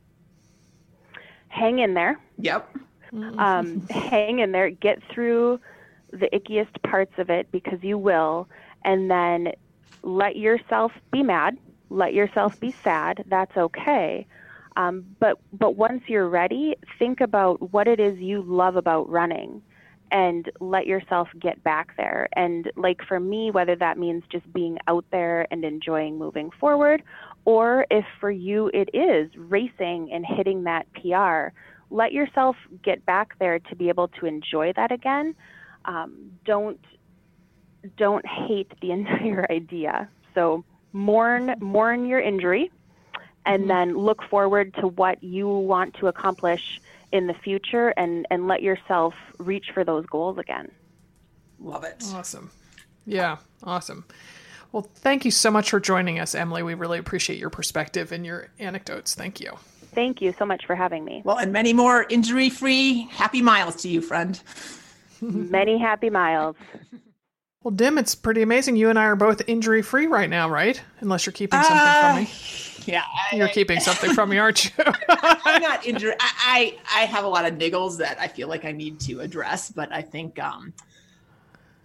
Hang 1.56 1.80
in 1.80 1.94
there. 1.94 2.20
Yep. 2.38 2.78
Um, 3.14 3.88
hang 3.90 4.40
in 4.40 4.52
there. 4.52 4.70
Get 4.70 5.02
through 5.10 5.60
the 6.12 6.28
ickiest 6.34 6.82
parts 6.84 7.14
of 7.18 7.30
it 7.30 7.50
because 7.52 7.82
you 7.82 7.98
will, 7.98 8.50
and 8.84 9.10
then 9.10 9.54
let 10.04 10.36
yourself 10.36 10.92
be 11.12 11.24
mad, 11.24 11.58
let 11.90 12.14
yourself 12.14 12.60
be 12.60 12.72
sad. 12.84 13.24
That's 13.28 13.56
okay. 13.56 14.28
Um, 14.76 15.06
but 15.20 15.40
but 15.54 15.78
once 15.78 16.04
you're 16.08 16.28
ready, 16.28 16.76
think 17.00 17.22
about 17.22 17.72
what 17.72 17.88
it 17.88 18.02
is 18.02 18.20
you 18.20 18.42
love 18.42 18.76
about 18.76 19.10
running, 19.10 19.62
and 20.12 20.52
let 20.60 20.86
yourself 20.86 21.30
get 21.40 21.64
back 21.64 21.96
there. 21.96 22.28
And 22.34 22.70
like 22.76 23.02
for 23.08 23.20
me, 23.20 23.50
whether 23.50 23.78
that 23.78 23.98
means 23.98 24.24
just 24.30 24.52
being 24.52 24.78
out 24.90 25.06
there 25.12 25.48
and 25.52 25.64
enjoying 25.64 26.18
moving 26.18 26.52
forward, 26.60 27.02
or 27.46 27.86
if 27.92 28.06
for 28.20 28.32
you 28.32 28.70
it 28.74 28.90
is 28.94 29.30
racing 29.38 30.12
and 30.12 30.26
hitting 30.26 30.64
that 30.64 30.88
PR, 30.94 31.56
let 31.92 32.12
yourself 32.12 32.56
get 32.84 33.06
back 33.06 33.38
there 33.40 33.60
to 33.60 33.76
be 33.76 33.90
able 33.90 34.08
to 34.08 34.26
enjoy 34.26 34.74
that 34.76 34.92
again. 34.92 35.36
Um, 35.86 36.32
don't 36.44 36.80
don't 37.98 38.26
hate 38.26 38.72
the 38.82 38.92
entire 39.00 39.46
idea. 39.50 40.10
So 40.34 40.66
mourn 40.92 41.56
mourn 41.60 42.08
your 42.08 42.20
injury 42.20 42.72
and 43.46 43.62
mm-hmm. 43.62 43.70
then 43.70 43.98
look 43.98 44.24
forward 44.24 44.74
to 44.76 44.88
what 44.88 45.24
you 45.24 45.48
want 45.48 45.94
to 45.96 46.08
accomplish 46.08 46.82
in 47.12 47.28
the 47.28 47.34
future 47.34 47.90
and 47.90 48.26
and 48.32 48.48
let 48.48 48.64
yourself 48.64 49.14
reach 49.38 49.68
for 49.74 49.84
those 49.84 50.06
goals 50.08 50.38
again. 50.40 50.72
Love 51.60 51.84
it. 51.84 52.04
Awesome. 52.14 52.52
Yeah, 53.06 53.38
awesome. 53.64 54.04
Well, 54.76 54.86
thank 54.96 55.24
you 55.24 55.32
so 55.32 55.52
much 55.52 55.70
for 55.70 55.80
joining 55.80 56.20
us, 56.20 56.36
Emily. 56.36 56.62
We 56.62 56.74
really 56.74 57.00
appreciate 57.00 57.40
your 57.40 57.50
perspective 57.50 58.12
and 58.12 58.26
your 58.26 58.50
anecdotes. 58.60 59.16
Thank 59.16 59.40
you. 59.40 59.54
Thank 59.94 60.22
you 60.22 60.36
so 60.38 60.46
much 60.46 60.66
for 60.66 60.76
having 60.76 61.06
me. 61.06 61.22
Well, 61.24 61.38
and 61.38 61.54
many 61.54 61.72
more 61.72 62.06
injury 62.10 62.50
free, 62.50 63.04
happy 63.04 63.42
miles 63.42 63.78
to 63.84 63.88
you, 63.88 64.02
friend. 64.02 64.38
many 65.22 65.78
happy 65.78 66.10
miles. 66.10 66.58
Well, 67.64 67.72
Dim, 67.72 67.98
it's 67.98 68.16
pretty 68.16 68.42
amazing. 68.42 68.76
You 68.76 68.90
and 68.90 69.00
I 69.00 69.06
are 69.06 69.16
both 69.16 69.42
injury 69.48 69.82
free 69.82 70.08
right 70.08 70.30
now, 70.30 70.50
right? 70.50 70.82
Unless 71.00 71.26
you're 71.26 71.32
keeping 71.32 71.62
something 71.62 71.78
uh, 71.78 72.14
from 72.16 72.24
me. 72.24 72.30
Yeah, 72.86 73.04
I, 73.32 73.38
you're 73.38 73.48
keeping 73.48 73.80
something 73.80 74.14
from 74.14 74.30
me, 74.30 74.40
aren't 74.40 74.66
you? 74.66 74.72
I'm 75.10 75.62
not 75.62 75.86
injured. 75.88 76.16
I, 76.20 76.78
I, 76.94 77.04
I 77.04 77.06
have 77.06 77.24
a 77.24 77.30
lot 77.30 77.46
of 77.46 77.54
niggles 77.54 78.00
that 78.00 78.20
I 78.20 78.28
feel 78.28 78.50
like 78.50 78.66
I 78.66 78.74
need 78.74 79.00
to 79.00 79.22
address, 79.22 79.72
but 79.72 79.94
I 79.94 80.02
think 80.02 80.38
um, 80.38 80.74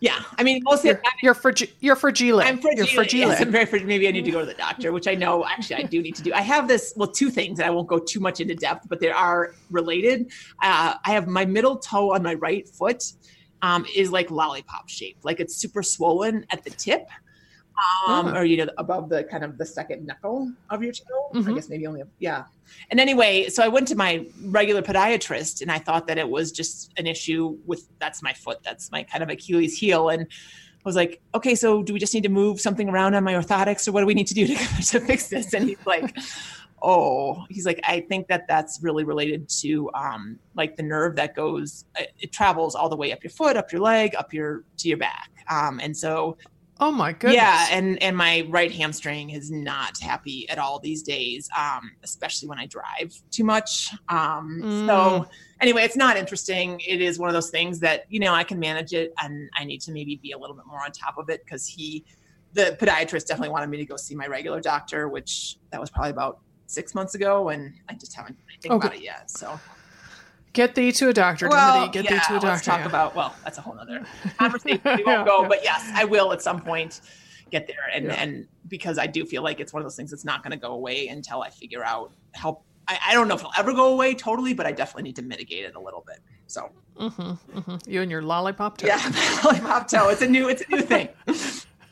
yeah, 0.00 0.22
I 0.38 0.42
mean, 0.42 0.62
mostly 0.64 0.90
you're, 0.90 1.02
you're 1.22 1.34
fragile. 1.34 1.68
You're 1.80 1.96
fragile. 1.96 2.40
I'm 2.40 2.58
fragile. 2.58 2.86
You're 2.86 2.94
fragile. 2.94 3.20
Yes, 3.20 3.40
I'm 3.40 3.50
very 3.50 3.66
fragile. 3.66 3.86
Maybe 3.86 4.08
I 4.08 4.10
need 4.10 4.24
to 4.24 4.30
go 4.30 4.40
to 4.40 4.46
the 4.46 4.54
doctor, 4.54 4.92
which 4.92 5.06
I 5.06 5.14
know 5.14 5.44
actually 5.46 5.76
I 5.76 5.82
do 5.82 6.00
need 6.00 6.16
to 6.16 6.22
do. 6.22 6.32
I 6.32 6.40
have 6.40 6.66
this. 6.68 6.94
Well, 6.96 7.08
two 7.08 7.30
things, 7.30 7.58
and 7.58 7.66
I 7.66 7.70
won't 7.70 7.86
go 7.86 7.98
too 7.98 8.18
much 8.18 8.40
into 8.40 8.54
depth, 8.54 8.88
but 8.88 9.00
they 9.00 9.10
are 9.10 9.54
related. 9.70 10.32
Uh, 10.62 10.94
I 11.04 11.10
have 11.10 11.28
my 11.28 11.44
middle 11.44 11.76
toe 11.76 12.14
on 12.14 12.22
my 12.22 12.34
right 12.34 12.66
foot 12.66 13.04
um, 13.62 13.84
is 13.94 14.10
like 14.10 14.30
lollipop 14.30 14.88
shaped, 14.88 15.24
like 15.24 15.40
it's 15.40 15.54
super 15.56 15.82
swollen 15.82 16.46
at 16.50 16.64
the 16.64 16.70
tip 16.70 17.08
um, 18.06 18.34
or 18.34 18.44
you 18.44 18.56
know 18.56 18.70
above 18.78 19.08
the 19.08 19.24
kind 19.24 19.44
of 19.44 19.58
the 19.58 19.66
second 19.66 20.06
knuckle 20.06 20.52
of 20.70 20.82
your 20.82 20.92
toe. 20.92 21.30
Mm-hmm. 21.34 21.50
I 21.50 21.54
guess 21.54 21.68
maybe 21.68 21.86
only 21.86 22.02
yeah. 22.18 22.44
And 22.90 23.00
anyway, 23.00 23.48
so 23.48 23.62
I 23.62 23.68
went 23.68 23.88
to 23.88 23.96
my 23.96 24.26
regular 24.44 24.82
podiatrist, 24.82 25.62
and 25.62 25.70
I 25.70 25.78
thought 25.78 26.06
that 26.06 26.18
it 26.18 26.28
was 26.28 26.52
just 26.52 26.92
an 26.96 27.06
issue 27.06 27.58
with 27.66 27.88
that's 27.98 28.22
my 28.22 28.32
foot, 28.32 28.58
that's 28.62 28.90
my 28.90 29.02
kind 29.02 29.22
of 29.22 29.28
Achilles 29.28 29.76
heel, 29.76 30.08
and 30.08 30.22
I 30.22 30.82
was 30.84 30.96
like, 30.96 31.20
okay, 31.34 31.54
so 31.54 31.82
do 31.82 31.92
we 31.92 31.98
just 31.98 32.14
need 32.14 32.22
to 32.22 32.30
move 32.30 32.60
something 32.60 32.88
around 32.88 33.14
on 33.14 33.24
my 33.24 33.34
orthotics, 33.34 33.86
or 33.86 33.92
what 33.92 34.00
do 34.00 34.06
we 34.06 34.14
need 34.14 34.28
to 34.28 34.34
do 34.34 34.46
to, 34.46 34.54
to 34.86 35.00
fix 35.00 35.28
this? 35.28 35.54
And 35.54 35.68
he's 35.68 35.86
like. 35.86 36.16
oh 36.82 37.44
he's 37.50 37.66
like 37.66 37.78
i 37.84 38.00
think 38.00 38.26
that 38.26 38.48
that's 38.48 38.78
really 38.82 39.04
related 39.04 39.46
to 39.50 39.90
um 39.92 40.38
like 40.54 40.76
the 40.76 40.82
nerve 40.82 41.14
that 41.14 41.34
goes 41.34 41.84
it, 41.98 42.14
it, 42.20 42.32
travels 42.32 42.74
all 42.74 42.88
the 42.88 42.96
way 42.96 43.12
up 43.12 43.22
your 43.22 43.30
foot 43.30 43.54
up 43.54 43.70
your 43.70 43.82
leg 43.82 44.14
up 44.14 44.32
your 44.32 44.64
to 44.78 44.88
your 44.88 44.96
back 44.96 45.30
um 45.50 45.78
and 45.80 45.94
so 45.94 46.38
Oh 46.82 46.90
my 46.90 47.12
goodness. 47.12 47.36
Yeah, 47.36 47.66
and 47.70 48.02
and 48.02 48.16
my 48.16 48.46
right 48.48 48.72
hamstring 48.72 49.30
is 49.30 49.50
not 49.50 50.00
happy 50.00 50.48
at 50.48 50.58
all 50.58 50.78
these 50.78 51.02
days, 51.02 51.46
um, 51.56 51.92
especially 52.02 52.48
when 52.48 52.58
I 52.58 52.64
drive 52.64 53.14
too 53.30 53.44
much. 53.44 53.92
Um, 54.08 54.62
mm. 54.64 54.86
So 54.86 55.28
anyway, 55.60 55.82
it's 55.82 55.96
not 55.96 56.16
interesting. 56.16 56.80
It 56.80 57.02
is 57.02 57.18
one 57.18 57.28
of 57.28 57.34
those 57.34 57.50
things 57.50 57.80
that 57.80 58.06
you 58.08 58.18
know 58.18 58.32
I 58.32 58.44
can 58.44 58.58
manage 58.58 58.94
it, 58.94 59.12
and 59.22 59.50
I 59.56 59.64
need 59.64 59.82
to 59.82 59.92
maybe 59.92 60.16
be 60.16 60.32
a 60.32 60.38
little 60.38 60.56
bit 60.56 60.64
more 60.66 60.82
on 60.82 60.90
top 60.90 61.18
of 61.18 61.28
it 61.28 61.44
because 61.44 61.66
he, 61.66 62.02
the 62.54 62.78
podiatrist, 62.80 63.26
definitely 63.26 63.50
wanted 63.50 63.68
me 63.68 63.76
to 63.76 63.84
go 63.84 63.96
see 63.96 64.14
my 64.14 64.26
regular 64.26 64.62
doctor, 64.62 65.10
which 65.10 65.58
that 65.72 65.80
was 65.80 65.90
probably 65.90 66.12
about 66.12 66.40
six 66.64 66.94
months 66.94 67.14
ago, 67.14 67.50
and 67.50 67.74
I 67.90 67.94
just 67.94 68.14
haven't 68.14 68.38
think 68.62 68.72
okay. 68.72 68.86
about 68.86 68.96
it 68.96 69.02
yet. 69.02 69.30
So 69.30 69.60
Get 70.52 70.74
thee 70.74 70.90
to 70.92 71.08
a 71.08 71.12
doctor, 71.12 71.48
well, 71.48 71.88
Get 71.88 72.04
yeah, 72.04 72.10
thee 72.10 72.20
to 72.26 72.36
a 72.36 72.40
doctor. 72.40 72.46
Let's 72.48 72.64
talk 72.64 72.80
yeah. 72.80 72.86
about 72.86 73.14
well, 73.14 73.34
that's 73.44 73.58
a 73.58 73.60
whole 73.60 73.78
other 73.78 74.04
conversation. 74.38 74.80
We 74.84 74.90
won't 74.90 75.06
yeah, 75.06 75.24
go, 75.24 75.48
but 75.48 75.62
yes, 75.62 75.88
I 75.94 76.04
will 76.04 76.32
at 76.32 76.42
some 76.42 76.60
point 76.60 77.00
get 77.50 77.66
there. 77.68 77.88
And 77.92 78.10
and 78.10 78.48
because 78.68 78.98
I 78.98 79.06
do 79.06 79.24
feel 79.24 79.42
like 79.42 79.60
it's 79.60 79.72
one 79.72 79.80
of 79.80 79.84
those 79.84 79.96
things 79.96 80.10
that's 80.10 80.24
not 80.24 80.42
going 80.42 80.50
to 80.52 80.56
go 80.56 80.72
away 80.72 81.08
until 81.08 81.42
I 81.42 81.50
figure 81.50 81.84
out 81.84 82.12
how. 82.34 82.60
I, 82.88 82.98
I, 83.08 83.14
don't 83.14 83.28
know 83.28 83.34
if 83.34 83.40
it'll 83.40 83.52
ever 83.56 83.72
go 83.72 83.92
away 83.92 84.14
totally, 84.14 84.52
but 84.52 84.66
I 84.66 84.72
definitely 84.72 85.04
need 85.04 85.16
to 85.16 85.22
mitigate 85.22 85.64
it 85.64 85.76
a 85.76 85.80
little 85.80 86.02
bit. 86.04 86.18
So, 86.48 86.72
mm-hmm, 86.98 87.58
mm-hmm. 87.58 87.90
you 87.90 88.02
and 88.02 88.10
your 88.10 88.22
lollipop 88.22 88.78
toe. 88.78 88.88
Yeah, 88.88 89.00
lollipop 89.44 89.86
toe. 89.86 90.08
It's 90.08 90.22
a 90.22 90.26
new. 90.26 90.48
It's 90.48 90.62
a 90.62 90.70
new 90.70 90.80
thing. 90.80 91.08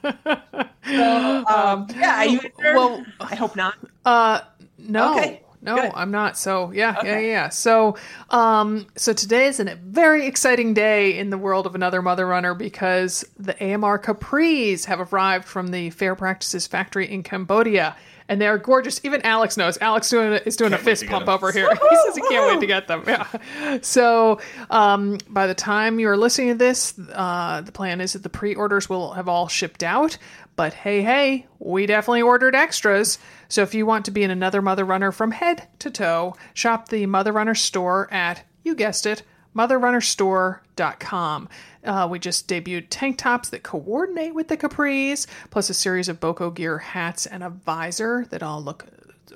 so, 0.03 1.45
um, 1.47 1.87
yeah, 1.95 2.39
Well, 2.59 3.05
I 3.21 3.37
hope 3.37 3.55
not. 3.55 3.75
Uh, 4.05 4.41
no. 4.79 5.15
Okay. 5.15 5.43
No, 5.61 5.77
Good. 5.77 5.93
I'm 5.95 6.11
not. 6.11 6.39
So 6.39 6.71
yeah, 6.73 6.97
okay. 6.99 7.27
yeah, 7.27 7.33
yeah. 7.33 7.49
So, 7.49 7.97
um, 8.31 8.87
so 8.97 9.13
today 9.13 9.47
is 9.47 9.59
a 9.59 9.75
very 9.77 10.27
exciting 10.27 10.75
day 10.75 11.19
in 11.19 11.31
the 11.31 11.39
world 11.39 11.67
of 11.67 11.75
another 11.75 12.01
mother 12.01 12.27
runner 12.27 12.55
because 12.55 13.25
the 13.37 13.55
AMR 13.63 13.99
Capris 13.99 14.85
have 14.85 15.13
arrived 15.13 15.47
from 15.47 15.69
the 15.69 15.91
Fair 15.91 16.15
Practices 16.15 16.67
factory 16.67 17.11
in 17.11 17.23
Cambodia, 17.23 17.97
and 18.29 18.41
they 18.41 18.47
are 18.47 18.59
gorgeous. 18.59 19.01
Even 19.05 19.21
Alex 19.23 19.57
knows. 19.57 19.79
Alex 19.81 20.09
doing 20.11 20.35
is 20.45 20.57
doing 20.57 20.73
can't 20.73 20.83
a 20.83 20.85
fist 20.85 21.07
pump 21.07 21.29
over 21.29 21.51
here. 21.51 21.69
he 21.91 21.97
says 22.05 22.15
he 22.15 22.23
can't 22.29 22.53
wait 22.53 22.61
to 22.61 22.67
get 22.67 22.87
them. 22.87 23.03
Yeah. 23.07 23.27
So, 23.83 24.41
um, 24.71 25.19
by 25.29 25.47
the 25.47 25.55
time 25.55 25.99
you 25.99 26.09
are 26.09 26.17
listening 26.17 26.49
to 26.49 26.55
this, 26.55 26.95
uh, 27.13 27.63
the 27.63 27.73
plan 27.73 28.01
is 28.01 28.13
that 28.13 28.23
the 28.23 28.29
pre-orders 28.29 28.89
will 28.89 29.13
have 29.13 29.29
all 29.29 29.49
shipped 29.49 29.83
out. 29.83 30.19
But 30.59 30.75
hey, 30.75 31.03
hey, 31.03 31.47
we 31.61 31.87
definitely 31.87 32.23
ordered 32.23 32.57
extras. 32.57 33.21
So 33.47 33.63
if 33.63 33.75
you 33.75 33.87
want 33.87 34.05
to 34.07 34.11
be 34.11 34.25
in 34.25 34.33
another 34.33 34.61
Mother 34.61 34.85
Runner 34.85 35.13
from 35.13 35.31
head 35.31 35.69
to 35.79 35.89
toe, 35.89 36.35
shop 36.53 36.89
the 36.89 37.07
Mother 37.07 37.31
Runner 37.31 37.55
store 37.55 38.13
at, 38.13 38.43
you 38.65 38.75
guessed 38.75 39.07
it, 39.07 39.23
motherrunnerstore.com. 39.55 41.49
Uh, 41.85 42.09
we 42.11 42.19
just 42.19 42.49
debuted 42.49 42.87
tank 42.91 43.19
tops 43.19 43.51
that 43.51 43.63
coordinate 43.63 44.35
with 44.35 44.49
the 44.49 44.57
capris, 44.57 45.29
plus 45.51 45.71
a 45.71 45.75
series 45.75 46.09
of 46.09 46.19
BOCO 46.19 46.53
Gear 46.53 46.79
hats 46.79 47.25
and 47.25 47.45
a 47.45 47.51
visor 47.51 48.27
that 48.31 48.43
all 48.43 48.61
look 48.61 48.85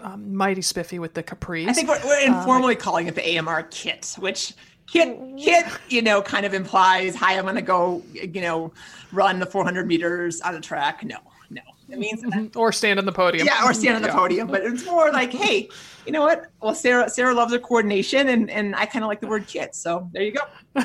um, 0.00 0.34
mighty 0.34 0.62
spiffy 0.62 0.98
with 0.98 1.14
the 1.14 1.22
capris. 1.22 1.68
I 1.68 1.72
think 1.72 1.88
we're, 1.88 2.04
we're 2.04 2.26
informally 2.26 2.76
uh, 2.76 2.80
calling 2.80 3.06
it 3.06 3.14
the 3.14 3.38
AMR 3.38 3.62
kit, 3.70 4.16
which 4.18 4.54
kit 4.86 5.18
kit 5.38 5.66
you 5.88 6.02
know 6.02 6.20
kind 6.20 6.44
of 6.44 6.54
implies 6.54 7.14
hi 7.14 7.36
i'm 7.36 7.44
going 7.44 7.54
to 7.54 7.62
go 7.62 8.02
you 8.12 8.40
know 8.40 8.72
run 9.12 9.38
the 9.38 9.46
400 9.46 9.86
meters 9.86 10.40
on 10.40 10.54
a 10.54 10.60
track 10.60 11.04
no 11.04 11.16
no 11.50 11.62
it 11.88 11.98
means 11.98 12.22
mm-hmm. 12.22 12.58
or 12.58 12.72
stand 12.72 12.98
on 12.98 13.06
the 13.06 13.12
podium 13.12 13.46
yeah 13.46 13.64
or 13.64 13.72
stand 13.72 13.96
on 13.96 14.02
the 14.02 14.08
yeah. 14.08 14.14
podium 14.14 14.46
but 14.46 14.62
it's 14.62 14.84
more 14.84 15.10
like 15.12 15.32
hey 15.32 15.68
you 16.06 16.12
know 16.12 16.22
what 16.22 16.46
well 16.60 16.74
sarah 16.74 17.08
sarah 17.08 17.34
loves 17.34 17.52
her 17.52 17.58
coordination 17.58 18.28
and 18.28 18.50
and 18.50 18.74
i 18.76 18.84
kind 18.84 19.04
of 19.04 19.08
like 19.08 19.20
the 19.20 19.26
word 19.26 19.46
kit 19.46 19.74
so 19.74 20.08
there 20.12 20.22
you 20.22 20.32
go 20.32 20.84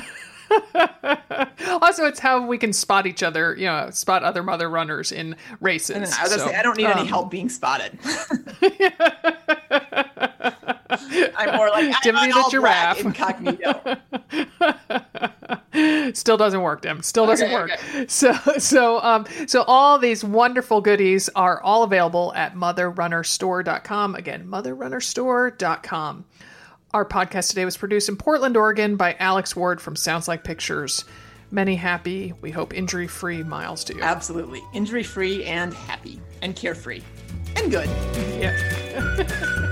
also, 1.82 2.06
it's 2.06 2.20
how 2.20 2.46
we 2.46 2.58
can 2.58 2.72
spot 2.72 3.06
each 3.06 3.22
other, 3.22 3.54
you 3.56 3.66
know, 3.66 3.90
spot 3.90 4.22
other 4.22 4.42
mother 4.42 4.68
runners 4.70 5.12
in 5.12 5.36
races. 5.60 5.96
I, 5.96 5.98
know, 5.98 6.06
I 6.18 6.22
was 6.22 6.32
so, 6.32 6.46
say, 6.48 6.56
I 6.56 6.62
don't 6.62 6.76
need 6.76 6.86
um, 6.86 6.98
any 6.98 7.06
help 7.06 7.30
being 7.30 7.48
spotted. 7.48 7.98
I'm 11.36 11.56
more 11.56 11.68
like 11.70 12.00
Dimity 12.02 12.32
the 12.32 12.48
giraffe. 12.50 13.00
Incognito. 13.00 13.96
Still 16.14 16.36
doesn't 16.36 16.60
work, 16.60 16.82
Dim. 16.82 17.02
Still 17.02 17.26
doesn't 17.26 17.46
okay, 17.46 17.54
work. 17.54 17.70
Okay. 17.70 18.06
So, 18.08 18.32
so, 18.58 19.00
um, 19.02 19.26
so 19.46 19.62
all 19.62 19.98
these 19.98 20.24
wonderful 20.24 20.80
goodies 20.80 21.28
are 21.30 21.60
all 21.62 21.82
available 21.82 22.32
at 22.34 22.54
motherrunnerstore.com. 22.54 24.14
Again, 24.14 24.46
motherrunnerstore.com. 24.46 26.24
Our 26.94 27.04
podcast 27.04 27.50
today 27.50 27.64
was 27.64 27.76
produced 27.76 28.08
in 28.08 28.16
Portland, 28.16 28.56
Oregon 28.56 28.96
by 28.96 29.14
Alex 29.18 29.54
Ward 29.54 29.80
from 29.80 29.94
Sounds 29.94 30.26
Like 30.26 30.42
Pictures. 30.42 31.04
Many 31.50 31.76
happy, 31.76 32.34
we 32.40 32.50
hope 32.50 32.74
injury 32.74 33.06
free 33.06 33.42
miles 33.42 33.84
to 33.84 33.94
you. 33.94 34.02
Absolutely. 34.02 34.62
Injury 34.74 35.02
free 35.02 35.44
and 35.44 35.72
happy 35.72 36.20
and 36.42 36.54
carefree 36.54 37.02
and 37.56 37.70
good. 37.70 37.88
Yeah. 38.38 39.64